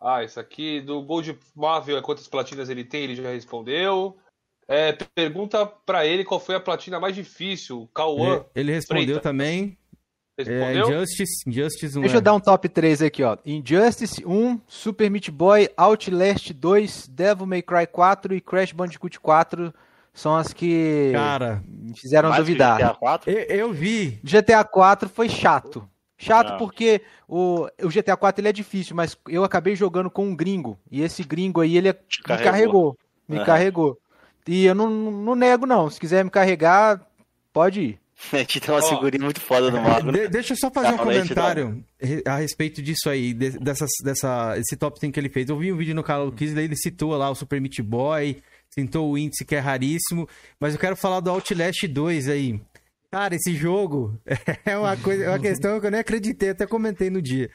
[0.00, 4.18] Ah, isso aqui do Gold Marvel, quantas platinas ele tem, ele já respondeu.
[4.68, 8.34] É, pergunta para ele qual foi a platina mais difícil, Cauã.
[8.34, 9.20] Ele, ele respondeu Freita.
[9.20, 9.78] também.
[10.36, 10.66] Respondeu?
[10.66, 12.00] É, Injustice, Injustice 1.
[12.02, 13.38] Deixa eu dar um top 3 aqui, ó.
[13.46, 19.72] Injustice 1, Super Meat Boy, Outlast 2, Devil May Cry 4 e Crash Bandicoot 4
[20.14, 22.78] são as que Cara, me fizeram duvidar.
[22.78, 23.30] GTA 4?
[23.30, 24.18] Eu, eu, vi.
[24.22, 25.86] GTA 4 foi chato.
[26.16, 26.58] Chato Não.
[26.58, 30.78] porque o, o GTA 4 ele é difícil, mas eu acabei jogando com um gringo.
[30.90, 32.52] E esse gringo aí, ele Te me carregou.
[32.52, 33.44] carregou me uhum.
[33.44, 33.98] carregou.
[34.46, 35.88] E eu não, não nego, não.
[35.88, 37.00] Se quiser me carregar,
[37.52, 38.00] pode ir.
[38.32, 40.12] A gente tem uma oh, segurinha muito foda no mapa.
[40.12, 41.84] De, deixa eu só fazer um comentário
[42.26, 45.48] a respeito disso aí, dessa, dessa, esse top 10 que ele fez.
[45.48, 48.40] Eu vi um vídeo no canal do Kiss, ele citou lá o Super Meat Boy,
[48.74, 50.28] Tentou o índice que é raríssimo,
[50.58, 52.60] mas eu quero falar do Outlast 2 aí.
[53.10, 54.18] Cara, esse jogo
[54.66, 57.48] é uma coisa, é uma questão que eu nem acreditei, até comentei no dia.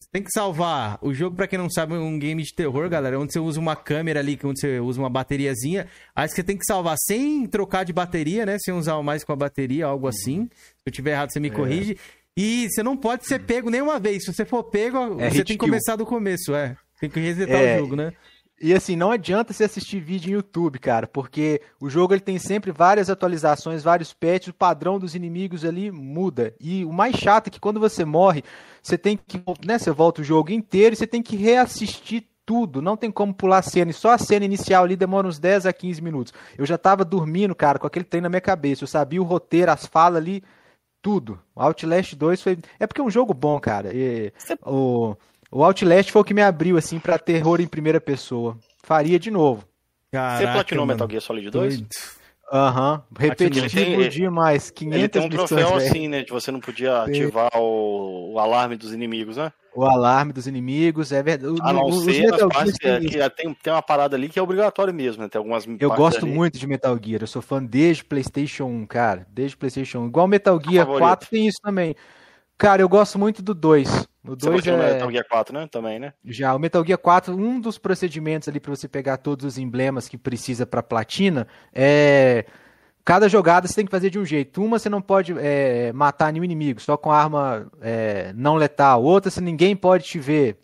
[0.00, 2.88] Você tem que salvar o jogo, para quem não sabe, é um game de terror,
[2.88, 5.86] galera, onde você usa uma câmera ali, onde você usa uma bateriazinha.
[6.16, 8.56] Aí você tem que salvar sem trocar de bateria, né?
[8.58, 10.48] Sem usar mais com a bateria, algo assim.
[10.54, 11.50] Se eu tiver errado, você me é.
[11.50, 11.98] corrige.
[12.34, 14.24] E você não pode ser pego nenhuma vez.
[14.24, 16.74] Se você for pego, é você tem que começar do começo, é.
[16.98, 18.12] Tem que resetar é, o jogo, né?
[18.62, 22.38] E assim, não adianta você assistir vídeo em YouTube, cara, porque o jogo ele tem
[22.38, 26.54] sempre várias atualizações, vários patches, o padrão dos inimigos ali muda.
[26.60, 28.44] E o mais chato é que quando você morre,
[28.80, 32.80] você tem que, né, você volta o jogo inteiro e você tem que reassistir tudo,
[32.80, 35.66] não tem como pular a cena, e só a cena inicial ali demora uns 10
[35.66, 36.32] a 15 minutos.
[36.56, 39.72] Eu já tava dormindo, cara, com aquele trem na minha cabeça, eu sabia o roteiro,
[39.72, 40.40] as falas ali,
[41.02, 41.36] tudo.
[41.56, 42.58] Outlast 2 foi.
[42.78, 43.92] É porque é um jogo bom, cara.
[43.92, 44.56] E, você...
[44.64, 45.16] o...
[45.54, 48.56] O Outlast foi o que me abriu, assim, pra terror em primeira pessoa.
[48.82, 49.68] Faria de novo.
[50.10, 50.94] Caraca, Você platinou mano.
[50.94, 51.82] Metal Gear Solid 2?
[52.50, 53.00] Aham, uhum.
[53.18, 54.70] repetitivo tem, demais.
[54.70, 56.22] 500 ele tem um troféu assim, né?
[56.22, 59.50] De você não podia ativar o, o, alarme dos inimigos, né?
[59.74, 61.54] O alarme dos inimigos, é verdade.
[61.62, 64.42] A não os ser Metal Gear tem, que tem, tem uma parada ali que é
[64.42, 65.30] obrigatório mesmo, né?
[65.30, 66.34] Tem algumas Eu gosto ali.
[66.34, 69.26] muito de Metal Gear, eu sou fã desde PlayStation 1, cara.
[69.30, 70.06] Desde PlayStation 1.
[70.08, 71.96] Igual Metal Gear 4 tem isso também.
[72.62, 74.06] Cara, eu gosto muito do 2.
[74.24, 74.72] O 2 é...
[74.72, 75.68] o Metal Gear 4, né?
[75.68, 76.14] Também, né?
[76.24, 80.06] Já, o Metal Gear 4, um dos procedimentos ali para você pegar todos os emblemas
[80.08, 82.44] que precisa para platina é...
[83.04, 84.62] Cada jogada você tem que fazer de um jeito.
[84.62, 89.02] Uma você não pode é, matar nenhum inimigo, só com arma é, não letal.
[89.02, 90.62] Outra você ninguém pode te ver.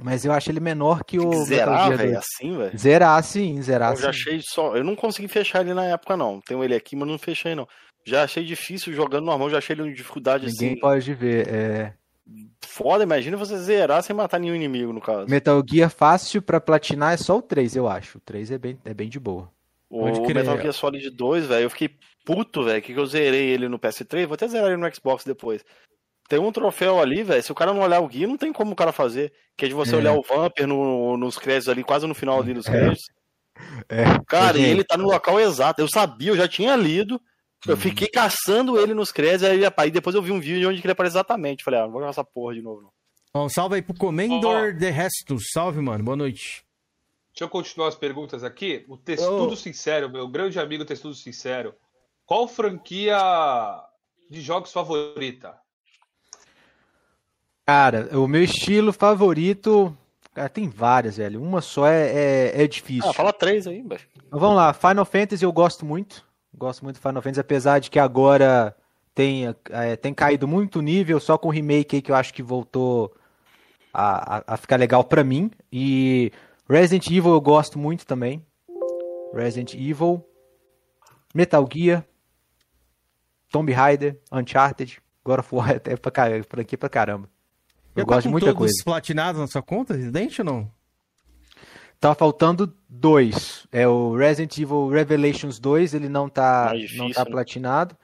[0.00, 1.44] Mas eu acho ele menor que o.
[1.44, 2.78] Zerar, velho, assim, velho?
[2.78, 3.92] Zerar, sim, zerar.
[3.92, 4.02] Eu sim.
[4.04, 4.74] já achei só.
[4.74, 6.40] Eu não consegui fechar ele na época, não.
[6.40, 7.68] Tenho ele aqui, mas não fechei, não.
[8.04, 10.80] Já achei difícil jogando normal, já achei ele em dificuldade Ninguém assim.
[10.80, 11.94] pode ver, é.
[12.60, 15.28] Foda, imagina você zerar sem matar nenhum inimigo, no caso.
[15.28, 18.18] Metal Gear fácil pra platinar é só o 3, eu acho.
[18.18, 19.50] O 3 é bem, é bem de boa.
[19.90, 21.90] O Metal Gear Solid 2, velho, eu fiquei
[22.24, 25.64] puto, velho, que eu zerei ele no PS3, vou até zerar ele no Xbox depois.
[26.28, 28.72] Tem um troféu ali, velho, se o cara não olhar o guia, não tem como
[28.72, 29.32] o cara fazer.
[29.56, 29.98] Que é de você é.
[29.98, 32.70] olhar o Vamper no, nos créditos ali, quase no final ali dos é.
[32.70, 33.10] créditos.
[33.88, 34.04] É.
[34.28, 35.80] Cara, e ele tá no local exato.
[35.80, 37.18] Eu sabia, eu já tinha lido,
[37.66, 37.80] eu uhum.
[37.80, 41.16] fiquei caçando ele nos créditos, aí, aí depois eu vi um vídeo onde ele aparece
[41.16, 41.64] exatamente.
[41.64, 42.90] Falei, ah, não vou jogar essa porra de novo, não.
[43.32, 44.78] Bom, salve aí pro Comendor oh.
[44.78, 45.50] de Restos.
[45.52, 46.02] Salve, mano.
[46.02, 46.64] Boa noite.
[47.32, 48.84] Deixa eu continuar as perguntas aqui.
[48.88, 49.56] O Testudo oh.
[49.56, 51.74] Sincero, meu grande amigo Testudo Sincero.
[52.24, 53.16] Qual franquia
[54.30, 55.54] de jogos favorita?
[57.66, 59.96] Cara, o meu estilo favorito.
[60.34, 61.42] Cara, tem várias, velho.
[61.42, 63.08] Uma só é, é, é difícil.
[63.08, 64.00] Ah, fala três aí, velho.
[64.30, 64.72] Vamos lá.
[64.72, 66.27] Final Fantasy eu gosto muito.
[66.58, 68.76] Gosto muito do Final Fantasy, apesar de que agora
[69.14, 72.42] tem, é, tem caído muito nível, só com o remake aí que eu acho que
[72.42, 73.14] voltou
[73.92, 75.50] a, a, a ficar legal para mim.
[75.72, 76.32] E
[76.68, 78.44] Resident Evil eu gosto muito também.
[79.34, 80.24] Resident Evil,
[81.34, 82.04] Metal Gear,
[83.50, 87.28] Tomb Raider, Uncharted, God of War até pra, pra aqui pra caramba.
[87.94, 88.84] Eu Já tá gosto tá de muita todos coisa.
[88.84, 90.77] platinados na sua conta, Resident ou não?
[92.00, 93.66] Tá faltando dois.
[93.72, 97.30] É o Resident Evil Revelations 2, ele não tá, difícil, não tá né?
[97.30, 97.96] platinado.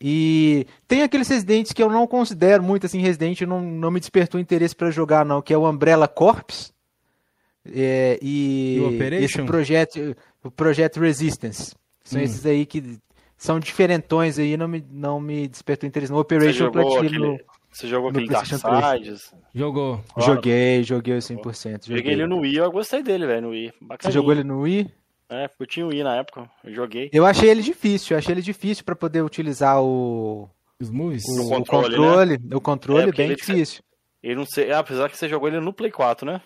[0.00, 4.40] E tem aqueles residentes que eu não considero muito assim residente, não, não me despertou
[4.40, 6.72] interesse para jogar não, que é o Umbrella Corps
[7.74, 11.74] é, e, e esse projeto, o projeto Resistance.
[12.04, 12.24] São hum.
[12.24, 12.98] esses aí que
[13.36, 16.12] são diferentões aí, não me, não me despertou interesse.
[16.12, 17.38] No Operation Platinum.
[17.70, 19.34] Você jogou aquele Dark Sides?
[19.54, 20.02] Jogou.
[20.16, 21.86] Joguei, joguei o 100%.
[21.86, 21.98] Joguei.
[21.98, 23.72] joguei ele no Wii, eu gostei dele, velho, no Wii.
[23.80, 23.98] Bacaninha.
[24.02, 24.90] Você jogou ele no Wii?
[25.30, 27.10] É, eu tinha o Wii na época, eu joguei.
[27.12, 30.48] Eu achei ele difícil, eu achei ele difícil para poder utilizar o...
[30.80, 31.24] Os moves?
[31.28, 32.56] O, o controle, o controle, né?
[32.56, 33.82] o controle é, bem difícil.
[34.22, 36.40] Ele não sei, apesar que você jogou ele no Play 4, né?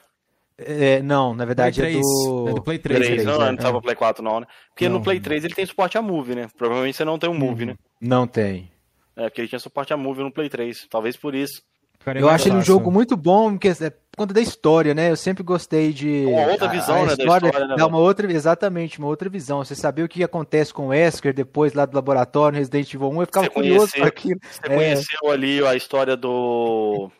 [0.59, 2.49] É, não, na verdade Play é do.
[2.49, 3.07] É do Play 3.
[3.07, 3.51] 3 não, é.
[3.51, 4.47] não tava Play 4 não, né?
[4.69, 4.99] Porque Não.
[4.99, 6.49] no Play 3 ele tem suporte a Move, né?
[6.57, 7.75] Provavelmente você não tem um Move, né?
[8.01, 8.71] Não tem.
[9.17, 10.87] É, porque ele tinha suporte a Move no Play 3.
[10.91, 11.63] Talvez por isso.
[11.99, 15.11] Ficaria Eu acho ele um jogo muito bom, porque é por conta da história, né?
[15.11, 16.25] Eu sempre gostei de.
[16.27, 19.65] Uma outra visão, né, da história, né, Dá uma outra, exatamente, uma outra visão.
[19.65, 23.09] Você saber o que acontece com o Wesker depois lá do laboratório no Resident Evil
[23.11, 24.41] 1, eu ficava Você curioso conheceu- com aquilo.
[24.51, 24.69] Você É.
[24.75, 27.11] conheceu ali a história do.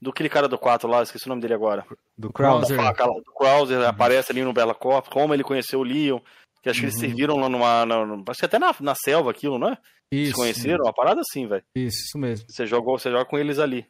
[0.00, 1.84] Do aquele cara do 4 lá, esqueci o nome dele agora.
[2.18, 2.76] Do Krauser.
[2.76, 6.18] Do Krauser aparece ali no Bella Corp, como ele conheceu o Leon.
[6.62, 7.84] Que acho que eles serviram lá numa.
[7.84, 7.96] Na,
[8.28, 9.78] acho que até na, na selva aquilo, não é?
[10.10, 11.64] Eles Isso, conheceram, uma parada assim, velho.
[11.74, 12.46] isso, isso mesmo.
[12.48, 13.86] Você jogou, você joga com eles ali.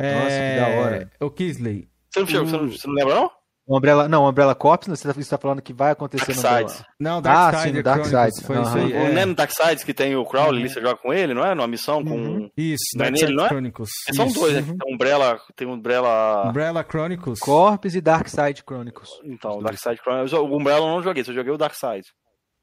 [0.00, 1.10] Nossa, que da hora.
[1.20, 1.88] O Kisley.
[2.10, 3.30] Você não, chegou, você não, você não lembra, não?
[3.66, 6.64] Umbrella, não, Umbrella Corps, você tá, você tá falando que vai acontecer no Darkseid.
[6.72, 6.86] Umbrella.
[6.98, 7.62] Não, Ah, Darkseid.
[7.70, 8.42] sim, no Darkseid.
[8.44, 8.64] Foi Aham.
[8.68, 8.92] isso aí.
[8.92, 9.12] O É.
[9.12, 11.54] Não é no Darkseid que tem o Crowley ali, você joga com ele, não é?
[11.54, 12.10] Numa missão com.
[12.10, 12.50] Uhum.
[12.56, 13.48] Isso, Não é Darkseid nele, não é?
[13.48, 13.90] Chronicles.
[14.16, 14.40] São Isso.
[14.40, 14.62] dois, né?
[14.78, 15.40] Tem Umbrella.
[15.54, 16.48] Tem Umbrella.
[16.48, 17.38] Umbrella Chronicles.
[17.38, 19.10] Corps e Darkseid Chronicles.
[19.24, 20.32] Então, o Darkseid Chronicles.
[20.32, 22.04] O Umbrella eu não joguei, só joguei o Darkseid.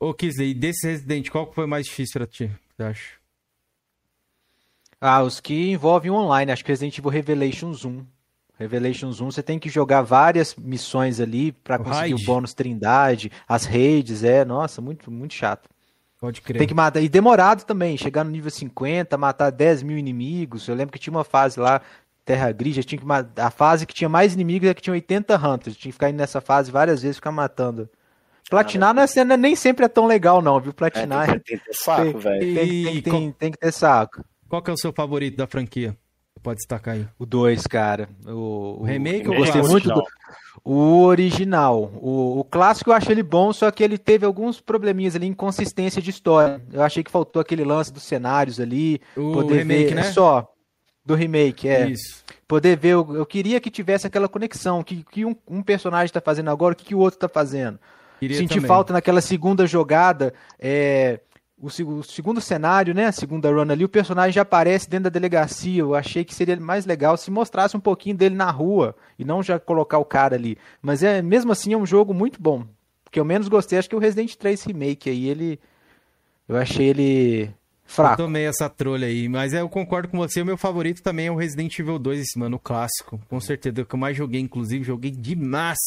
[0.02, 2.52] Ô, Kisley, desse Resident, qual que foi mais difícil pra ti?
[2.76, 3.20] Você acha?
[5.02, 8.06] Ah, os que envolvem o online, acho que Resident Evil Revelations 1.
[8.60, 12.23] Revelations 1, você tem que jogar várias missões ali pra O conseguir raid.
[12.23, 15.69] o bônus Trindade, as raids, é, nossa, muito, muito chato.
[16.19, 16.57] Pode crer.
[16.60, 20.68] Tem que matar, e demorado também, chegar no nível 50, matar 10 mil inimigos.
[20.68, 21.81] Eu lembro que tinha uma fase lá,
[22.26, 24.94] Terra Gris, já tinha que matar, a fase que tinha mais inimigos é que tinha
[24.94, 27.90] 80 Hunters, tinha que ficar indo nessa fase várias vezes, ficar matando.
[28.49, 30.72] Platinar não é, cena- nem sempre é tão legal não, viu?
[30.72, 32.40] É, Platinar tem, que- tem que ter saco, velho.
[32.40, 32.53] Tem,
[32.84, 34.22] tem, tem, tem que ter saco.
[34.49, 35.95] Qual que é o seu favorito da franquia?
[36.41, 37.07] Pode destacar aí.
[37.18, 38.10] O 2, cara.
[38.26, 40.03] O, O remake eu gostei muito do
[40.64, 41.91] o original.
[41.95, 46.02] O, o clássico eu achei ele bom, só que ele teve alguns probleminhas ali, inconsistência
[46.02, 46.61] de história.
[46.72, 49.02] Eu achei que faltou aquele lance dos cenários ali.
[49.16, 50.03] O poder remake, ver, né?
[50.03, 50.52] Só.
[51.06, 51.90] Do remake, é.
[51.90, 52.24] Isso.
[52.48, 56.22] Poder ver, eu, eu queria que tivesse aquela conexão, que, que um, um personagem tá
[56.22, 57.80] fazendo agora, o que, que o outro tá fazendo.
[58.20, 58.68] Queria Senti também.
[58.68, 61.20] falta naquela segunda jogada, é,
[61.61, 63.06] o, seg- o segundo cenário, né?
[63.07, 65.81] A segunda run ali, o personagem já aparece dentro da delegacia.
[65.81, 69.44] Eu achei que seria mais legal se mostrasse um pouquinho dele na rua e não
[69.44, 70.57] já colocar o cara ali.
[70.81, 72.65] Mas é mesmo assim é um jogo muito bom.
[73.11, 75.60] Que eu menos gostei, acho que é o Resident 3 Remake aí, ele.
[76.48, 77.52] Eu achei ele
[77.90, 78.18] Eu fraco.
[78.18, 80.41] tomei essa trolha aí, mas é, eu concordo com você.
[80.41, 83.20] O meu favorito também é o Resident Evil 2, esse, mano, o clássico.
[83.28, 85.78] Com certeza, é o que eu mais joguei, inclusive, joguei demais.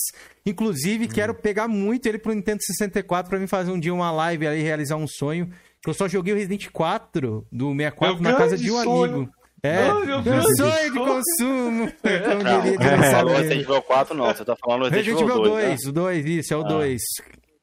[0.44, 4.46] Inclusive, quero pegar muito ele pro Nintendo 64 pra mim fazer um dia uma live
[4.46, 5.48] aí, realizar um sonho.
[5.82, 9.14] Que eu só joguei o Resident 4 do 64 Meu na casa de um sonho.
[9.14, 9.32] amigo.
[9.64, 11.92] É, meu sonho de consumo.
[12.02, 13.32] Como Não, diria não falou.
[13.36, 14.26] Resident Evil 4, não.
[14.26, 15.76] Você tá falando Resident, Resident Evil 2, né?
[15.88, 16.68] o 2, isso, é o Ah.
[16.68, 17.00] 2.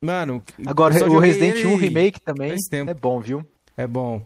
[0.01, 2.55] Mano, Agora, eu o Resident ele 1 Remake também
[2.87, 3.45] é bom, viu?
[3.79, 4.21] É bom.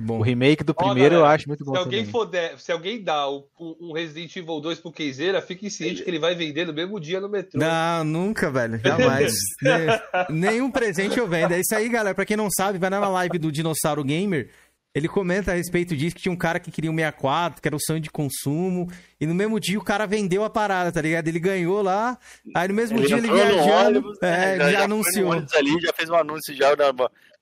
[0.00, 0.18] Bom.
[0.20, 2.12] O remake do Ó, primeiro eu galera, acho muito bom Se alguém, também.
[2.12, 3.48] for der- se alguém dá o-
[3.80, 7.20] um Resident Evil 2 pro Keizeira, fique ciente que ele vai vender no mesmo dia
[7.20, 7.58] no metrô.
[7.58, 8.78] Não, nunca, velho.
[8.84, 9.32] Jamais.
[9.60, 11.52] Ne- Nenhum presente eu vendo.
[11.52, 12.14] É isso aí, galera.
[12.14, 14.50] Pra quem não sabe, vai na live do Dinossauro Gamer.
[14.98, 17.76] Ele comenta a respeito disso que tinha um cara que queria um 64, que era
[17.76, 18.90] o sonho de consumo.
[19.20, 21.28] E no mesmo dia o cara vendeu a parada, tá ligado?
[21.28, 22.18] Ele ganhou lá.
[22.52, 23.86] Aí no mesmo dia ele entrou no viajando.
[23.86, 24.54] ônibus, é, né?
[24.54, 25.32] ele já, foi no anunciou.
[25.32, 26.76] ali, já fez um anúncio já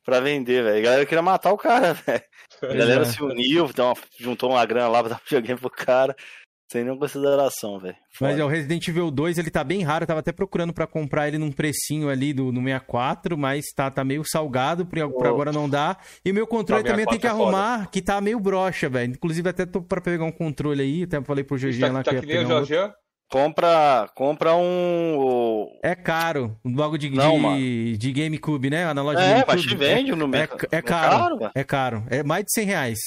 [0.05, 0.79] pra vender, velho.
[0.79, 2.23] A galera queria matar o cara, velho.
[2.63, 3.05] A galera é.
[3.07, 6.15] se uniu, então, juntou uma grana lá pra dar videogame pro cara.
[6.71, 7.95] Sem nenhuma consideração, velho.
[8.21, 10.03] Mas é, o Resident Evil 2, ele tá bem raro.
[10.03, 13.89] Eu tava até procurando pra comprar ele num precinho ali do, no 64, mas tá,
[13.89, 15.97] tá meio salgado, por, agora não dá.
[16.25, 18.89] E o meu controle Tá, também tenho que 64 é arrumar, que tá meio broxa,
[18.89, 19.13] velho.
[19.13, 22.11] Inclusive até tô pra pegar um controle aí, até falei pro Jorginho lá Tá, que
[22.11, 22.93] tá ia que nem o pegar um.
[23.29, 25.67] Compra, compra um.
[25.83, 27.59] É caro, um bagulho de, Não, de, mano.
[27.99, 28.95] de GameCube, né?
[28.95, 29.53] Na loja É, GameCube.
[29.57, 30.69] mas te vende no é, mercado.
[30.71, 31.51] é, é caro, velho.
[31.53, 32.05] é caro.
[32.09, 32.99] É mais de 100 reais.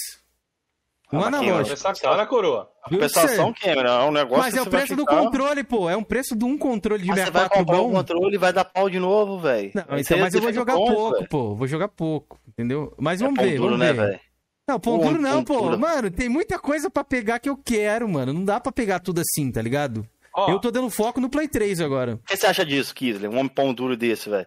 [1.12, 1.74] Um Ah, analógico.
[1.74, 2.70] Essa cara, coroa.
[2.84, 5.90] A compensação, Cameron, é um negócio Mas que é o preço do controle, pô.
[5.90, 7.94] É um preço de um controle de Mas você vai 64 comprar um bom.
[7.98, 9.72] controle e vai dar pau de novo, velho.
[9.98, 11.30] Então, mas eu vou jogar pronto, pouco, velho.
[11.30, 11.56] pô.
[11.56, 12.94] Vou jogar pouco, entendeu?
[13.00, 14.06] Mas É vamos pão ver, duro, vamos né, ver.
[14.08, 14.20] velho?
[14.68, 15.76] Não, pão duro não, pô.
[15.78, 18.32] Mano, tem muita coisa pra pegar que eu quero, mano.
[18.32, 20.08] Não dá pra pegar tudo assim, tá ligado?
[20.36, 22.14] Ó, Eu tô dando foco no Play 3 agora.
[22.16, 23.28] O que você acha disso, Kisley?
[23.28, 24.46] Um homem pão duro desse, velho.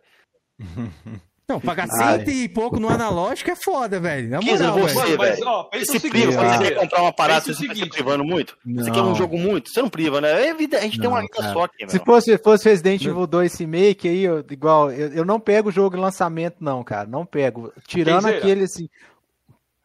[1.48, 4.30] Não, pagar cento e pouco no analógico é foda, velho.
[4.30, 5.18] Na moral, você, velho.
[5.18, 7.68] Mas, ó, pensa Você o se priva, quando você quer comprar uma parada, Pensa você
[7.68, 8.56] fica se privando muito?
[8.64, 8.92] Você Não.
[8.92, 9.68] quer um jogo muito?
[9.70, 10.44] Você não priva, né?
[10.44, 11.52] É evidente, a gente tem uma Não, vida cara.
[11.52, 15.38] só aqui, Se fosse, fosse Resident Evil 2 remake aí, eu- igual, eu, eu não
[15.40, 17.08] pego o jogo em lançamento, não, cara.
[17.08, 17.72] Não pego.
[17.86, 18.88] Tirando aquele assim.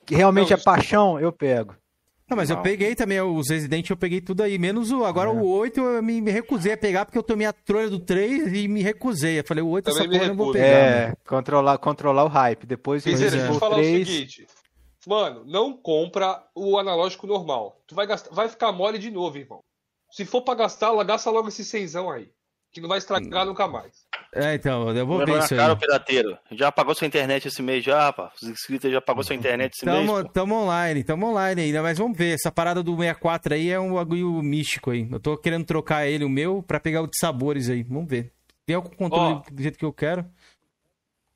[0.05, 1.75] Que realmente Não, é paixão, eu pego.
[2.29, 2.63] Não, mas eu Não.
[2.63, 4.57] peguei também os Resident, eu peguei tudo aí.
[4.57, 5.05] Menos o.
[5.05, 5.33] Agora É.
[5.33, 8.51] o 8 eu me, me recusei a pegar porque eu tomei a trolha do 3
[8.53, 9.39] e me recusei.
[9.39, 10.65] Eu falei, o 8 essa Também me porra eu não vou pegar.
[10.65, 11.17] É, mano.
[11.25, 12.65] controlar, controlar o hype.
[12.65, 14.07] Depois Resident deixa eu Evil falar o 3.
[14.07, 14.47] seguinte.
[15.07, 17.81] Mano, não compra o analógico normal.
[17.87, 19.61] Tu vai gastar, vai ficar mole de novo, irmão.
[20.11, 22.29] Se for pra gastar, gasta logo esse seisão aí.
[22.77, 23.47] Que não vai estragar hum.
[23.47, 23.91] nunca mais.
[24.35, 25.79] É, então, eu vou ver isso cara, aí.
[25.79, 26.37] pirateiro.
[26.51, 28.33] Já pagou sua internet esse mês já, rapaz?
[28.39, 30.27] Os inscritos já pagou sua internet esse tamo, mês?
[30.31, 32.35] Tamo online, tamo online ainda, mas vamos ver.
[32.35, 35.07] Essa parada do 64 aí é um bagulho místico aí.
[35.11, 37.81] Eu tô querendo trocar ele, o meu, pra pegar o de sabores aí.
[37.81, 38.31] Vamos ver.
[38.63, 40.23] Tem algum controle oh, do jeito que eu quero?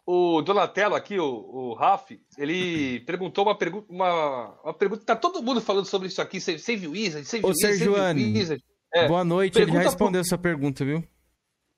[0.06, 5.04] O Donatello aqui, o, o Raf, ele perguntou uma pergunta, uma, uma pergunta.
[5.04, 8.64] Tá todo mundo falando sobre isso aqui, Save Wizard, Save Ô, Wizard, Save Wizard.
[8.94, 10.28] É, boa noite, ele já respondeu por...
[10.28, 11.04] sua pergunta, viu?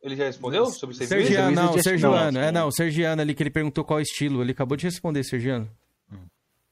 [0.04, 1.76] Ele já respondeu sobre Save Sergiano, Wizard?
[1.76, 5.24] Não, Sergiano, é não, Sergiano ali que ele perguntou qual estilo, ele acabou de responder,
[5.24, 5.70] Sergiano.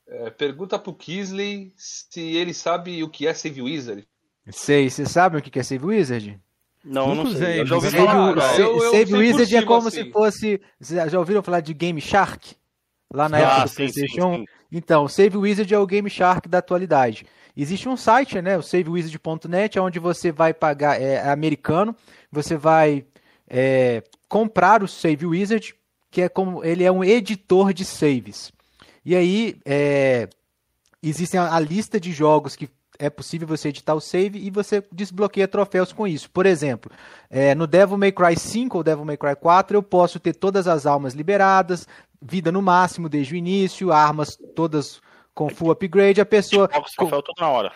[0.06, 4.06] É, pergunta pro Kisley se ele sabe o que é Save Wizard.
[4.50, 6.38] Sei, você sabe o que é Save Wizard?
[6.84, 7.62] Não, não sei.
[7.62, 8.42] Eu já ouvi falar.
[8.42, 10.04] Save, eu, eu Save Wizard é como assim.
[10.04, 10.62] se fosse.
[10.82, 12.56] Já ouviram falar de Game Shark?
[13.14, 14.36] Lá na ah, época do PlayStation.
[14.36, 14.46] Sim, sim.
[14.72, 17.26] Então, Save Wizard é o Game Shark da atualidade.
[17.56, 21.96] Existe um site, né, o savewizard.net, onde você vai pagar, é, é americano,
[22.32, 23.06] você vai
[23.52, 25.76] é, comprar o Save Wizard,
[26.10, 28.54] que é como ele é um editor de saves.
[29.04, 30.30] E aí é,
[31.04, 34.84] existem a, a lista de jogos que é possível você editar o save e você
[34.92, 36.30] desbloqueia troféus com isso.
[36.30, 36.92] Por exemplo,
[37.30, 40.68] é, no Devil May Cry 5 ou Devil May Cry 4, eu posso ter todas
[40.68, 41.88] as almas liberadas,
[42.22, 45.02] vida no máximo desde o início, armas todas
[45.34, 46.68] com full upgrade, a pessoa.
[46.68, 47.72] Troféu toda hora.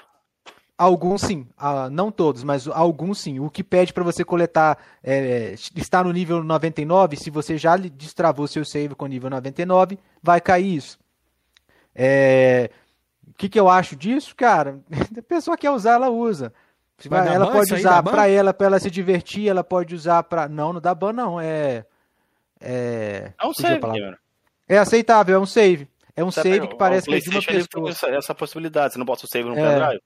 [0.77, 3.39] Alguns sim, uh, não todos, mas alguns sim.
[3.39, 8.45] O que pede para você coletar é, está no nível 99, se você já destravou
[8.45, 10.99] seu save com nível 99, vai cair isso.
[11.95, 12.69] É,
[13.25, 14.79] o que, que eu acho disso, cara?
[15.17, 16.51] A pessoa quer usar, ela usa.
[17.07, 20.73] Vai ela pode usar para ela, para ela se divertir, ela pode usar para não,
[20.73, 21.85] não dá ban não, é
[22.59, 24.17] é É um save,
[24.67, 25.87] É aceitável, é um save.
[26.15, 27.89] É um save que parece que é de uma pessoa.
[27.89, 29.79] Essa, essa possibilidade, você não bota o save no é.
[29.79, 30.03] pendrive.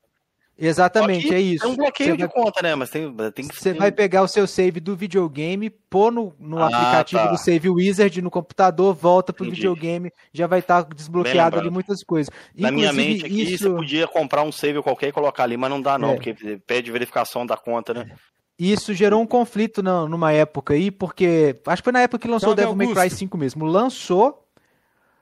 [0.60, 1.66] Exatamente, é isso.
[1.66, 2.32] É um bloqueio você de vai...
[2.32, 2.76] conta, né?
[2.76, 6.60] Mas tem, tem que Você vai pegar o seu save do videogame, pôr no, no
[6.60, 7.32] ah, aplicativo tá.
[7.32, 9.62] do Save Wizard no computador, volta pro Entendi.
[9.62, 12.30] videogame, já vai estar tá desbloqueado ali muitas coisas.
[12.56, 13.64] Na Inclusive, minha mente aqui, isso...
[13.64, 16.16] você podia comprar um save qualquer e colocar ali, mas não dá não, é.
[16.16, 16.36] porque
[16.68, 18.12] pede verificação da conta, né?
[18.60, 22.28] Isso gerou um conflito na, numa época aí, porque acho que foi na época que
[22.28, 23.66] lançou o Devil May Cry 5 mesmo.
[23.66, 24.46] Lançou,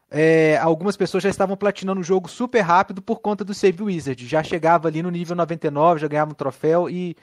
[0.09, 4.27] é, algumas pessoas já estavam platinando o jogo super rápido por conta do Save Wizard.
[4.27, 7.15] Já chegava ali no nível 99, já ganhava um troféu e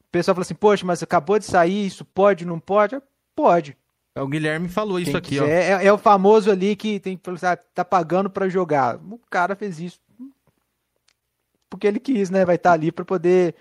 [0.00, 3.00] o pessoal falou assim: Poxa, mas acabou de sair, isso pode, não pode?
[3.34, 3.76] Pode.
[4.14, 5.44] É, o Guilherme falou isso aqui, ó.
[5.44, 8.96] É, é, o famoso ali que tem que assim, ah, tá pagando para jogar.
[8.96, 9.98] O cara fez isso
[11.74, 12.44] porque ele quis, né?
[12.44, 13.56] Vai estar tá ali para poder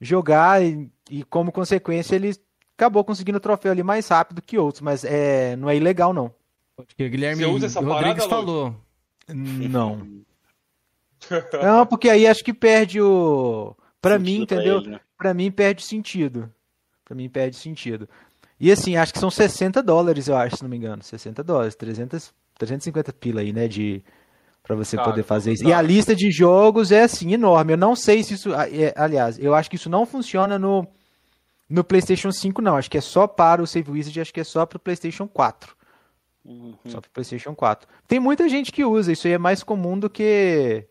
[0.00, 2.34] jogar e, e, como consequência ele
[2.76, 6.34] acabou conseguindo o troféu ali mais rápido que outros, mas é, não é ilegal não.
[6.76, 8.76] Porque Guilherme Você usa essa Rodrigues parada, falou.
[9.28, 10.06] Não.
[11.62, 13.74] Não, porque aí acho que perde o.
[14.00, 14.82] Pra sentido mim, entendeu?
[14.82, 15.00] Pra, né?
[15.16, 16.52] pra mim perde sentido.
[17.04, 18.08] Pra mim perde sentido.
[18.60, 21.02] E assim, acho que são 60 dólares, eu acho, se não me engano.
[21.02, 23.68] 60 dólares, 300, 350 pila aí, né?
[23.68, 24.02] De,
[24.62, 25.64] pra você poder fazer isso.
[25.64, 27.72] E a lista de jogos é assim, enorme.
[27.72, 28.54] Eu não sei se isso.
[28.54, 30.86] É, aliás, eu acho que isso não funciona no,
[31.68, 32.76] no PlayStation 5, não.
[32.76, 35.28] Acho que é só para o Save Wizard, acho que é só para o PlayStation
[35.28, 35.75] 4.
[36.46, 36.74] Uhum.
[36.86, 37.88] Só para PlayStation 4.
[38.06, 40.86] Tem muita gente que usa, isso aí é mais comum do que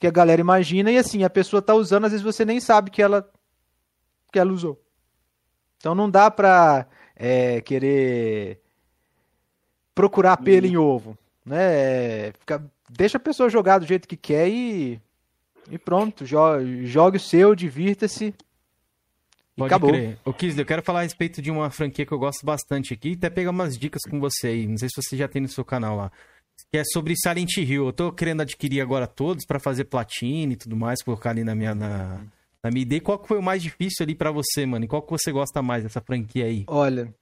[0.00, 2.90] que a galera imagina e assim, a pessoa tá usando, às vezes você nem sabe
[2.90, 3.30] que ela
[4.32, 4.82] que ela usou.
[5.76, 8.60] Então não dá pra é, querer
[9.94, 10.72] procurar pelo uhum.
[10.72, 11.62] em ovo, né?
[11.62, 15.00] É, fica, deixa a pessoa jogar do jeito que quer e
[15.70, 18.34] e pronto, jogue, jogue o seu, divirta-se
[19.56, 19.90] Pode acabou.
[19.90, 20.18] crer.
[20.24, 23.28] Ô, eu quero falar a respeito de uma franquia que eu gosto bastante aqui, até
[23.28, 24.66] pegar umas dicas com você aí.
[24.66, 26.12] Não sei se você já tem no seu canal lá.
[26.70, 27.86] Que é sobre Silent Hill.
[27.86, 31.54] Eu tô querendo adquirir agora todos para fazer platina e tudo mais, colocar ali na
[31.54, 31.74] minha.
[31.74, 32.20] Na,
[32.62, 33.00] na minha ideia.
[33.00, 34.84] Qual que foi o mais difícil ali para você, mano?
[34.84, 36.64] E qual que você gosta mais dessa franquia aí?
[36.68, 37.12] Olha,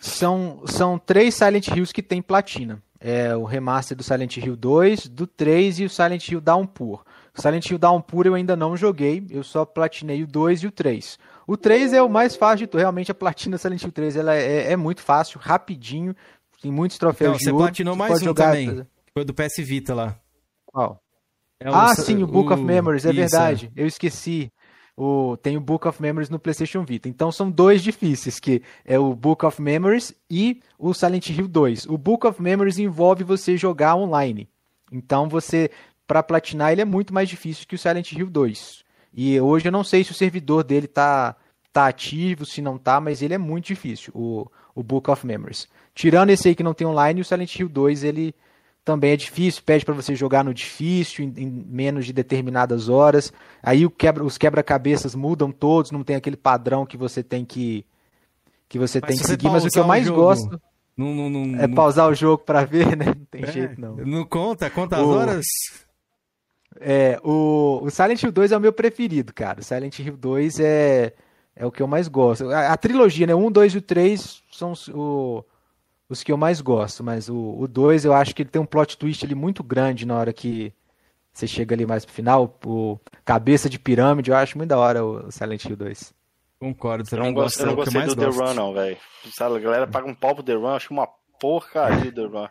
[0.00, 2.82] são, são três Silent Hills que tem platina.
[2.98, 7.04] É o remaster do Silent Hill 2, do 3 e o Silent Hill Downpour.
[7.36, 10.72] O Silent Hill Downpour eu ainda não joguei, eu só platinei o 2 e o
[10.72, 11.18] 3.
[11.46, 12.76] O 3 é o mais fácil de.
[12.76, 16.14] Realmente a platina Silent Hill 3 ela é, é muito fácil, rapidinho.
[16.60, 17.64] Tem muitos troféus Não, de você ouro.
[17.64, 18.46] platinou mais um jogar...
[18.46, 18.86] também.
[19.14, 20.18] Foi do PS Vita lá.
[20.66, 21.00] Qual?
[21.60, 21.94] É ah, o...
[21.94, 22.54] sim, o Book o...
[22.54, 23.72] of Memories, é Isso, verdade.
[23.76, 23.82] É.
[23.82, 24.52] Eu esqueci.
[24.96, 25.36] O...
[25.36, 27.08] Tem o Book of Memories no PlayStation Vita.
[27.08, 31.86] Então são dois difíceis, que é o Book of Memories e o Silent Hill 2.
[31.86, 34.48] O Book of Memories envolve você jogar online.
[34.90, 35.70] Então você,
[36.06, 38.85] para platinar, ele é muito mais difícil que o Silent Hill 2.
[39.16, 41.34] E hoje eu não sei se o servidor dele tá,
[41.72, 45.66] tá ativo, se não tá, mas ele é muito difícil, o, o Book of Memories.
[45.94, 48.34] Tirando esse aí que não tem online, o Silent Hill 2 ele
[48.84, 53.32] também é difícil, pede para você jogar no difícil, em, em, menos de determinadas horas.
[53.62, 57.84] Aí quebra, os quebra-cabeças mudam todos, não tem aquele padrão que você tem que
[58.68, 60.60] que você mas tem que seguir, mas o que eu mais jogo, gosto
[60.96, 63.06] não, não, não, é pausar o jogo para ver, né?
[63.06, 63.96] Não tem é, jeito não.
[63.96, 65.44] Não conta, conta as o, horas.
[66.80, 69.60] É, o, o Silent Hill 2 é o meu preferido, cara.
[69.60, 71.12] O Silent Hill 2 é
[71.56, 72.50] é o que eu mais gosto.
[72.50, 73.34] A, a trilogia, né?
[73.34, 75.42] Um, dois e o três são os, o,
[76.06, 78.66] os que eu mais gosto, mas o, o dois eu acho que ele tem um
[78.66, 80.72] plot twist ali muito grande na hora que
[81.32, 82.58] você chega ali mais pro final.
[82.64, 86.14] O Cabeça de Pirâmide, eu acho muito da hora o Silent Hill 2.
[86.60, 88.96] Concordo, você não, gosta, eu não gostei do The Run, não, velho.
[89.40, 91.08] A galera paga um pau pro The Run, acho uma
[91.40, 92.48] porcaria The Run.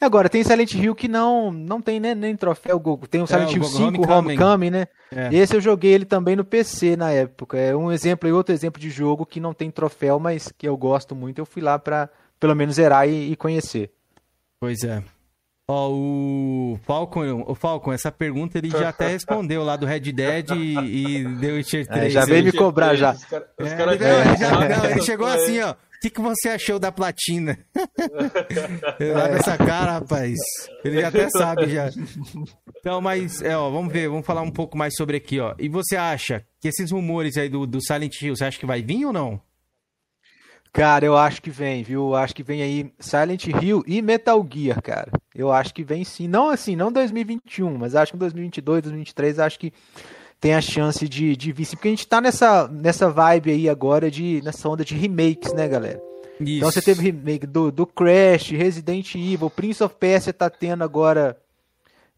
[0.00, 2.80] Agora, tem Silent Hill que não, não tem né, nem troféu.
[3.10, 4.86] Tem o é, Silent é, Hill 5, Homecoming, Homecoming né?
[5.14, 5.34] É.
[5.34, 7.58] Esse eu joguei ele também no PC na época.
[7.58, 10.76] É um exemplo e outro exemplo de jogo que não tem troféu, mas que eu
[10.76, 11.38] gosto muito.
[11.38, 13.90] Eu fui lá pra pelo menos zerar e, e conhecer.
[14.60, 15.02] Pois é.
[15.70, 20.50] Ó, o Falcon, o Falcon, essa pergunta ele já até respondeu lá do Red Dead
[20.52, 22.04] e, e deu o Tier 3.
[22.04, 23.12] É, já veio me cobrar já.
[23.12, 24.36] Os cara, os é, cara ele, é.
[24.38, 25.74] já, não, ele chegou assim, ó.
[25.98, 27.58] O que, que você achou da platina?
[27.74, 30.36] Lá com essa cara, rapaz.
[30.84, 31.90] Ele já até sabe já.
[32.78, 35.56] Então, mas, é, ó, vamos ver, vamos falar um pouco mais sobre aqui, ó.
[35.58, 38.80] E você acha que esses rumores aí do, do Silent Hill, você acha que vai
[38.80, 39.40] vir ou não?
[40.72, 42.14] Cara, eu acho que vem, viu?
[42.14, 45.10] Acho que vem aí Silent Hill e Metal Gear, cara.
[45.34, 46.28] Eu acho que vem sim.
[46.28, 49.72] Não assim, não 2021, mas acho que em 2022, 2023, acho que
[50.40, 51.76] tem a chance de, de vir sim.
[51.76, 55.66] Porque a gente tá nessa, nessa vibe aí agora, de nessa onda de remakes, né,
[55.66, 56.00] galera?
[56.40, 56.58] Isso.
[56.58, 61.36] Então você teve remake do, do Crash, Resident Evil, Prince of Persia tá tendo agora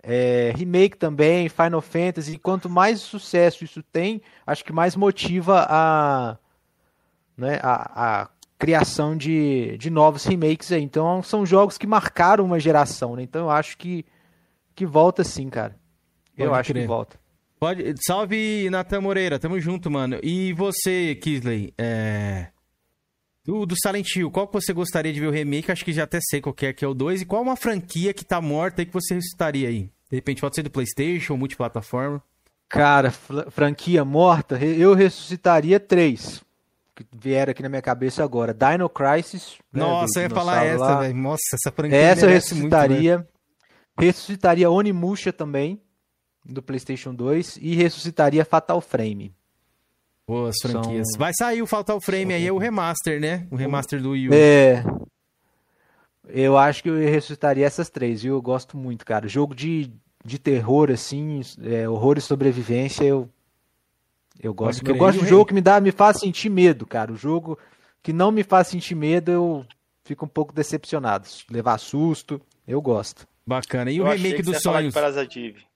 [0.03, 2.35] é, remake também, Final Fantasy.
[2.35, 6.37] E quanto mais sucesso isso tem, acho que mais motiva a,
[7.37, 8.29] né, a, a
[8.59, 10.83] criação de, de novos remakes aí.
[10.83, 13.23] Então são jogos que marcaram uma geração, né?
[13.23, 14.05] Então eu acho que,
[14.75, 15.75] que volta sim, cara.
[16.37, 17.20] Pode eu acho que volta.
[17.61, 17.95] Pode...
[18.07, 19.39] Salve, Natan Moreira.
[19.39, 20.19] Tamo junto, mano.
[20.23, 21.75] E você, Kisley?
[21.77, 22.47] É...
[23.45, 25.71] Do, do Silent Hill, qual que você gostaria de ver o remake?
[25.71, 27.23] Acho que já até sei qual que é, que é o 2.
[27.23, 29.91] E qual uma franquia que tá morta aí que você ressuscitaria aí?
[30.11, 32.23] De repente pode ser do Playstation, multiplataforma.
[32.69, 33.11] Cara,
[33.51, 36.43] franquia morta, eu ressuscitaria três
[36.95, 38.55] que vieram aqui na minha cabeça agora.
[38.55, 39.59] Dino Crisis.
[39.73, 41.15] Né, Nossa, eu ia falar essa, velho.
[41.15, 43.17] Nossa, essa franquia Essa eu ressuscitaria.
[43.19, 43.29] Muito,
[43.99, 45.81] ressuscitaria Onimusha também,
[46.45, 47.59] do PlayStation 2.
[47.61, 49.35] E ressuscitaria Fatal Frame.
[50.27, 51.09] Boas franquias.
[51.11, 51.19] São...
[51.19, 53.47] Vai sair o Fatal Frame aí, é o remaster, né?
[53.51, 54.35] O remaster do Wii U.
[54.35, 54.85] É.
[56.29, 58.35] Eu acho que eu ressuscitaria essas três, viu?
[58.35, 59.27] Eu gosto muito, cara.
[59.27, 59.91] Jogo de,
[60.25, 63.29] de terror, assim, é, horror e sobrevivência, eu
[64.43, 67.13] eu gosto, eu gosto de jogo que me dá, me faz sentir medo, cara.
[67.13, 67.59] O jogo
[68.03, 69.67] que não me faz sentir medo, eu
[70.03, 71.29] fico um pouco decepcionado.
[71.51, 73.29] Levar susto, eu gosto.
[73.47, 73.91] Bacana.
[73.91, 74.95] E eu o remake dos sonhos?
[74.95, 75.67] Parasite Eve,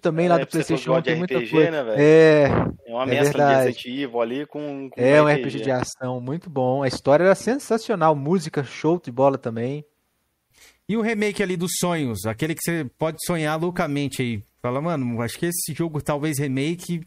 [0.00, 1.70] também é, lá do PlayStation 1 tem muita RPG, coisa.
[1.70, 2.50] Né, é,
[2.86, 5.48] é uma é mescla de Resident Evil ali com, com É um RPG.
[5.48, 6.82] RPG de ação, muito bom.
[6.82, 9.84] A história era sensacional, música show de bola também.
[10.88, 14.42] E o remake ali dos sonhos, aquele que você pode sonhar loucamente aí.
[14.60, 17.02] Fala, mano, acho que esse jogo talvez remake.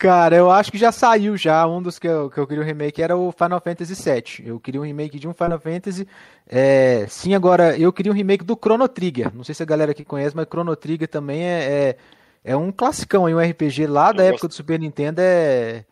[0.00, 1.66] Cara, eu acho que já saiu já.
[1.66, 4.48] Um dos que eu, que eu queria um remake era o Final Fantasy VII.
[4.48, 6.08] Eu queria um remake de um Final Fantasy.
[6.48, 9.30] É, sim, agora eu queria um remake do Chrono Trigger.
[9.34, 11.96] Não sei se a galera aqui conhece, mas Chrono Trigger também é, é,
[12.42, 14.54] é um classicão aí, um RPG lá da eu época gost...
[14.54, 15.20] do Super Nintendo.
[15.20, 15.84] É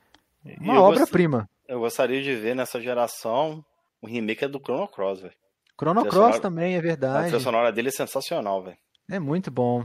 [0.59, 1.41] uma obra-prima.
[1.41, 1.51] Gost...
[1.69, 3.63] Eu gostaria de ver nessa geração
[4.01, 5.35] o remake é do Chrono Cross, velho.
[5.79, 6.41] Chrono Cross sonora...
[6.41, 7.19] também, é verdade.
[7.19, 8.79] A trilha sonora dele é sensacional, velho.
[9.11, 9.85] É muito bom.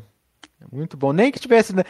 [0.61, 1.11] É muito bom.
[1.11, 1.83] Nem que tivesse, né,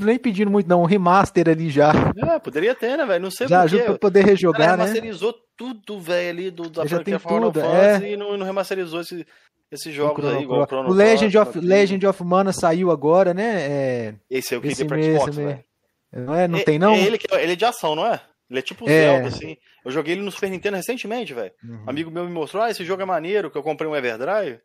[0.00, 1.92] nem pedindo muito, não, um remaster ali já.
[2.16, 3.22] É, poderia ter, né, velho?
[3.22, 4.84] Não sei já ajuda pra poder rejogar, cara, né?
[4.84, 8.12] remasterizou tudo, velho, ali do, da já tem Final tudo, Fantasy é.
[8.12, 9.26] e não, não remasterizou esse,
[9.70, 13.34] esses jogos o aí, igual o Chrono O Legend of, Legend of Mana saiu agora,
[13.34, 13.66] né?
[13.68, 15.64] É, esse eu queria pra Xbox, velho.
[16.12, 16.48] Não é?
[16.48, 16.94] Não tem, não?
[16.94, 18.20] É ele, ele é de ação, não é?
[18.48, 18.92] Ele é tipo é.
[18.92, 19.56] Zelda, assim.
[19.84, 21.52] Eu joguei ele no Super Nintendo recentemente, velho.
[21.62, 21.84] Uhum.
[21.86, 24.60] Um amigo meu me mostrou, ah, esse jogo é maneiro, que eu comprei um Everdrive.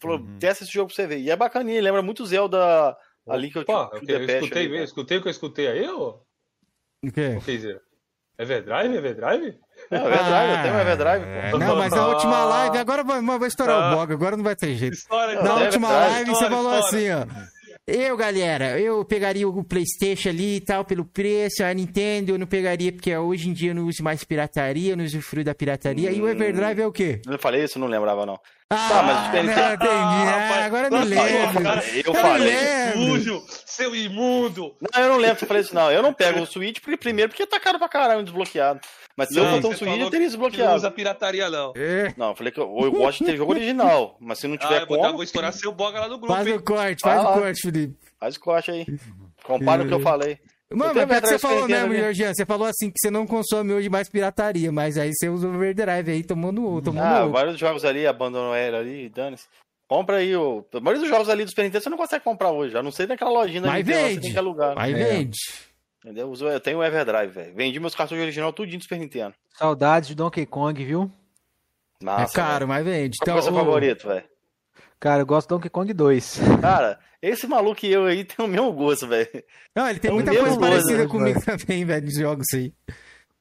[0.00, 0.38] Falou, uhum.
[0.38, 1.18] testa esse jogo pra você ver.
[1.18, 2.96] E é bacaninha, lembra muito Zelda
[3.28, 6.20] ali que eu, Pô, eu, eu, escutei, ali, escutei o que eu escutei aí, ô?
[7.02, 7.38] O quê?
[7.44, 7.80] Dizer,
[8.38, 8.96] Everdrive?
[8.96, 9.58] Everdrive?
[9.90, 11.58] É, Everdrive, ah, eu tenho um Everdrive, pô.
[11.58, 14.54] Não, mas na última live, agora vai, vai estourar ah, o blog, agora não vai
[14.54, 14.94] ter jeito.
[14.94, 17.24] História, na última live história, você falou história.
[17.24, 17.55] assim, ó.
[17.88, 21.62] Eu, galera, eu pegaria o PlayStation ali e tal, pelo preço.
[21.62, 24.96] A Nintendo eu não pegaria, porque hoje em dia eu não uso mais pirataria, eu
[24.96, 26.10] não usufruo da pirataria.
[26.10, 27.22] Hum, e o Everdrive é o quê?
[27.24, 28.40] Eu falei isso, não lembrava, não.
[28.70, 29.92] Ah, tá, mas não, entendi.
[29.92, 31.68] Ah, agora eu me lembro.
[31.94, 32.92] Eu, eu falei.
[32.92, 34.74] Sujo, seu imundo.
[34.80, 35.88] Não, eu não lembro que eu falei isso, não.
[35.88, 38.80] Eu não pego o Switch, porque, primeiro, porque tá caro pra caralho desbloqueado.
[39.16, 40.70] Mas se eu botar um switch, eu teria desbloqueado.
[40.70, 41.72] Não usa pirataria, não.
[41.74, 42.12] É.
[42.16, 44.82] Não, eu falei que eu, eu gosto de ter jogo original, mas se não tiver
[44.82, 45.04] ah, como...
[45.04, 46.54] Eu vou estourar seu boga lá no grupo, Faz hein?
[46.54, 47.96] o corte, faz ah, o corte, Felipe.
[48.20, 48.86] Faz o corte aí.
[49.42, 50.38] Compara o que eu falei.
[50.70, 52.34] Mano, mas é que você falou mesmo, Georgian.
[52.34, 55.54] Você falou assim que você não consome hoje mais pirataria, mas aí você usa o
[55.54, 59.46] overdrive aí, tomando tomando Ah, vários jogos ali, abandonou era ali, dane-se.
[59.88, 60.66] Compra aí o.
[60.74, 62.76] A maioria dos jogos ali do Super Nintendo você não consegue comprar hoje.
[62.76, 64.14] A não ser daquela lojinha Nintendo, vende.
[64.14, 64.74] você tem que alugar.
[64.74, 65.04] Mas é.
[65.04, 65.38] vende.
[66.06, 66.32] Entendeu?
[66.32, 67.52] Eu tenho o Everdrive, velho.
[67.52, 69.34] Vendi meus cartões original tudinho do Super Nintendo.
[69.58, 71.10] Saudades de Donkey Kong, viu?
[72.00, 72.68] Massa, é caro, véio.
[72.68, 73.18] mas vende.
[73.18, 74.24] Qual então, é o seu favorito, velho?
[75.00, 76.40] Cara, eu gosto do Donkey Kong 2.
[76.62, 79.28] Cara, esse maluco e eu aí tem o mesmo gosto, velho.
[79.74, 81.58] Não, ele tem é muita coisa parecida gosto, comigo véio.
[81.58, 82.72] também, velho, de jogos aí.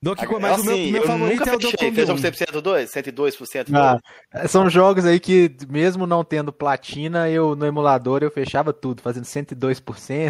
[0.05, 1.95] Donkey Kong, mas assim, o meu, assim, meu favorito é o Donkey Kong.
[1.95, 2.91] Fez um 100% 2?
[2.91, 4.01] 102%?
[4.31, 9.01] Ah, são jogos aí que, mesmo não tendo platina, eu no emulador eu fechava tudo,
[9.01, 9.81] fazendo 102%,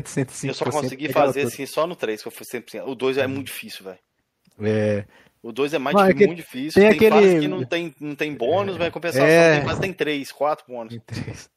[0.04, 0.48] 105%.
[0.48, 1.52] Eu só consegui fazer tudo.
[1.52, 2.88] assim só no 3, que eu fui 100%.
[2.88, 4.00] O 2 é muito difícil, velho.
[4.62, 5.06] É.
[5.44, 6.82] O 2 é mais difícil, é muito difícil.
[6.82, 7.40] Tem, tem aquele...
[7.42, 8.80] que não tem, não tem bônus, é.
[8.80, 9.28] vai compensar.
[9.28, 9.60] É...
[9.60, 10.98] Tem, tem 3, 4 bônus.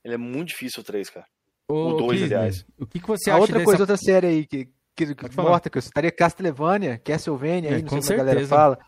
[0.05, 1.27] Ele é muito difícil o 3, cara.
[1.69, 2.65] O 2, aliás.
[2.77, 3.65] O que, que você A acha outra dessa...
[3.65, 4.69] coisa, outra série aí que,
[5.07, 8.47] que, que morta, que eu estaria Castlevania, Castlevania, é, aí, não sei como a galera
[8.47, 8.79] fala.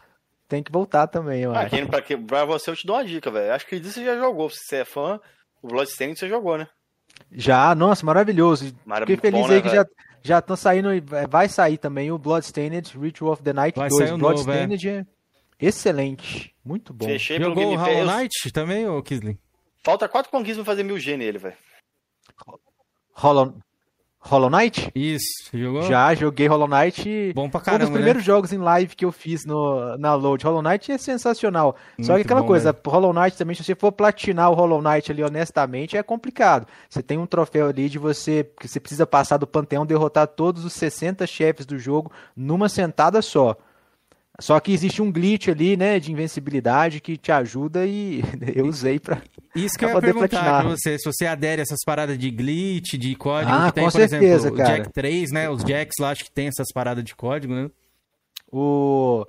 [0.49, 1.87] Tem que voltar também, eu ah, acho.
[1.87, 3.53] Pra, que, pra você eu te dou uma dica, velho.
[3.53, 4.51] Acho que você já jogou.
[4.51, 5.20] Se você é fã,
[5.62, 6.66] o Bloodstained você jogou, né?
[7.31, 8.74] Já, nossa, maravilhoso.
[9.01, 9.87] Fiquei feliz bom, aí né, que já
[10.23, 10.89] já estão saindo,
[11.28, 14.12] vai sair também o Bloodstained Ritual of the Night vai 2.
[14.19, 15.65] Bloodstained novo, é.
[15.65, 17.07] é excelente, muito bom.
[17.07, 19.39] Fechei Jogou o Hollow Knight também, ô Kisling?
[19.82, 21.57] Falta quatro conquistas pra fazer mil G nele, velho.
[23.15, 23.55] Hollow,
[24.23, 24.93] Hollow Knight?
[24.95, 25.83] Isso, jogou?
[25.83, 27.33] Já, joguei Hollow Knight.
[27.35, 28.27] Bom pra caramba, Um dos primeiros né?
[28.27, 30.45] jogos em live que eu fiz no, na Load.
[30.45, 31.75] Hollow Knight é sensacional.
[31.97, 32.83] Muito Só que aquela bom, coisa, velho.
[32.87, 36.67] Hollow Knight também, se você for platinar o Hollow Knight ali honestamente, é complicado.
[36.89, 40.67] Você tem um troféu ali de você, que você precisa passar do Panteão, derrotar todos
[40.67, 43.57] os 60 chefes do jogo numa sentada só.
[44.41, 48.23] Só que existe um glitch ali, né, de invencibilidade que te ajuda e
[48.57, 49.23] eu usei pra.
[49.55, 50.61] Isso que pra eu ia perguntar platinar.
[50.62, 53.85] pra você, se você adere a essas paradas de glitch, de código ah, que tem,
[53.85, 54.71] por certeza, exemplo, cara.
[54.71, 55.51] o Jack 3, né?
[55.51, 57.71] Os Jacks lá acho que tem essas paradas de código, né?
[58.51, 59.27] O.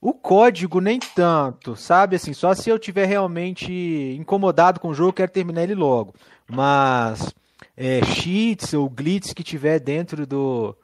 [0.00, 2.16] O código nem tanto, sabe?
[2.16, 3.72] Assim, só se eu tiver realmente
[4.20, 6.14] incomodado com o jogo, quero terminar ele logo.
[6.46, 7.32] Mas
[7.74, 10.76] é, cheats ou glitches que tiver dentro do,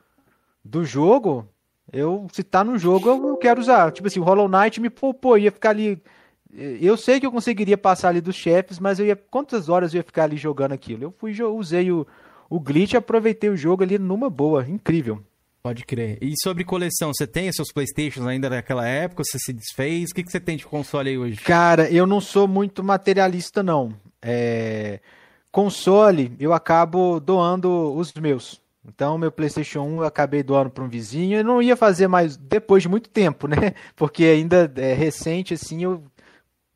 [0.64, 1.46] do jogo,
[1.92, 3.90] eu, se tá no jogo, eu, quero usar.
[3.92, 6.00] Tipo assim, o Hollow Knight me poupou, ia ficar ali.
[6.52, 9.16] Eu sei que eu conseguiria passar ali dos chefes, mas eu ia.
[9.16, 11.04] Quantas horas eu ia ficar ali jogando aquilo?
[11.04, 12.06] Eu fui, usei o,
[12.48, 14.66] o glitch e aproveitei o jogo ali numa boa.
[14.68, 15.22] Incrível.
[15.62, 16.16] Pode crer.
[16.22, 19.22] E sobre coleção, você tem seus Playstations ainda naquela época?
[19.22, 20.10] Você se desfez?
[20.10, 21.36] O que, que você tem de console aí hoje?
[21.42, 23.94] Cara, eu não sou muito materialista, não.
[24.22, 25.00] É...
[25.52, 28.60] Console, eu acabo doando os meus.
[28.84, 31.38] Então, meu PlayStation 1 eu acabei doando para um vizinho.
[31.38, 33.74] Eu não ia fazer mais depois de muito tempo, né?
[33.94, 36.02] Porque ainda é recente, assim, eu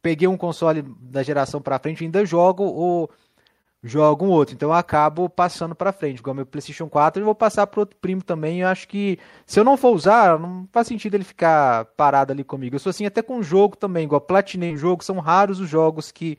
[0.03, 3.11] peguei um console da geração para frente ainda jogo ou
[3.83, 4.55] jogo um outro.
[4.55, 6.19] Então, eu acabo passando para frente.
[6.19, 8.61] Igual meu PlayStation 4, eu vou passar para outro primo também.
[8.61, 12.45] Eu acho que se eu não for usar, não faz sentido ele ficar parado ali
[12.45, 12.77] comigo.
[12.77, 14.05] Eu sou assim até com jogo também.
[14.05, 16.39] Igual platinei jogo, são raros os jogos que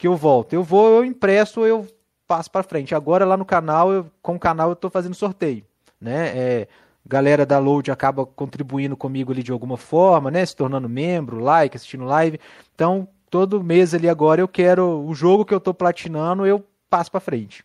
[0.00, 0.54] que eu volto.
[0.54, 1.86] Eu vou, eu impresso, eu
[2.30, 2.94] passo para frente.
[2.94, 5.64] Agora lá no canal, eu, com o canal eu estou fazendo sorteio,
[6.00, 6.28] né?
[6.28, 6.68] É,
[7.04, 10.46] galera da Load acaba contribuindo comigo ali de alguma forma, né?
[10.46, 12.38] Se tornando membro, like, assistindo live.
[12.72, 17.10] Então, todo mês ali agora eu quero o jogo que eu estou platinando, eu passo
[17.10, 17.64] para frente.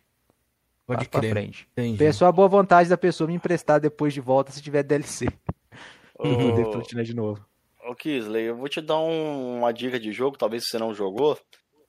[0.84, 1.32] Pode passo crer.
[1.32, 1.68] Pra frente.
[1.70, 1.98] Entendi.
[1.98, 5.28] Peço a boa vontade da pessoa me emprestar depois de volta se tiver DLC.
[6.18, 7.46] Poder platinar de novo.
[7.88, 11.38] Ô Kisley, eu vou te dar um, uma dica de jogo, talvez você não jogou.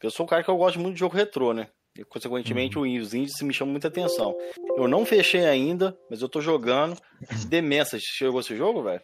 [0.04, 1.70] Eu sou um cara que eu gosto muito de jogo retrô, né?
[1.98, 3.00] E, consequentemente, uhum.
[3.00, 4.36] os índices me chamam muita atenção.
[4.76, 6.98] Eu não fechei ainda, mas eu tô jogando.
[7.50, 9.02] The Message, chegou esse jogo, velho?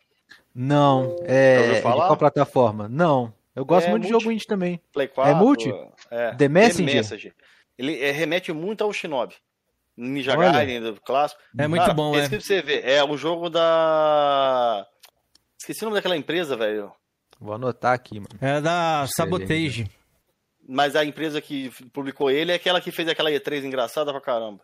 [0.53, 1.15] Não.
[1.23, 2.87] É, é de qual plataforma?
[2.87, 3.33] Não.
[3.55, 4.13] Eu gosto é muito multi...
[4.13, 4.81] de jogo indie também.
[4.91, 5.73] Play 4, é multi?
[6.09, 6.35] É.
[6.35, 6.85] The Messenger?
[6.85, 7.33] The Message.
[7.77, 9.35] Ele é, remete muito ao Shinobi.
[9.95, 11.39] Ninja Gaiden, do clássico.
[11.57, 12.27] É muito Cara, bom, é.
[12.27, 12.83] pra você ver.
[12.83, 14.87] É um jogo da...
[15.59, 16.91] Esqueci o nome daquela empresa, velho.
[17.39, 18.29] Vou anotar aqui, mano.
[18.41, 19.89] É da Sabotage.
[20.67, 24.61] Mas a empresa que publicou ele é aquela que fez aquela E3 engraçada pra caramba.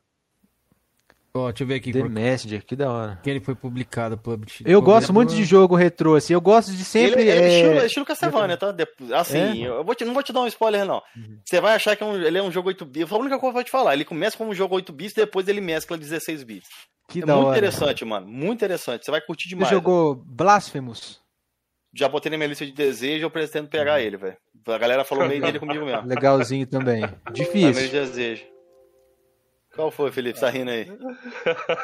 [1.32, 1.92] Ó, oh, deixa eu ver aqui.
[1.92, 2.10] The por...
[2.10, 3.20] Messenger, que da hora.
[3.22, 6.34] Que ele foi publicado pelo Eu gosto muito de jogo retrô, assim.
[6.34, 7.22] Eu gosto de sempre.
[7.22, 7.50] Ele, é, é...
[7.50, 8.76] Estilo, estilo Castlevania, tá?
[9.14, 9.68] Assim, é?
[9.68, 11.04] eu vou te, não vou te dar um spoiler, não.
[11.16, 11.40] Uhum.
[11.46, 13.12] Você vai achar que é um, ele é um jogo 8 bits.
[13.12, 13.94] A única coisa que eu vou te falar.
[13.94, 16.70] Ele começa como um jogo 8 bits e depois ele mescla 16 bits.
[17.08, 17.58] Que é da muito hora.
[17.58, 18.28] interessante, mano.
[18.28, 19.06] Muito interessante.
[19.06, 19.70] Você vai curtir demais.
[19.70, 21.22] Você jogou Blasphemous?
[21.94, 23.99] Já botei na minha lista de desejo, eu pretendo pegar uhum.
[23.99, 24.38] ele, velho.
[24.68, 26.07] A galera falou meio dele comigo mesmo.
[26.07, 27.03] Legalzinho também.
[27.34, 27.74] Difícil.
[27.74, 28.44] De desejo.
[29.76, 30.40] Qual foi, Felipe?
[30.40, 30.91] Tá rindo aí?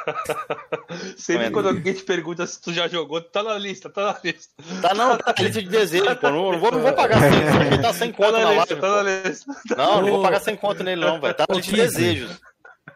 [1.16, 4.54] Sempre quando alguém te pergunta se tu já jogou, tá na lista, tá na lista.
[4.82, 6.30] Tá não, tá na lista de desejo, pô.
[6.30, 8.74] Não, não, vou, não vou pagar sem, ele tá sem conta tá na, na lista,
[8.74, 8.82] live.
[8.82, 9.76] Tá na lista.
[9.78, 11.34] Não, não vou pagar sem conta nele, não, velho.
[11.34, 12.42] Tá na lista de desejos.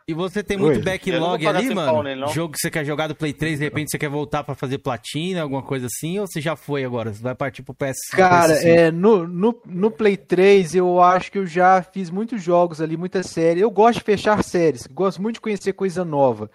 [0.10, 0.82] E você tem muito Oi.
[0.82, 2.02] backlog ali, mano?
[2.02, 4.56] Nele, Jogo que você quer jogar do Play 3, de repente você quer voltar para
[4.56, 7.14] fazer platina, alguma coisa assim, ou você já foi agora?
[7.14, 8.10] Você vai partir pro PS?
[8.10, 8.66] Cara, PS5?
[8.66, 12.98] é, no, no, no Play 3 eu acho que eu já fiz muitos jogos ali,
[12.98, 13.60] muita série.
[13.60, 16.50] Eu gosto de fechar séries, gosto muito de conhecer coisa nova.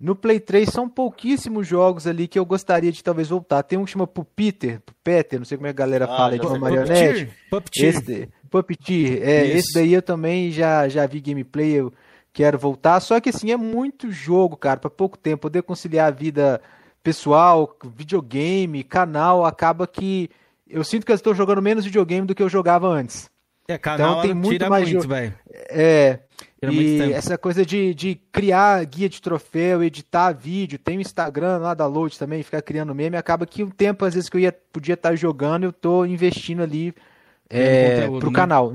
[0.00, 3.62] No Play 3 são pouquíssimos jogos ali que eu gostaria de talvez voltar.
[3.62, 6.36] Tem um que chama Pupiter, Peter, não sei como é que a galera ah, fala
[6.36, 7.30] de uma marionete.
[7.48, 7.94] Puppeteer.
[7.94, 11.92] Esse, Puppeteer, é, esse daí eu também já, já vi gameplay, eu
[12.36, 13.00] quero voltar.
[13.00, 15.42] Só que assim, é muito jogo, cara, para pouco tempo.
[15.42, 16.60] Poder conciliar a vida
[17.02, 20.28] pessoal, videogame, canal, acaba que
[20.68, 23.30] eu sinto que eu estou jogando menos videogame do que eu jogava antes.
[23.66, 25.34] É, canal então tem muito mais muito, velho.
[25.70, 26.20] É.
[26.60, 31.58] Tira e essa coisa de, de criar guia de troféu, editar vídeo, tem o Instagram
[31.58, 34.40] lá da Load também, ficar criando meme, acaba que um tempo, às vezes, que eu
[34.40, 36.94] ia, podia estar jogando, eu tô investindo ali
[37.48, 38.36] é, conteúdo, pro né?
[38.36, 38.74] canal.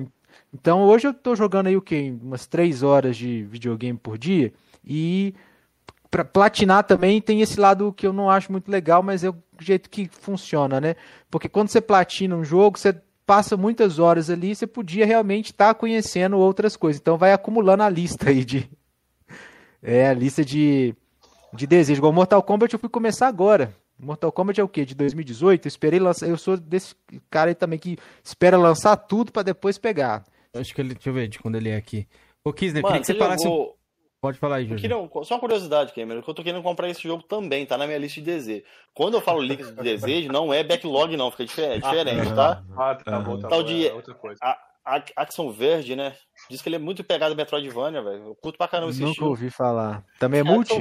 [0.53, 2.13] Então hoje eu tô jogando aí o quê?
[2.21, 4.53] Umas 3 horas de videogame por dia.
[4.85, 5.33] E
[6.09, 9.35] para platinar também tem esse lado que eu não acho muito legal, mas é o
[9.59, 10.95] jeito que funciona, né?
[11.29, 12.93] Porque quando você platina um jogo, você
[13.25, 16.99] passa muitas horas ali, você podia realmente estar tá conhecendo outras coisas.
[16.99, 18.69] Então vai acumulando a lista aí de.
[19.83, 20.93] É, a lista de,
[21.51, 21.97] de desejos.
[21.97, 23.73] Igual Mortal Kombat eu fui começar agora.
[23.97, 24.85] Mortal Kombat é o quê?
[24.85, 25.65] De 2018?
[25.65, 26.27] Eu esperei lançar.
[26.27, 26.93] Eu sou desse
[27.31, 30.23] cara aí também que espera lançar tudo para depois pegar.
[30.53, 30.93] Acho que ele.
[30.93, 32.07] Deixa eu ver de quando ele é aqui.
[32.43, 33.43] Ô, Kisner, queria que você falasse.
[33.43, 33.77] Jogou...
[34.21, 35.09] Pode falar aí, Júlio.
[35.23, 37.97] Só uma curiosidade, Cameron, que eu tô querendo comprar esse jogo também, tá na minha
[37.97, 38.63] lista de desejo.
[38.93, 42.63] Quando eu falo lista de desejo, não é backlog, não, fica diferente, ah, diferente tá?
[42.77, 44.37] Ah, tá bom, tá Tal bom, de é outra coisa.
[44.43, 46.15] A, a, Action Verde, né?
[46.47, 48.27] Diz que ele é muito pegado Metroidvania, velho.
[48.27, 49.29] Eu curto pra caramba esse Nunca estilo.
[49.29, 50.05] ouvi falar.
[50.19, 50.73] Também é, é multi?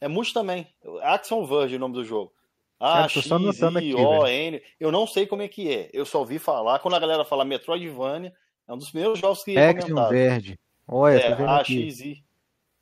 [0.00, 0.66] É multi também.
[1.02, 2.32] Action Verge, o nome do jogo.
[2.80, 4.62] Ah, X, I, O, N.
[4.80, 5.90] Eu não sei como é que é.
[5.92, 6.78] Eu só ouvi falar.
[6.78, 8.32] Quando a galera fala Metroidvania,
[8.66, 10.58] é um dos primeiros jogos que Action Verde.
[10.86, 12.24] Olha, é, AXI.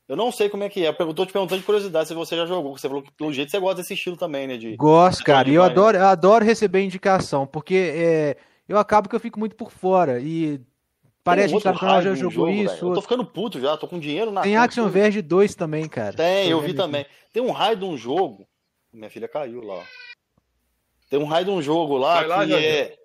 [0.08, 0.88] Eu não sei como é que é.
[0.88, 2.76] Eu tô te perguntando de curiosidade se você já jogou.
[2.76, 4.56] Você falou que pelo jeito você gosta desse estilo também, né?
[4.56, 4.76] De...
[4.76, 5.48] Gosto, cara.
[5.48, 8.36] E eu adoro, eu adoro receber indicação, porque é,
[8.68, 10.20] eu acabo que eu fico muito por fora.
[10.20, 10.60] E
[11.24, 12.84] parece que tá no canal já jogou jogo, isso.
[12.84, 16.14] Eu tô ficando puto já, tô com dinheiro na Tem Action Verde 2 também, cara.
[16.14, 17.06] Tem, eu vi também.
[17.32, 18.46] Tem um raio de um jogo.
[18.92, 19.82] Minha filha caiu lá.
[21.08, 22.96] Tem um raio de um jogo lá Vai que lá, é.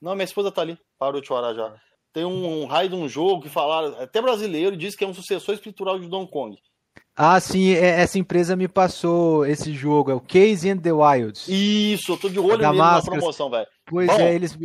[0.00, 0.78] Não, minha esposa tá ali.
[0.98, 1.74] Parou de chorar já.
[2.16, 5.54] Tem um, raio de um jogo que falaram, até brasileiro, diz que é um sucessor
[5.54, 6.56] espiritual de Donkey Kong.
[7.14, 11.46] Ah, sim, é, essa empresa me passou esse jogo, é o Case and the Wilds.
[11.46, 13.66] Isso, eu tô de olho nele na promoção, velho.
[13.88, 14.18] Pois bom.
[14.18, 14.58] é, eles.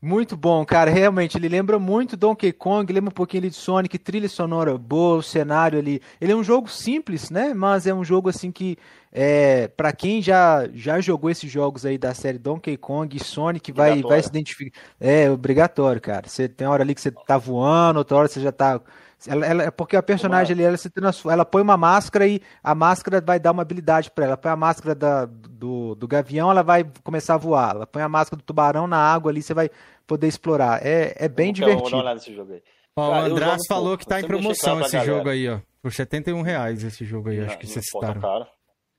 [0.00, 0.90] Muito bom, cara.
[0.90, 5.18] Realmente, ele lembra muito Donkey Kong, lembra um pouquinho ali de Sonic, trilha sonora boa,
[5.18, 6.00] o cenário ali.
[6.18, 7.52] Ele é um jogo simples, né?
[7.52, 8.78] Mas é um jogo assim que
[9.12, 13.70] é, para quem já, já jogou esses jogos aí da série Donkey Kong e Sonic,
[13.70, 14.80] vai, vai se identificar.
[14.98, 16.26] É obrigatório, cara.
[16.26, 18.80] Você tem hora ali que você tá voando, outra hora você já tá.
[19.26, 22.40] Ela, ela, é porque a personagem ali, ela se transforma, ela põe uma máscara e
[22.62, 24.36] a máscara vai dar uma habilidade para ela.
[24.36, 27.76] Põe a máscara da, do, do gavião, ela vai começar a voar.
[27.76, 29.70] Ela põe a máscara do tubarão na água ali, você vai
[30.06, 30.84] poder explorar.
[30.84, 31.90] É, é bem divertido.
[31.90, 32.62] Vou dar nesse jogo aí.
[32.96, 35.60] Ó, o András falou que tá em promoção esse jogo aí, ó.
[35.80, 38.20] Por 71 reais esse jogo aí, acho que vocês citaram.
[38.20, 38.48] Cara.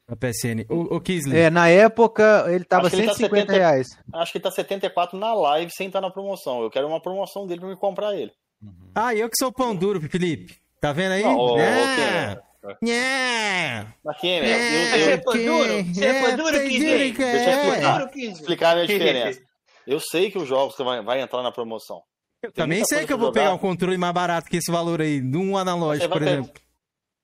[0.06, 0.66] A PSN.
[0.70, 1.40] O, o Kisley.
[1.40, 3.88] É, na época ele tava acho 150 ele tá 70, reais.
[4.14, 6.62] Acho que ele tá 74 na live sem estar na promoção.
[6.62, 8.32] Eu quero uma promoção dele pra me comprar ele.
[8.64, 8.92] Uhum.
[8.96, 10.58] Ah, eu que sou pão duro, Felipe.
[10.80, 11.24] Tá vendo aí?
[11.24, 12.40] Não, é.
[12.88, 13.86] É.
[14.04, 14.42] Mas quem é?
[14.42, 15.84] Você é pão duro?
[15.84, 17.12] Você é pão duro, Kisley?
[17.12, 19.42] Deixa eu explicar, explicar a minha diferença.
[19.86, 22.02] Eu sei que os jogos vai, vai entrar na promoção.
[22.42, 23.42] Eu também sei que eu vou jogar.
[23.42, 26.52] pegar um controle mais barato que esse valor aí, num analógico, por exemplo.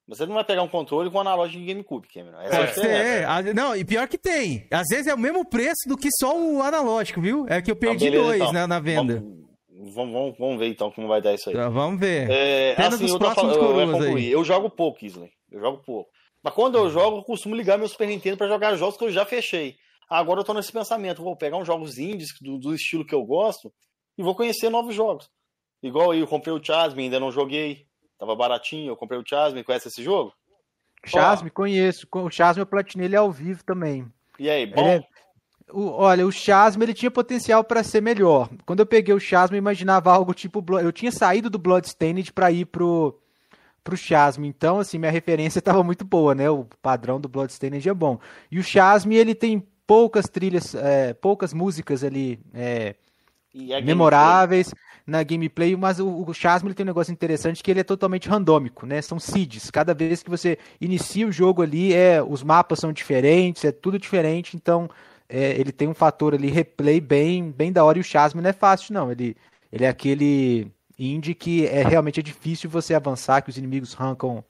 [0.07, 2.41] Você não vai pegar um controle com analógico de GameCube, Cameron.
[2.41, 3.53] Essa Pode é.
[3.53, 4.67] Não, e pior que tem.
[4.71, 7.45] Às vezes é o mesmo preço do que só o analógico, viu?
[7.47, 8.53] É que eu perdi ah, beleza, dois então.
[8.53, 9.15] né, na venda.
[9.15, 9.48] Vamos,
[9.93, 11.55] vamos, vamos, ver então como vai dar isso aí.
[11.55, 12.29] Tá, vamos ver.
[12.29, 15.31] É, assim, eu, próximos eu, eu, eu jogo pouco, Isley.
[15.51, 16.09] Eu jogo pouco.
[16.43, 19.11] Mas quando eu jogo, eu costumo ligar meu Super Nintendo para jogar jogos que eu
[19.11, 19.75] já fechei.
[20.09, 23.23] Agora eu tô nesse pensamento, vou pegar uns jogos indies do, do estilo que eu
[23.23, 23.71] gosto
[24.17, 25.29] e vou conhecer novos jogos.
[25.83, 27.85] Igual aí, eu comprei o Chasm, ainda não joguei.
[28.17, 30.33] Tava baratinho, eu comprei o Chasm, conhece esse jogo?
[31.05, 32.07] Chasme, conheço.
[32.11, 34.05] O Chasme eu platinei ele ao vivo também.
[34.37, 34.85] E aí, bom?
[34.85, 35.07] É...
[35.71, 38.49] O, olha, o Chasme ele tinha potencial para ser melhor.
[38.65, 40.63] Quando eu peguei o Chasme, eu imaginava algo tipo.
[40.79, 43.19] Eu tinha saído do Bloodstained para ir pro,
[43.83, 44.47] pro Chasme.
[44.47, 46.49] Então, assim, minha referência estava muito boa, né?
[46.49, 48.19] O padrão do Bloodstained é bom.
[48.51, 52.95] E o Chasme, ele tem poucas trilhas, é, poucas músicas ali é,
[53.83, 54.73] memoráveis.
[55.07, 58.29] na gameplay, mas o, o Chasm ele tem um negócio interessante que ele é totalmente
[58.29, 59.01] randômico, né?
[59.01, 59.71] São seeds.
[59.71, 63.97] Cada vez que você inicia o jogo ali, é, os mapas são diferentes, é tudo
[63.97, 64.87] diferente, então
[65.29, 68.49] é, ele tem um fator ali, replay bem, bem da hora, e o Chasm não
[68.49, 69.11] é fácil, não.
[69.11, 69.37] Ele,
[69.71, 74.43] ele é aquele indie que é realmente é difícil você avançar, que os inimigos arrancam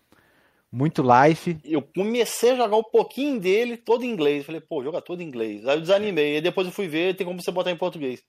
[0.72, 1.58] muito life.
[1.66, 4.46] Eu comecei a jogar um pouquinho dele todo em inglês.
[4.46, 5.68] Falei, pô, joga todo em inglês.
[5.68, 6.36] Aí eu desanimei.
[6.36, 8.24] Aí depois eu fui ver, tem como você botar em português.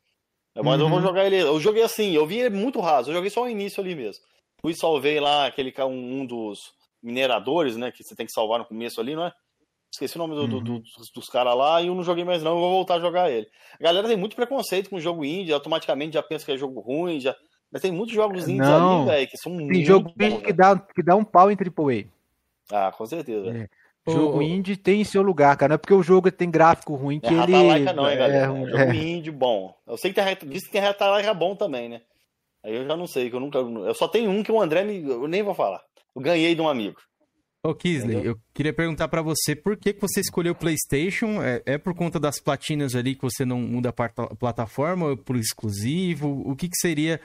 [0.57, 0.81] Mas uhum.
[0.81, 1.05] eu vou uhum.
[1.05, 1.37] jogar ele.
[1.37, 3.11] Eu joguei assim, eu vi ele muito raso.
[3.11, 4.25] Eu joguei só o início ali mesmo.
[4.61, 6.73] Fui salvei lá aquele um, um dos
[7.03, 7.93] mineradores, né?
[7.93, 9.33] Que você tem que salvar no começo ali, não é?
[9.91, 10.63] Esqueci o nome do, uhum.
[10.63, 13.01] do, dos, dos caras lá e eu não joguei mais não, eu vou voltar a
[13.01, 13.47] jogar ele.
[13.79, 16.81] A galera tem muito preconceito com o jogo indie, automaticamente já pensa que é jogo
[16.81, 17.35] ruim, já...
[17.73, 19.03] mas tem muitos jogos indies não.
[19.03, 21.51] ali, velho, que são tem muito Tem jogo bons, que, dá, que dá um pau
[21.51, 22.05] em AAA.
[22.71, 23.51] Ah, com certeza.
[23.51, 23.69] É.
[24.09, 24.43] Jogo o...
[24.43, 25.71] indie tem seu lugar, cara.
[25.71, 27.53] Não é porque o jogo tem gráfico ruim que é ele.
[27.53, 28.53] Ratalaika não, hein, galera?
[28.53, 28.97] É, é jogo é.
[28.97, 29.75] indie bom.
[29.87, 32.01] Eu sei que tem, diz que tem Ratalaika bom também, né?
[32.63, 33.59] Aí eu já não sei, que eu nunca.
[33.59, 35.03] Eu só tenho um que o André me.
[35.03, 35.83] Eu nem vou falar.
[36.15, 37.01] Eu ganhei de um amigo.
[37.63, 38.33] Ô, Kisley, Entendeu?
[38.33, 41.43] eu queria perguntar para você por que, que você escolheu o PlayStation?
[41.43, 46.43] É, é, por conta das platinas ali que você não muda a plataforma, por exclusivo?
[46.47, 47.21] O que, que seria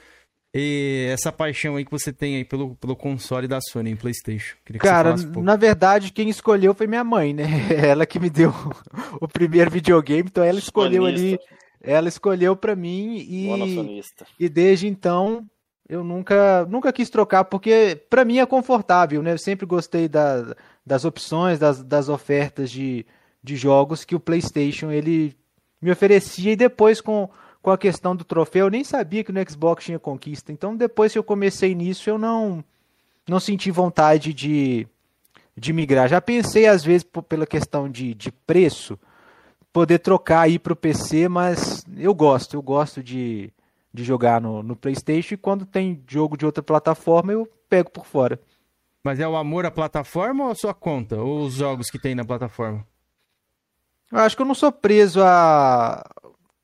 [0.57, 4.55] e essa paixão aí que você tem aí pelo, pelo console da Sony em PlayStation.
[4.79, 7.43] Cara, um na verdade, quem escolheu foi minha mãe, né?
[7.75, 8.53] Ela que me deu
[9.19, 11.25] o primeiro videogame, então ela escolheu Sonista.
[11.25, 11.39] ali.
[11.81, 13.49] Ela escolheu para mim e,
[14.39, 15.45] e desde então
[15.87, 19.33] eu nunca, nunca quis trocar, porque para mim é confortável, né?
[19.33, 20.55] Eu sempre gostei da,
[20.85, 23.05] das opções, das, das ofertas de,
[23.43, 25.35] de jogos que o PlayStation ele
[25.81, 27.29] me oferecia e depois com
[27.65, 30.51] com a questão do troféu, eu nem sabia que no Xbox tinha conquista.
[30.51, 32.63] Então, depois que eu comecei nisso, eu não
[33.27, 34.87] não senti vontade de,
[35.57, 36.07] de migrar.
[36.07, 38.99] Já pensei, às vezes, pela questão de, de preço,
[39.73, 43.51] poder trocar aí para o PC, mas eu gosto, eu gosto de,
[43.95, 48.05] de jogar no, no PlayStation e quando tem jogo de outra plataforma, eu pego por
[48.05, 48.39] fora.
[49.03, 51.15] Mas é o amor à plataforma ou a sua conta?
[51.15, 52.85] Ou os jogos que tem na plataforma?
[54.11, 56.03] Eu acho que eu não sou preso a,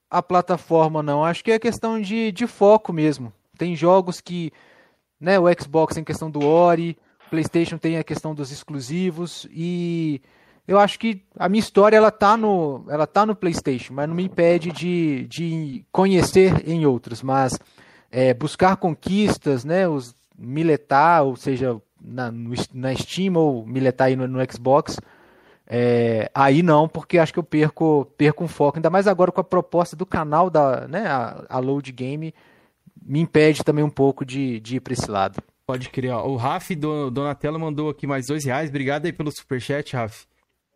[0.09, 1.23] a plataforma, não.
[1.23, 3.31] Acho que é questão de, de foco mesmo.
[3.57, 4.51] Tem jogos que.
[5.19, 6.97] Né, o Xbox tem questão do Ori,
[7.27, 10.19] o PlayStation tem a questão dos exclusivos e
[10.67, 14.15] eu acho que a minha história ela tá no, ela tá no PlayStation, mas não
[14.15, 17.57] me impede de, de conhecer em outros, mas
[18.11, 24.15] é, buscar conquistas, né, os miletar, ou seja, na, no, na Steam ou miletar aí
[24.15, 24.97] no, no Xbox,
[25.67, 29.39] é, aí não, porque acho que eu perco, perco um foco, ainda mais agora com
[29.41, 32.33] a proposta do canal da né, a, a Load Game,
[33.01, 35.41] me impede também um pouco de, de ir para esse lado.
[35.65, 36.23] Pode criar.
[36.23, 38.69] O Raf do Donatello mandou aqui mais dois reais.
[38.69, 40.25] Obrigado aí pelo superchat, Raf.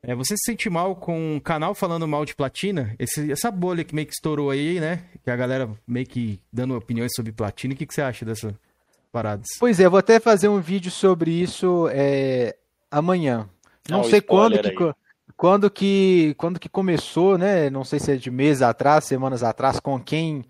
[0.08, 2.96] É, você se sente mal com o canal falando mal de platina?
[3.00, 5.04] Esse, essa bolha que meio que estourou aí, né?
[5.24, 7.74] Que a galera meio que dando opiniões sobre platina.
[7.74, 8.54] O que, que você acha dessa
[9.12, 9.48] paradas?
[9.60, 12.56] Pois é, vou até fazer um vídeo sobre isso é,
[12.92, 13.50] amanhã.
[13.90, 14.76] Não, sei quando que,
[15.36, 17.70] quando que quando que começou, né?
[17.70, 20.44] Não sei se é de meses atrás, semanas atrás, com quem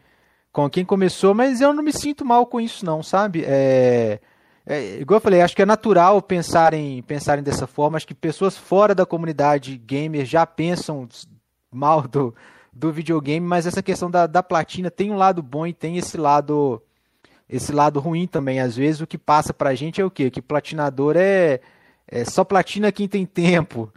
[0.52, 3.44] com quem começou, mas eu não me sinto mal com isso não, sabe?
[3.45, 4.19] É,
[4.65, 7.97] é, igual eu falei, acho que é natural pensarem pensarem dessa forma.
[7.97, 11.07] Acho que pessoas fora da comunidade gamer já pensam
[11.71, 12.33] mal do,
[12.73, 16.17] do videogame, mas essa questão da, da platina tem um lado bom e tem esse
[16.17, 16.81] lado
[17.47, 18.59] esse lado ruim também.
[18.59, 20.31] Às vezes o que passa pra gente é o quê?
[20.31, 21.59] Que platinador é
[22.07, 23.91] é só platina quem tem tempo.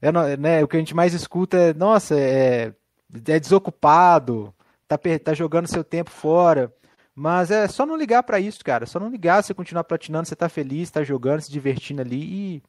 [0.00, 2.72] É, né, o que a gente mais escuta é, nossa, é,
[3.28, 4.52] é desocupado,
[4.88, 6.72] tá, tá jogando seu tempo fora.
[7.14, 8.86] Mas é só não ligar para isso, cara.
[8.86, 12.62] Só não ligar, você continuar platinando, você tá feliz, tá jogando, se divertindo ali e.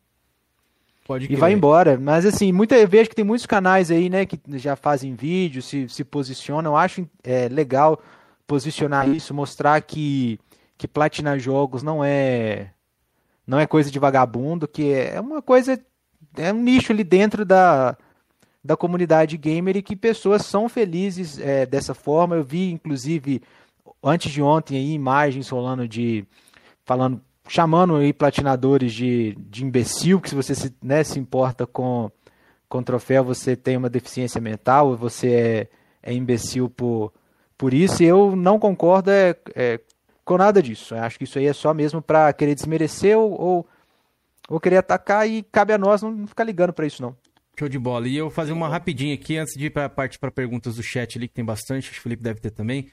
[1.06, 1.98] Pode e vai embora.
[1.98, 5.66] Mas assim, muita, eu vejo que tem muitos canais aí, né, que já fazem vídeos,
[5.66, 6.72] se, se posicionam.
[6.72, 8.02] Eu acho é, legal
[8.48, 10.40] posicionar isso, mostrar que,
[10.78, 12.70] que platinar jogos não é
[13.46, 15.80] não é coisa de vagabundo, que é uma coisa,
[16.38, 17.98] é um nicho ali dentro da,
[18.64, 22.36] da comunidade gamer e que pessoas são felizes é, dessa forma.
[22.36, 23.42] Eu vi, inclusive,
[24.04, 26.26] antes de ontem aí, imagens rolando de.
[26.86, 32.12] falando, chamando aí platinadores de, de imbecil, que se você se, né, se importa com,
[32.68, 37.14] com troféu, você tem uma deficiência mental, você é, é imbecil por,
[37.58, 38.04] por isso.
[38.04, 39.80] E eu não concordo é, é
[40.26, 40.96] com nada disso.
[40.96, 43.68] Eu acho que isso aí é só mesmo para querer desmerecer ou, ou,
[44.50, 47.16] ou, querer atacar e cabe a nós não ficar ligando para isso não.
[47.58, 48.08] Show de bola.
[48.08, 50.78] E eu vou fazer uma rapidinha aqui antes de ir para a parte para perguntas
[50.78, 52.90] do chat ali que tem bastante, acho que o Felipe deve ter também.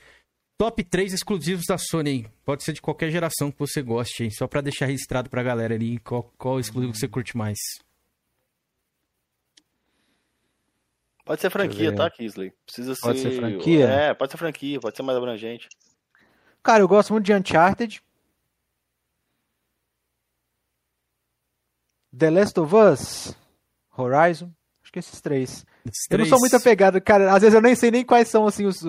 [0.61, 2.32] Top 3 exclusivos da Sony, hein?
[2.45, 4.31] Pode ser de qualquer geração que você goste, hein?
[4.31, 7.57] Só para deixar registrado para a galera ali qual, qual exclusivo que você curte mais.
[11.24, 12.53] Pode ser franquia, tá, Kisley?
[12.66, 13.01] Precisa ser...
[13.01, 13.87] Pode ser franquia?
[13.87, 15.66] É, pode ser franquia, pode ser mais abrangente.
[16.62, 18.03] Cara, eu gosto muito de Uncharted.
[22.15, 23.35] The Last of Us,
[23.97, 25.65] Horizon, acho que esses três.
[25.87, 26.28] Esses eu três.
[26.28, 27.32] não sou muito apegado, cara.
[27.32, 28.82] Às vezes eu nem sei nem quais são assim os.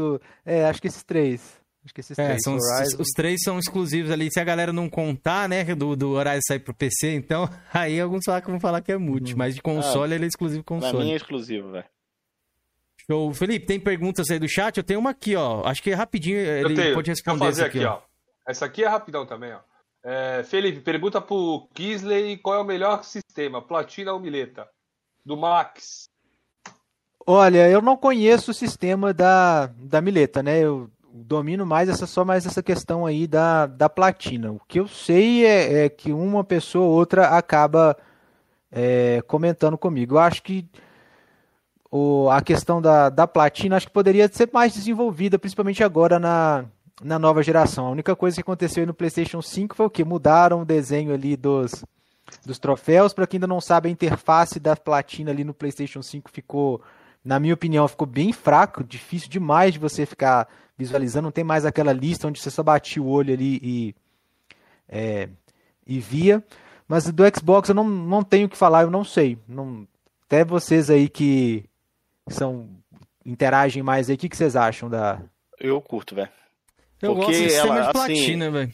[0.45, 1.61] É, acho que esses três.
[1.84, 2.41] Acho que esses é, três.
[2.44, 4.32] São os, os, três são exclusivos ali.
[4.32, 8.26] Se a galera não contar, né, do, do Horizon sair pro PC, então aí alguns
[8.45, 9.38] vão falar que é multi, uhum.
[9.40, 10.98] mas de console ah, ele é exclusivo console.
[10.98, 11.86] Pra mim é exclusivo, velho.
[13.08, 13.34] Show.
[13.34, 14.78] Felipe, tem perguntas aí do chat?
[14.78, 15.66] Eu tenho uma aqui, ó.
[15.66, 16.94] Acho que é rapidinho ele tenho.
[16.94, 17.40] pode responder.
[17.40, 17.95] Vou fazer aqui, aqui ó.
[17.95, 18.02] ó.
[18.48, 19.60] Essa aqui é rapidão também, ó.
[20.03, 24.68] É, Felipe, pergunta pro Kisley qual é o melhor sistema, platina ou mileta?
[25.24, 26.10] Do Max.
[27.26, 30.60] Olha, eu não conheço o sistema da, da mileta, né?
[30.60, 34.52] Eu domino mais essa só mais essa questão aí da, da platina.
[34.52, 37.98] O que eu sei é, é que uma pessoa ou outra acaba
[38.72, 40.16] é, comentando comigo.
[40.16, 40.66] Eu acho que
[41.92, 46.66] o, a questão da, da platina acho que poderia ser mais desenvolvida, principalmente agora na,
[47.04, 47.88] na nova geração.
[47.88, 51.36] A única coisa que aconteceu no PlayStation 5 foi o que mudaram o desenho ali
[51.36, 51.84] dos,
[52.46, 53.14] dos troféus.
[53.14, 56.82] Para quem ainda não sabe, a interface da platina ali no PlayStation 5 ficou,
[57.24, 60.48] na minha opinião, ficou bem fraco, difícil demais de você ficar
[60.82, 61.24] visualizando.
[61.24, 63.95] Não tem mais aquela lista onde você só batia o olho ali e,
[64.88, 65.30] é,
[65.86, 66.44] e via.
[66.88, 69.38] Mas do Xbox eu não, não tenho o que falar, eu não sei.
[69.48, 69.88] Não,
[70.26, 71.64] até vocês aí que
[72.28, 72.70] são
[73.26, 75.22] interagem mais aí, o que, que vocês acham da.
[75.60, 76.30] Eu curto, velho.
[77.02, 78.53] Eu porque gosto do sistema ela, de platina, assim...
[78.53, 78.74] velho.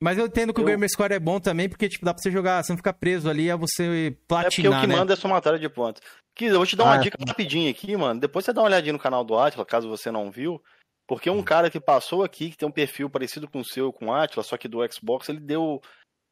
[0.00, 0.64] Mas eu entendo que eu...
[0.64, 2.92] o Gamer Score é bom também, porque tipo, dá pra você jogar, você não ficar
[2.92, 4.96] preso ali, é você platinar, É porque o que né?
[4.96, 6.00] manda é somatória de pontos.
[6.34, 7.28] Kiz, eu vou te dar uma ah, dica é.
[7.28, 8.20] rapidinho aqui, mano.
[8.20, 10.62] Depois você dá uma olhadinha no canal do Atila, caso você não viu.
[11.08, 11.42] Porque um hum.
[11.42, 14.44] cara que passou aqui, que tem um perfil parecido com o seu, com o Atila,
[14.44, 15.80] só que do Xbox, ele deu...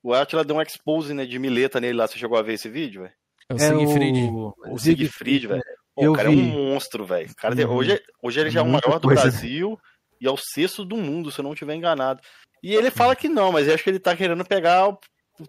[0.02, 2.06] O Atila deu um expose né, de mileta nele lá.
[2.06, 3.14] Você chegou a ver esse vídeo, velho?
[3.48, 4.18] É o Siegfried.
[4.30, 5.62] O, o Siegfried, velho.
[5.96, 6.38] o cara vi.
[6.38, 7.28] é um monstro, velho.
[7.42, 7.74] Uhum.
[7.74, 9.80] Hoje, hoje ele já é o maior do Brasil
[10.20, 12.20] e é o sexto do mundo, se eu não estiver enganado.
[12.62, 14.98] E ele fala que não, mas eu acho que ele tá querendo pegar o,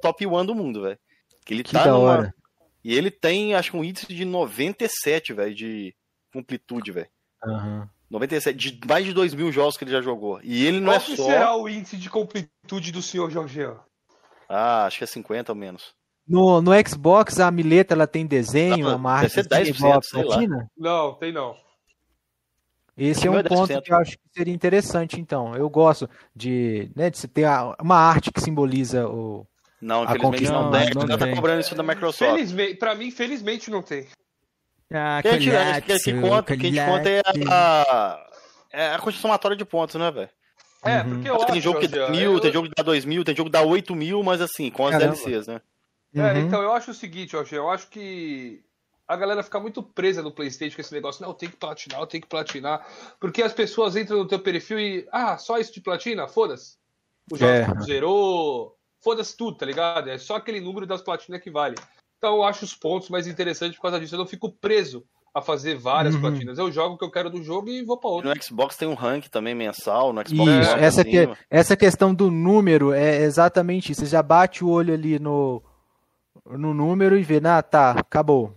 [0.02, 0.98] top 1 do mundo, velho.
[1.46, 1.98] Que ele que tá numa...
[1.98, 2.34] Hora.
[2.84, 5.94] E ele tem, acho que um índice de 97, velho, de
[6.34, 7.10] amplitude, velho.
[7.44, 7.88] Uhum.
[8.10, 10.40] 97, de mais de 2 mil jogos que ele já jogou.
[10.44, 11.16] E ele não Qual é só.
[11.16, 13.78] Qual será o índice de completude do senhor Jorgean?
[14.48, 15.94] Ah, acho que é 50 ou menos.
[16.28, 20.40] No, no Xbox, a mileta ela tem desenho, uma marca ser 10%, sei lá.
[20.78, 21.56] Não, tem não.
[22.98, 25.56] Esse é um ponto que eu acho que seria interessante, então.
[25.56, 27.46] Eu gosto de, né, de ter
[27.80, 29.46] uma arte que simboliza o.
[29.80, 32.32] Não, infelizmente não, não, não, não tá cobrando isso da Microsoft.
[32.32, 34.08] Felizmente, pra mim, felizmente não tem.
[34.94, 38.30] Ah, quem, tira, quem, te conta, quem te conta é a,
[38.72, 40.30] é a constituição de pontos, né, velho?
[40.84, 41.10] É, uhum.
[41.10, 42.40] porque eu Tem jogo que dá mil, eu...
[42.40, 44.86] tem jogo que dá dois mil, tem jogo que dá oito mil, mas assim, com
[44.86, 45.16] as Caramba.
[45.16, 45.62] DLCs, né?
[46.16, 46.38] É, uhum.
[46.40, 48.64] então eu acho o seguinte, Jorge, eu acho que
[49.08, 51.26] a galera fica muito presa no PlayStation com esse negócio.
[51.26, 52.86] Não, tem que platinar, eu tenho que platinar.
[53.20, 55.08] Porque as pessoas entram no teu perfil e.
[55.12, 56.28] Ah, só isso de platina?
[56.28, 56.76] Foda-se.
[57.32, 57.82] O jogo é.
[57.84, 58.78] zerou.
[59.00, 60.10] Foda-se tudo, tá ligado?
[60.10, 61.76] É só aquele número das platinas que vale.
[62.18, 64.16] Então eu acho os pontos mais interessantes por causa disso.
[64.16, 65.04] Eu não fico preso
[65.34, 66.22] a fazer várias uhum.
[66.22, 66.58] platinas.
[66.58, 68.30] Eu jogo o que eu quero do jogo e vou para outro.
[68.30, 72.32] No Xbox tem um rank também mensal, no Xbox isso, essa, que, essa questão do
[72.32, 74.02] número é exatamente isso.
[74.02, 75.62] Você já bate o olho ali no,
[76.46, 78.52] no número e vê, ah, tá, acabou.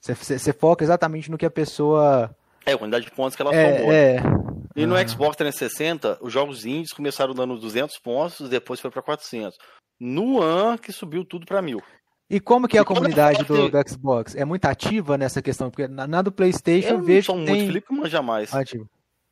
[0.00, 2.30] Você, você foca exatamente no que a pessoa.
[2.64, 3.92] É, a quantidade de pontos que ela é, tomou.
[3.92, 4.16] É.
[4.76, 5.08] E no ah.
[5.08, 9.58] Xbox 360, os jogos indies começaram dando 200 pontos, depois foi para 400.
[9.98, 11.82] No One, que subiu tudo para mil.
[12.28, 14.34] E como que é a comunidade do, do, Xbox?
[14.34, 15.70] É muito ativa nessa questão?
[15.70, 17.32] Porque na, na do PlayStation eu vejo.
[17.32, 18.52] Não sou muito, Felipe manja mais.
[18.52, 18.88] Ativo.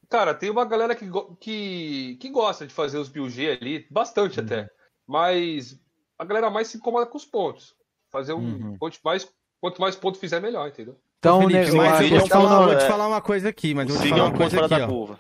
[0.09, 1.07] Cara, tem uma galera que,
[1.41, 4.45] que, que gosta de fazer os build ali, bastante uhum.
[4.47, 4.71] até.
[5.07, 5.77] Mas
[6.17, 7.75] a galera mais se incomoda com os pontos.
[8.11, 8.39] Fazer um.
[8.39, 8.77] Uhum.
[8.79, 9.29] Quanto, mais,
[9.61, 10.97] quanto mais ponto fizer, melhor, entendeu?
[11.19, 14.09] Então, Felipe, né, mas, vou, te falar, te falar uma coisa aqui, mas vou te
[14.09, 15.17] falar uma coisa aqui, ó.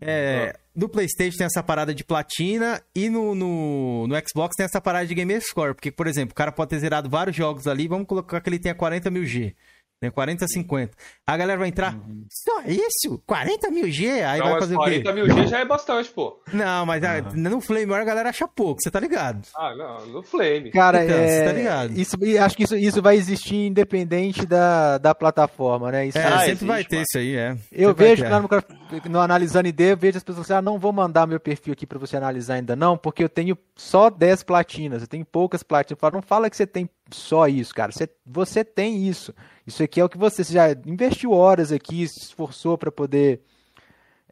[0.00, 4.80] É, no PlayStation tem essa parada de platina e no, no, no, Xbox tem essa
[4.80, 5.74] parada de Game Score.
[5.74, 8.58] Porque, por exemplo, o cara pode ter zerado vários jogos ali, vamos colocar que ele
[8.58, 9.54] tenha 40 mil G
[10.00, 10.10] né?
[10.10, 10.96] 40, 50.
[11.26, 12.24] A galera vai entrar, uhum.
[12.30, 13.22] só isso?
[13.26, 14.22] 40 mil G?
[14.22, 15.22] Aí não, vai fazer 40 o quê?
[15.22, 16.40] mil G já é bastante, pô.
[16.52, 17.50] Não, mas uhum.
[17.50, 19.46] no Flame a galera acha pouco, você tá ligado?
[19.54, 20.70] Ah, não, no Flame.
[20.70, 21.28] Cara, então, é...
[21.28, 21.92] você tá ligado?
[21.92, 26.06] Isso, acho que isso, isso vai existir independente da, da plataforma, né?
[26.06, 27.06] Isso é, sempre existe, vai ter mano.
[27.08, 27.56] isso aí, é.
[27.70, 30.92] Eu sempre vejo, no, no Analisando ID, eu vejo as pessoas assim, ah, não vou
[30.92, 35.02] mandar meu perfil aqui pra você analisar ainda não, porque eu tenho só 10 platinas,
[35.02, 36.00] eu tenho poucas platinas.
[36.12, 37.92] Não fala que você tem só isso, cara.
[37.92, 39.34] Você, você tem isso.
[39.66, 43.40] Isso aqui é o que você, você já investiu horas aqui, se esforçou para poder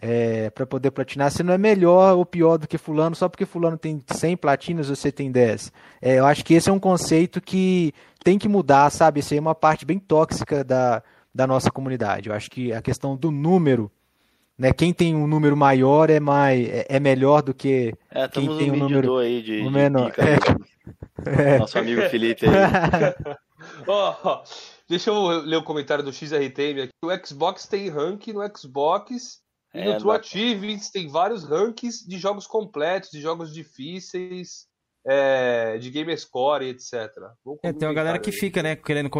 [0.01, 1.31] é, para poder platinar.
[1.31, 4.89] Você não é melhor ou pior do que fulano só porque fulano tem 100 platinas
[4.89, 5.73] você tem 10.
[6.01, 7.93] É, eu acho que esse é um conceito que
[8.23, 9.21] tem que mudar, sabe?
[9.21, 11.03] Isso aí é uma parte bem tóxica da,
[11.35, 12.29] da nossa comunidade.
[12.29, 13.91] Eu acho que a questão do número
[14.59, 18.59] né, quem tem um número maior é mais é, é melhor do que é, quem
[18.59, 20.11] tem um número aí de, um menor.
[20.11, 20.21] De
[21.31, 21.59] é.
[21.59, 22.55] Nosso amigo Felipe aí.
[23.87, 24.43] oh,
[24.89, 26.93] deixa eu ler o comentário do XRTM aqui.
[27.05, 29.41] O Xbox tem rank no Xbox
[29.75, 34.67] e no é, True Achievements tem vários rankings de jogos completos, de jogos difíceis,
[35.07, 36.95] é, de Gamerscore e etc.
[37.63, 38.37] É, tem uma galera que aí.
[38.37, 39.11] fica, né, querendo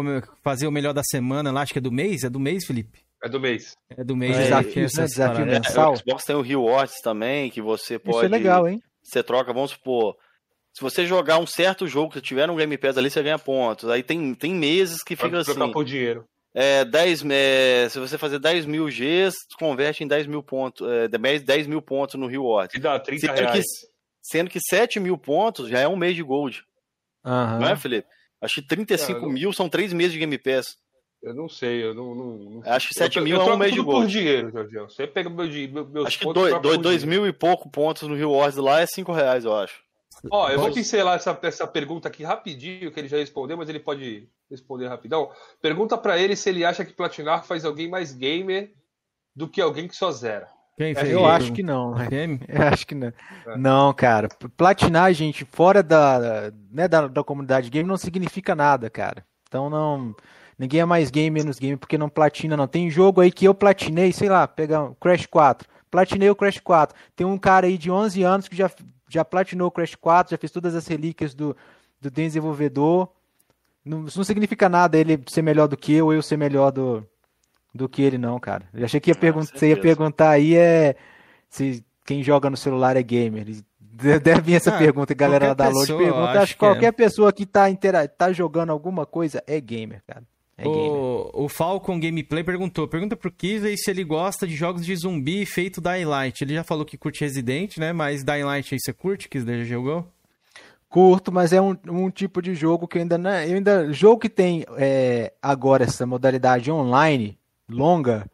[0.43, 3.08] fazer o melhor da semana lá, acho que é do mês, é do mês, Felipe?
[3.23, 3.75] É do mês.
[3.89, 4.37] É do mês.
[4.37, 5.05] É, desafio, né?
[5.05, 5.91] desafio mensal.
[5.91, 8.17] É, o Xbox tem o Rewards também, que você pode...
[8.17, 8.81] Isso é legal, hein?
[9.03, 10.15] Você troca, vamos supor...
[10.71, 13.89] Se você jogar um certo jogo, se tiver um Game Pass ali, você ganha pontos.
[13.89, 15.53] Aí tem, tem meses que fica assim...
[15.53, 16.25] trocar por dinheiro.
[16.53, 21.07] É, 10, é, se você fazer 10 mil Gs, converte em 10 mil pontos, é,
[21.07, 22.75] 10 mil pontos no Rewards.
[22.75, 23.65] E dá 30 sendo reais.
[23.65, 23.87] Que,
[24.21, 26.63] sendo que 7 mil pontos já é um mês de Gold.
[27.25, 27.59] Uhum.
[27.59, 28.07] Não é, Felipe?
[28.41, 29.29] Acho que 35 não...
[29.29, 30.77] mil são 3 meses de Game Pass.
[31.21, 32.15] Eu não sei, eu não.
[32.15, 34.01] não, não Acho que 7 eu, mil eu é um mês de gol.
[34.01, 34.89] por dinheiro, Jorginho.
[34.89, 38.55] Você pega meu, meu, meus Acho que 2 mil e pouco pontos no Rio Wars
[38.55, 39.83] lá é 5 reais, eu acho.
[40.31, 43.79] Ó, eu vou pincelar essa, essa pergunta aqui rapidinho, que ele já respondeu, mas ele
[43.79, 45.29] pode responder rapidão.
[45.61, 48.73] Pergunta para ele se ele acha que platinar faz alguém mais gamer
[49.35, 50.47] do que alguém que só zera.
[50.77, 51.11] Quem fez?
[51.11, 51.93] Eu acho que não.
[52.47, 53.11] Eu acho que não.
[53.47, 53.57] É.
[53.57, 54.29] Não, cara.
[54.55, 59.25] Platinar, gente, fora da, né, da, da comunidade game não significa nada, cara.
[59.47, 60.15] Então não.
[60.59, 62.67] Ninguém é mais game menos game porque não platina, não.
[62.67, 65.65] Tem jogo aí que eu platinei, sei lá, pegar Crash 4.
[65.89, 66.93] Platinei o Crash 4.
[67.15, 68.69] Tem um cara aí de 11 anos que já,
[69.07, 71.55] já platinou o Crash 4, já fez todas as relíquias do,
[72.01, 73.07] do desenvolvedor.
[73.85, 76.71] Não, isso não significa nada ele ser melhor do que eu ou eu ser melhor
[76.71, 77.07] do,
[77.73, 78.65] do que ele, não, cara.
[78.73, 80.97] Eu achei que ia ah, você ia perguntar aí é
[81.49, 83.45] se quem joga no celular é gamer.
[83.79, 86.41] Deve vir essa ah, pergunta, galera da Load pergunta.
[86.41, 86.91] Acho que qualquer é.
[86.91, 90.23] pessoa que tá, intera tá jogando alguma coisa é gamer, cara.
[90.61, 94.95] É o, o Falcon Gameplay perguntou: pergunta pro Kisley se ele gosta de jogos de
[94.95, 96.41] zumbi feito Dying Light.
[96.41, 97.93] Ele já falou que curte Resident, né?
[97.93, 99.59] Mas Dying Light aí você curte, Kisley?
[99.59, 100.05] Já jogou?
[100.89, 103.29] Curto, mas é um, um tipo de jogo que ainda não.
[103.29, 107.37] É, eu ainda, jogo que tem é, agora essa modalidade online,
[107.69, 108.25] longa,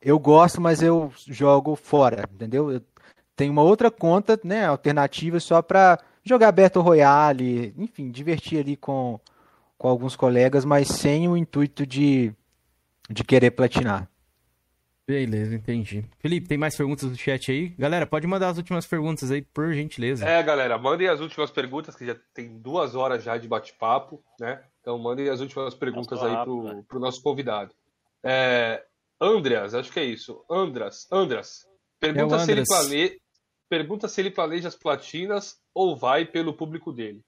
[0.00, 2.70] eu gosto, mas eu jogo fora, entendeu?
[2.70, 2.80] Eu
[3.36, 9.18] tenho uma outra conta, né, alternativa só para jogar Battle Royale, enfim, divertir ali com
[9.80, 12.34] com alguns colegas, mas sem o intuito de,
[13.08, 14.10] de querer platinar.
[15.06, 16.04] Beleza, entendi.
[16.18, 17.70] Felipe, tem mais perguntas no chat aí?
[17.70, 20.28] Galera, pode mandar as últimas perguntas aí, por gentileza.
[20.28, 24.62] É, galera, mandem as últimas perguntas, que já tem duas horas já de bate-papo, né?
[24.82, 26.84] Então mandem as últimas perguntas aí pro, né?
[26.86, 27.74] pro nosso convidado.
[28.22, 28.84] É,
[29.18, 30.44] Andreas, acho que é isso.
[30.48, 31.66] Andras, Andras.
[31.98, 33.20] Pergunta, é se ele plane...
[33.66, 37.24] pergunta se ele planeja as platinas ou vai pelo público dele.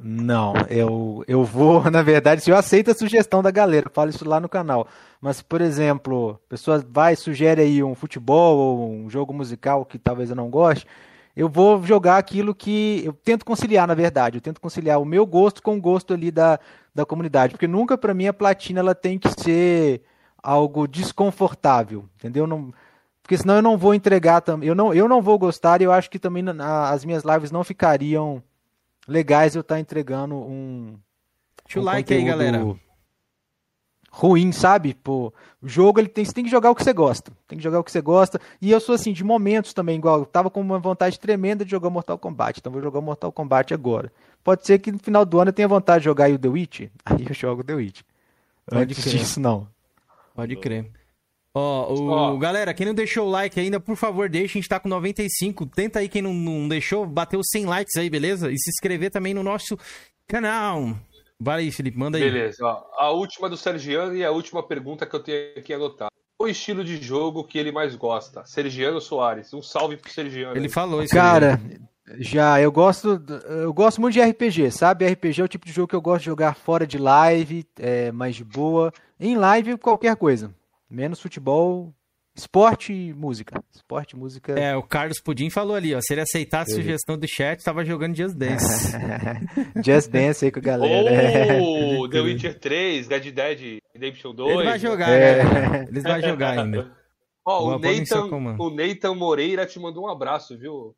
[0.00, 4.28] Não, eu, eu vou, na verdade, se eu aceito a sugestão da galera, falo isso
[4.28, 4.86] lá no canal.
[5.20, 9.98] Mas, por exemplo, a pessoa vai sugere aí um futebol ou um jogo musical que
[9.98, 10.86] talvez eu não goste,
[11.34, 14.38] eu vou jogar aquilo que eu tento conciliar, na verdade.
[14.38, 16.60] Eu tento conciliar o meu gosto com o gosto ali da,
[16.94, 20.02] da comunidade, porque nunca para mim a platina ela tem que ser
[20.42, 22.46] algo desconfortável, entendeu?
[22.46, 22.72] Não,
[23.22, 25.92] porque senão eu não vou entregar também, eu não, eu não vou gostar e eu
[25.92, 28.42] acho que também as minhas lives não ficariam
[29.08, 30.98] legais eu estar tá entregando um.
[31.64, 32.76] Deixa um o like aí, galera.
[34.10, 34.94] Ruim, sabe?
[34.94, 35.32] Pô,
[35.62, 37.30] o jogo ele tem, você tem que jogar o que você gosta.
[37.46, 38.40] Tem que jogar o que você gosta.
[38.60, 40.20] E eu sou assim, de momentos também, igual.
[40.20, 42.58] Eu tava com uma vontade tremenda de jogar Mortal Kombat.
[42.58, 44.10] Então vou jogar Mortal Kombat agora.
[44.42, 46.48] Pode ser que no final do ano eu tenha vontade de jogar aí o The
[46.48, 46.80] Witch.
[47.04, 48.00] Aí eu jogo The Witch.
[48.66, 49.16] Pode Antes crer.
[49.18, 49.68] disso, não.
[50.34, 50.90] Pode crer.
[51.58, 52.38] Ó, oh, oh.
[52.38, 54.52] galera, quem não deixou o like ainda, por favor, deixa.
[54.52, 55.66] A gente tá com 95.
[55.66, 58.48] Tenta aí quem não, não deixou, bater os 100 likes aí, beleza?
[58.52, 59.76] E se inscrever também no nosso
[60.28, 60.94] canal.
[61.40, 62.22] Vai aí, Felipe, manda aí.
[62.22, 66.10] Beleza, ó, a última do Sergiano e a última pergunta que eu tenho aqui anotado.
[66.40, 68.44] O estilo de jogo que ele mais gosta?
[68.46, 69.52] Sergiano Soares.
[69.52, 70.56] Um salve pro Sergiano.
[70.56, 70.72] Ele aí.
[70.72, 71.12] falou isso.
[71.12, 71.60] Cara,
[72.08, 72.22] aí.
[72.22, 75.08] já, eu gosto, eu gosto muito de RPG, sabe?
[75.08, 78.12] RPG é o tipo de jogo que eu gosto de jogar fora de live, é,
[78.12, 78.92] mais de boa.
[79.18, 80.54] Em live, qualquer coisa.
[80.90, 81.92] Menos futebol,
[82.34, 83.62] esporte e música.
[83.74, 84.58] Esporte e música.
[84.58, 86.00] É, o Carlos Pudim falou ali, ó.
[86.00, 88.92] Se ele aceitasse a sugestão do chat, tava jogando Just Dance.
[89.84, 91.62] Just Dance aí com a galera.
[91.62, 94.54] Ou The Witcher 3, Dead Dead Redemption 2.
[94.54, 95.44] Ele vai jogar, é.
[95.44, 95.86] né?
[95.88, 96.90] Eles vão jogar ainda.
[97.44, 98.26] Ó, o, Nathan,
[98.58, 100.94] o Nathan Moreira te mandou um abraço, viu?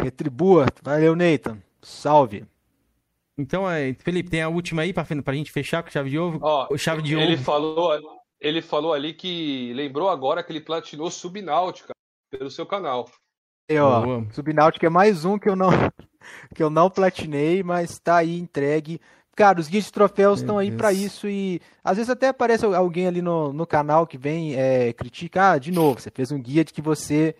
[0.00, 0.66] Retribua.
[0.80, 1.58] Valeu, Nathan.
[1.82, 2.44] Salve.
[3.36, 6.38] Então, é, Felipe, tem a última aí pra, pra gente fechar com chave de ovo?
[6.40, 7.42] Ó, chave de ele ovo.
[7.42, 8.15] Falou,
[8.46, 11.92] ele falou ali que lembrou agora que ele platinou Subnáutica
[12.30, 13.10] pelo seu canal.
[13.68, 15.70] E, ó, Subnáutica é mais um que eu não
[16.54, 19.00] que eu não platinei, mas tá aí entregue.
[19.34, 23.08] cara, os guias de troféus estão aí para isso e às vezes até aparece alguém
[23.08, 26.64] ali no, no canal que vem é, criticar, ah, de novo, você fez um guia
[26.64, 27.34] de que você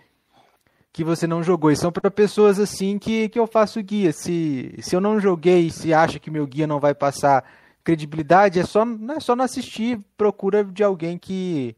[0.92, 1.70] que você não jogou.
[1.70, 4.12] E são para pessoas assim que, que eu faço guia.
[4.12, 7.44] Se, se eu não joguei, se acha que meu guia não vai passar
[7.86, 11.76] credibilidade, é só, não é só não assistir, procura de alguém que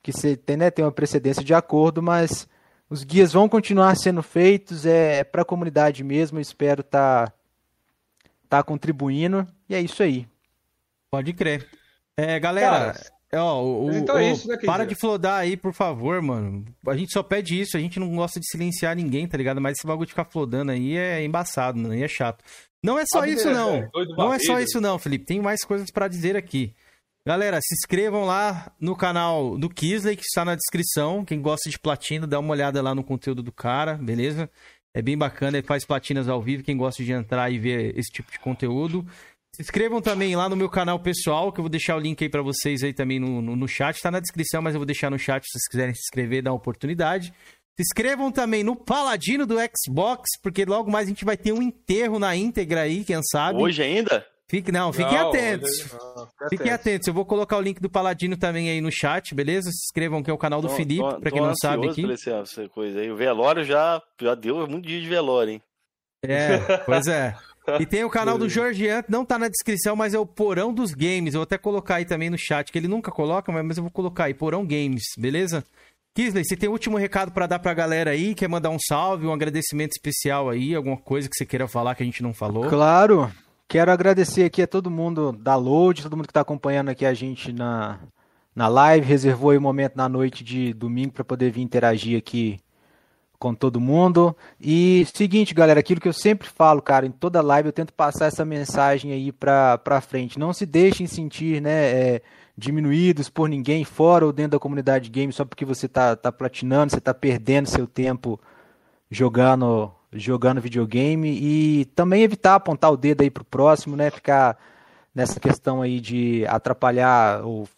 [0.00, 2.46] que você tem, né, tem uma precedência de acordo, mas
[2.90, 7.30] os guias vão continuar sendo feitos, é, é para a comunidade mesmo, eu espero estar
[7.30, 7.34] tá,
[8.48, 10.28] tá contribuindo, e é isso aí.
[11.10, 11.66] Pode crer.
[12.16, 13.00] É, galera, Cara,
[13.36, 16.64] ó, o, então é isso, né, para de flodar aí, por favor, mano.
[16.86, 19.60] A gente só pede isso, a gente não gosta de silenciar ninguém, tá ligado?
[19.60, 22.44] Mas esse bagulho de ficar flodando aí é embaçado, mano, e é chato.
[22.82, 23.76] Não é só isso, não.
[23.76, 25.24] É não é só isso, não, Felipe.
[25.24, 26.74] Tem mais coisas para dizer aqui.
[27.26, 31.24] Galera, se inscrevam lá no canal do Kisley, que está na descrição.
[31.24, 34.50] Quem gosta de platina, dá uma olhada lá no conteúdo do cara, beleza?
[34.92, 36.62] É bem bacana, ele faz platinas ao vivo.
[36.62, 39.06] Quem gosta de entrar e ver esse tipo de conteúdo.
[39.54, 42.28] Se inscrevam também lá no meu canal pessoal, que eu vou deixar o link aí
[42.28, 44.02] para vocês aí também no, no, no, chat.
[44.02, 46.50] Tá na descrição, mas eu vou deixar no chat se vocês quiserem se inscrever, dar
[46.50, 47.32] uma oportunidade.
[47.76, 51.62] Se inscrevam também no Paladino do Xbox, porque logo mais a gente vai ter um
[51.62, 53.62] enterro na íntegra aí, quem sabe.
[53.62, 54.26] Hoje ainda?
[54.48, 55.70] Fique, não, fiquem não, atentos.
[55.92, 57.06] Não, fiquem atentos.
[57.06, 59.70] Eu vou colocar o link do Paladino também aí no chat, beleza?
[59.70, 62.04] Se inscrevam que é o canal do tô, Felipe, para quem não sabe aqui.
[62.10, 63.08] Essa coisa aí.
[63.08, 65.62] O velório já, já deu muito dia de velório, hein?
[66.24, 67.36] É, pois é.
[67.80, 70.92] E tem o canal do Jorgian, não tá na descrição, mas é o Porão dos
[70.92, 71.34] Games.
[71.34, 73.90] Eu vou até colocar aí também no chat, que ele nunca coloca, mas eu vou
[73.90, 75.64] colocar aí, Porão Games, beleza?
[76.14, 78.34] Kisley, você tem o um último recado para dar pra galera aí?
[78.34, 80.74] Quer mandar um salve, um agradecimento especial aí?
[80.74, 82.68] Alguma coisa que você queira falar que a gente não falou?
[82.68, 83.32] Claro!
[83.66, 87.14] Quero agradecer aqui a todo mundo da Load, todo mundo que está acompanhando aqui a
[87.14, 87.98] gente na,
[88.54, 92.60] na live, reservou aí um momento na noite de domingo para poder vir interagir aqui
[93.44, 94.34] com todo mundo.
[94.58, 98.24] E seguinte, galera, aquilo que eu sempre falo, cara, em toda live eu tento passar
[98.24, 100.38] essa mensagem aí pra, pra frente.
[100.38, 102.22] Não se deixem sentir, né, é,
[102.56, 106.92] diminuídos por ninguém fora ou dentro da comunidade game só porque você tá, tá platinando,
[106.92, 108.40] você tá perdendo seu tempo
[109.10, 114.56] jogando jogando videogame e também evitar apontar o dedo aí pro próximo, né, ficar
[115.14, 117.68] nessa questão aí de atrapalhar ou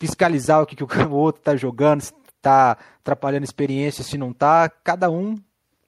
[0.00, 2.02] fiscalizar o que, que o outro tá jogando,
[2.42, 5.36] tá atrapalhando a experiência, se não tá, cada um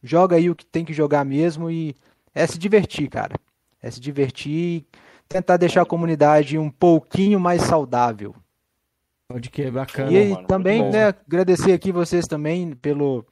[0.02, 1.94] joga aí o que tem que jogar mesmo e
[2.34, 3.34] é se divertir, cara.
[3.82, 4.86] É se divertir e
[5.28, 8.34] tentar deixar a comunidade um pouquinho mais saudável.
[9.28, 10.12] Pode que, bacana.
[10.12, 13.24] E mano, também, né, agradecer aqui vocês também pelo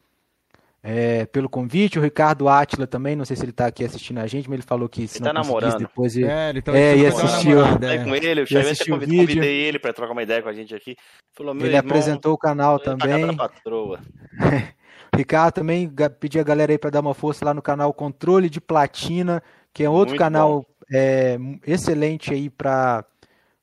[0.83, 1.99] é, pelo convite.
[1.99, 4.67] O Ricardo Atila também, não sei se ele está aqui assistindo a gente, mas ele
[4.67, 5.79] falou que se ele não tá namorando.
[5.79, 7.61] depois ele, é, ele tá é, e assistiu.
[7.65, 8.05] É.
[8.05, 10.75] com ele, eu chamei até convidei, convidei ele para trocar uma ideia com a gente
[10.75, 10.97] aqui.
[11.35, 13.37] Falou, ele irmão, apresentou o canal tá também.
[15.15, 18.63] Ricardo também pediu a galera aí para dar uma força lá no canal Controle de
[18.63, 19.43] Platina,
[19.73, 23.05] que é outro Muito canal é, excelente aí para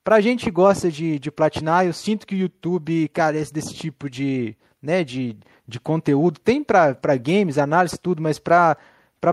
[0.04, 1.86] pra gente que gosta de, de platinar.
[1.86, 5.38] Eu sinto que o YouTube carece desse tipo de, né, de,
[5.70, 6.40] de conteúdo.
[6.40, 8.76] Tem para games, análise, tudo, mas para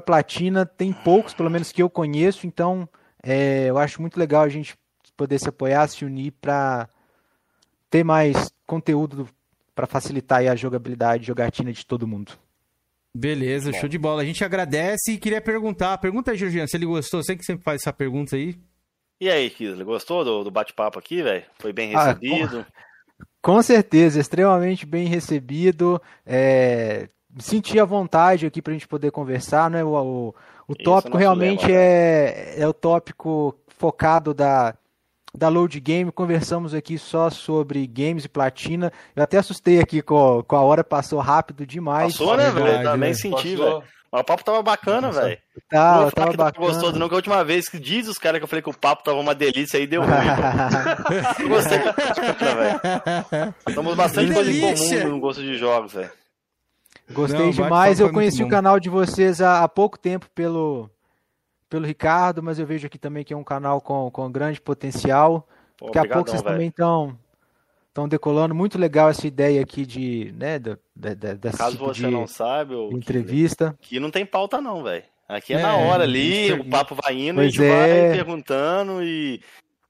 [0.05, 2.47] platina tem poucos, pelo menos que eu conheço.
[2.47, 2.89] Então,
[3.23, 4.77] é, eu acho muito legal a gente
[5.17, 6.89] poder se apoiar, se unir para
[7.89, 9.29] ter mais conteúdo
[9.75, 12.33] para facilitar a jogabilidade, jogatina de todo mundo.
[13.15, 13.79] Beleza, Bom.
[13.79, 14.23] show de bola.
[14.23, 15.97] A gente agradece e queria perguntar.
[15.99, 17.23] Pergunta aí, Georgiano, se ele gostou.
[17.23, 18.59] Você que sempre faz essa pergunta aí.
[19.19, 21.45] E aí, Kisley, gostou do, do bate-papo aqui, velho?
[21.59, 22.67] Foi bem ah, recebido?
[22.69, 22.86] Ah,
[23.47, 26.03] com certeza, extremamente bem recebido.
[26.27, 27.09] É,
[27.39, 29.85] senti a vontade aqui para a gente poder conversar, né?
[29.85, 30.35] O, o,
[30.67, 34.75] o tópico é realmente lema, é, é o tópico focado da,
[35.33, 36.11] da Load Game.
[36.11, 38.93] Conversamos aqui só sobre games e platina.
[39.15, 42.17] Eu até assustei aqui com, com a hora, passou rápido demais.
[42.17, 42.83] Passou, né, velho?
[42.83, 43.81] Também senti, velho.
[44.21, 45.39] O papo tava bacana, velho.
[45.69, 46.67] Tá, não tava bacana.
[46.67, 48.77] gostoso, não, que a última vez que diz os caras que eu falei que o
[48.77, 50.11] papo tava uma delícia aí deu ruim.
[51.41, 53.55] eu gostei velho.
[53.69, 56.11] Estamos bastante coisa em comum no gosto de jogos, velho.
[57.11, 58.01] Gostei não, demais.
[58.01, 60.91] Eu conheci o canal de vocês há, há pouco tempo pelo,
[61.69, 65.47] pelo Ricardo, mas eu vejo aqui também que é um canal com, com grande potencial.
[65.77, 66.55] Pô, Daqui a pouco vocês véio.
[66.55, 67.17] também estão
[67.97, 68.55] estão decolando.
[68.55, 72.27] Muito legal essa ideia aqui de, né, da, da, dessa Caso tipo você de não
[72.27, 73.75] sabe, ou entrevista.
[73.83, 75.03] Aqui não tem pauta não, velho.
[75.29, 78.09] Aqui é, é, na hora ali, o papo vai indo, pois a gente é...
[78.09, 79.41] vai perguntando e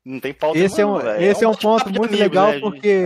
[0.03, 2.23] não tem pauta esse não, é um, Esse é um, é um ponto muito amigo,
[2.23, 3.05] legal né, porque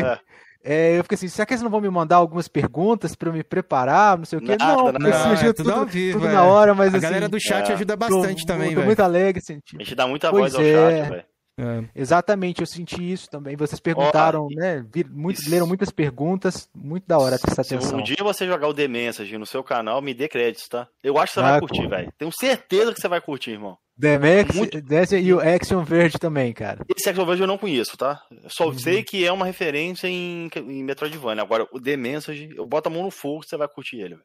[0.62, 0.97] é.
[0.97, 3.43] eu fiquei assim, será que eles não vão me mandar algumas perguntas para eu me
[3.43, 4.56] preparar, não sei o quê?
[4.56, 7.06] Nada, não, porque nada, surgiu tudo, tudo, vivo, tudo na hora, mas a assim...
[7.06, 9.74] galera do chat ajuda bastante tô, também, Tô muito alegre, senti.
[9.74, 11.24] A gente dá muita voz ao chat, velho.
[11.61, 11.85] É.
[11.95, 13.57] Exatamente, eu senti isso também.
[13.57, 14.85] Vocês perguntaram, oh, né?
[15.11, 17.91] Muito, leram muitas perguntas, muito da hora prestar atenção.
[17.91, 20.89] Se um dia você jogar o The Message no seu canal, me dê créditos, tá?
[21.03, 22.12] Eu acho que você ah, vai curtir, velho.
[22.16, 23.77] Tenho certeza que você vai curtir, irmão.
[24.01, 24.78] The Max, muito...
[25.16, 26.87] e o Action Verde também, cara.
[26.97, 28.23] Esse Action Verde eu não conheço, tá?
[28.31, 28.78] Eu só uhum.
[28.78, 31.43] sei que é uma referência em, em Metroidvania.
[31.43, 34.24] Agora, o The Message, eu boto a mão no fogo, você vai curtir ele, velho.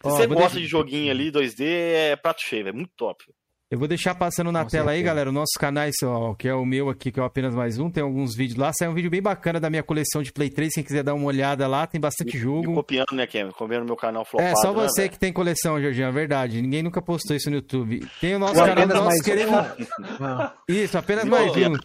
[0.00, 3.24] Se oh, você gosta de joguinho ali, 2D, é prato cheio, é muito top.
[3.70, 4.98] Eu vou deixar passando na Com tela certeza.
[4.98, 7.54] aí, galera, os nossos canais, ó, que é o meu aqui, que é o apenas
[7.54, 8.72] mais um, tem alguns vídeos lá.
[8.72, 11.26] Sai um vídeo bem bacana da minha coleção de Play 3, quem quiser dar uma
[11.26, 12.72] olhada lá, tem bastante e, jogo.
[12.72, 13.50] E copiando, né, Ken?
[13.50, 16.62] Copiando meu canal flopado, É, só né, você né, que tem coleção, Jorginho, é verdade.
[16.62, 18.08] Ninguém nunca postou isso no YouTube.
[18.22, 19.50] Tem o nosso o canal, nosso querido...
[20.66, 21.76] Isso, apenas mais um.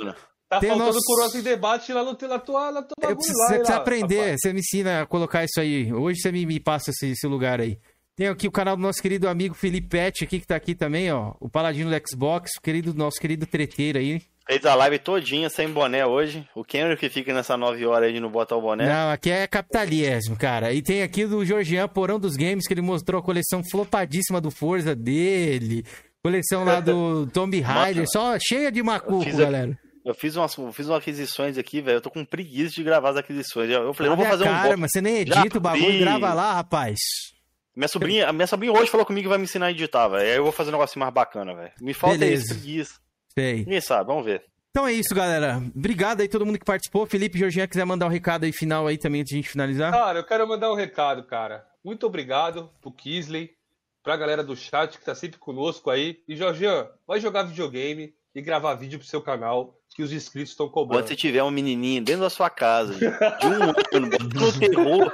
[0.50, 1.00] Tá tem faltando nosso...
[1.06, 4.40] Coroas em debate lá no, na tua, na tua bagulho Você precisa aprender, rapaz.
[4.42, 5.92] você me ensina a colocar isso aí.
[5.92, 7.78] Hoje você me, me passa esse, esse lugar aí.
[8.16, 11.12] Tem aqui o canal do nosso querido amigo Felipe Pet aqui, que tá aqui também,
[11.12, 11.34] ó.
[11.40, 14.22] O Paladino do Xbox, querido, nosso querido treteiro aí.
[14.46, 16.48] Fez a live todinha sem boné hoje.
[16.54, 18.86] O Kenry que fica nessa 9 horas aí de não botar o boné.
[18.86, 20.72] Não, aqui é capitalismo, cara.
[20.74, 24.52] E tem aqui do Georgian Porão dos Games, que ele mostrou a coleção flopadíssima do
[24.52, 25.84] Forza dele.
[26.24, 29.78] Coleção lá do Tomb Raider, só cheia de macuco, eu galera.
[30.06, 31.98] Eu fiz umas, fiz umas aquisições aqui, velho.
[31.98, 33.70] Eu tô com preguiça de gravar as aquisições.
[33.70, 34.62] Eu falei, eu vou fazer cara, um.
[34.62, 37.00] Cara, mas você nem edita Já o bagulho, grava lá, rapaz.
[37.76, 40.24] Minha sobrinha, minha sobrinha hoje falou comigo que vai me ensinar a editar, velho.
[40.24, 41.72] Aí eu vou fazer um negócio mais bacana, velho.
[41.82, 42.56] Me falta Beleza.
[42.66, 43.02] isso,
[43.34, 43.58] Sei.
[43.58, 44.44] Ninguém sabe, vamos ver.
[44.70, 45.62] Então é isso, galera.
[45.76, 47.06] Obrigado aí todo mundo que participou.
[47.06, 49.92] Felipe Jorginho, quiser mandar um recado aí final aí também antes de a gente finalizar?
[49.92, 51.66] Cara, eu quero mandar um recado, cara.
[51.84, 53.52] Muito obrigado pro Kisley,
[54.04, 56.20] pra galera do chat que tá sempre conosco aí.
[56.28, 60.68] E Jorginho, vai jogar videogame e gravar vídeo pro seu canal que os inscritos estão
[60.68, 61.02] cobrando.
[61.02, 63.74] Quando você tiver um menininho dentro da sua casa, de um ano,
[64.34, 65.14] no terror,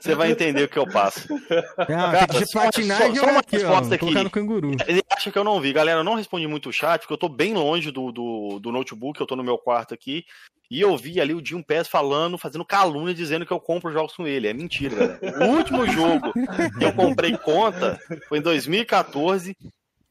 [0.00, 1.28] você vai entender o que eu passo.
[1.30, 4.14] Não, Cara, tem que platinar só, e só uma aqui, resposta ó, aqui.
[4.14, 4.76] no canguru.
[4.86, 5.72] Ele acha que eu não vi.
[5.72, 8.72] Galera, eu não respondi muito o chat, porque eu tô bem longe do, do, do
[8.72, 10.24] notebook, eu tô no meu quarto aqui.
[10.70, 14.14] E eu vi ali o Jim Pés falando, fazendo calúnia, dizendo que eu compro jogos
[14.14, 14.48] com ele.
[14.48, 15.46] É mentira, galera.
[15.46, 16.32] O último jogo
[16.78, 19.56] que eu comprei conta foi em 2014,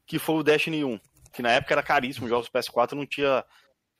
[0.06, 0.98] que foi o Destiny 1.
[1.32, 3.44] Que na época era caríssimo, os jogos PS4 não tinha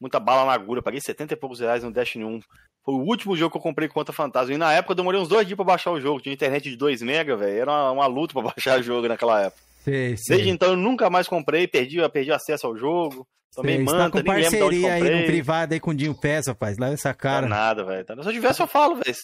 [0.00, 0.82] muita bala na agulha.
[0.82, 2.40] Paguei 70 e poucos reais no Destiny 1.
[2.84, 4.54] Foi o último jogo que eu comprei contra Fantasma.
[4.54, 6.20] E na época eu demorei uns dois dias pra baixar o jogo.
[6.20, 7.58] Tinha internet de 2 mega, velho.
[7.58, 9.62] Era uma, uma, luta pra baixar o jogo naquela época.
[9.82, 10.36] Sei, sei.
[10.36, 13.26] Desde então eu nunca mais comprei, perdi, perdi acesso ao jogo.
[13.54, 14.90] Tomei manta, tá com nem lembro de onde comprei.
[14.90, 16.76] aí no privado aí com o Dinho Pés, rapaz.
[16.78, 17.48] Leva essa cara.
[17.48, 18.04] Não é nada, velho.
[18.04, 19.16] Se eu tivesse, eu falo, velho.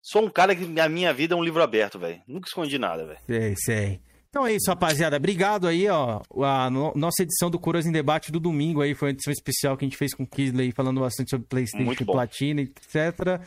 [0.00, 2.20] Sou um cara que a minha vida é um livro aberto, velho.
[2.26, 3.18] Nunca escondi nada, velho.
[3.26, 4.00] Sei, sei.
[4.34, 5.16] Então é isso, rapaziada.
[5.16, 6.20] Obrigado aí, ó.
[6.42, 9.76] A no, nossa edição do Curas em Debate do domingo aí foi uma edição especial
[9.76, 13.40] que a gente fez com o Kisley falando bastante sobre PlayStation, Platina, etc.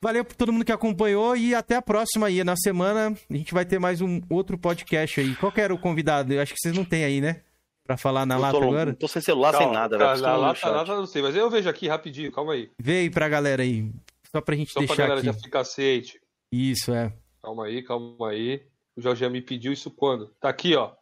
[0.00, 2.44] Valeu por todo mundo que acompanhou e até a próxima aí.
[2.44, 5.34] Na semana a gente vai ter mais um outro podcast aí.
[5.34, 6.32] Qual que era o convidado?
[6.32, 7.40] Eu acho que vocês não têm aí, né?
[7.84, 8.94] Pra falar na eu lata agora.
[8.94, 10.22] Tô sem celular, calma, sem nada, velho.
[10.22, 12.70] Na lata, lata não sei, mas eu vejo aqui rapidinho, calma aí.
[12.78, 13.90] Vê aí pra galera aí.
[14.30, 15.02] Só pra gente Só deixar aqui.
[15.02, 15.38] Só pra galera aqui.
[15.38, 16.20] já ficar aceite.
[16.52, 17.12] Isso, é.
[17.42, 18.69] Calma aí, calma aí.
[18.96, 20.34] O Jorge me pediu isso quando?
[20.40, 20.92] Tá aqui, ó.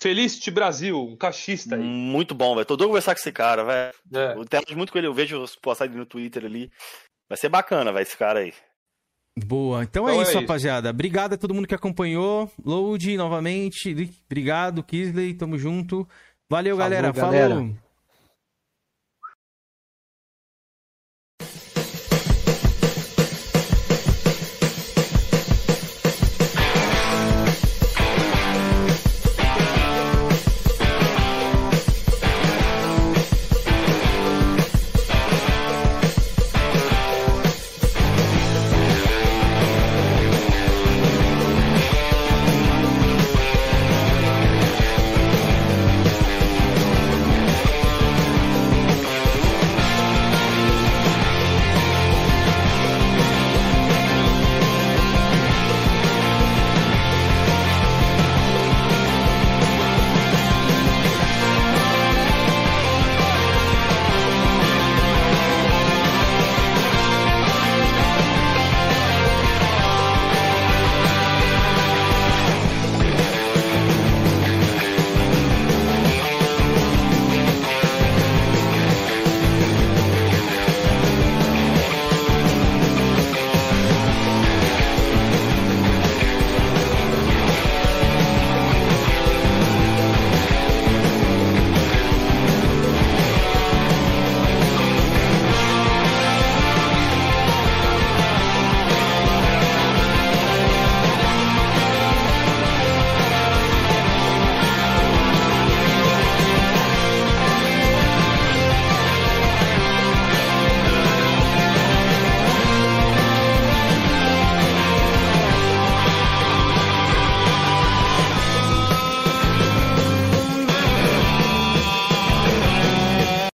[0.00, 1.82] Felicity Brasil, um cachista aí.
[1.82, 2.66] Muito bom, velho.
[2.66, 3.94] Tô doido conversar com esse cara, velho.
[4.12, 4.34] É.
[4.36, 6.70] Eu tenho muito com ele, eu vejo as postagens no Twitter ali.
[7.28, 8.52] Vai ser bacana, velho, esse cara aí.
[9.46, 10.90] Boa, então, então é, isso, é rapaziada.
[10.90, 12.50] Obrigado a todo mundo que acompanhou.
[12.62, 13.94] Load novamente.
[14.26, 15.34] Obrigado, Kisley.
[15.34, 16.06] Tamo junto.
[16.50, 17.12] Valeu, Falou, galera.
[17.12, 17.54] galera.
[17.54, 17.76] Falou.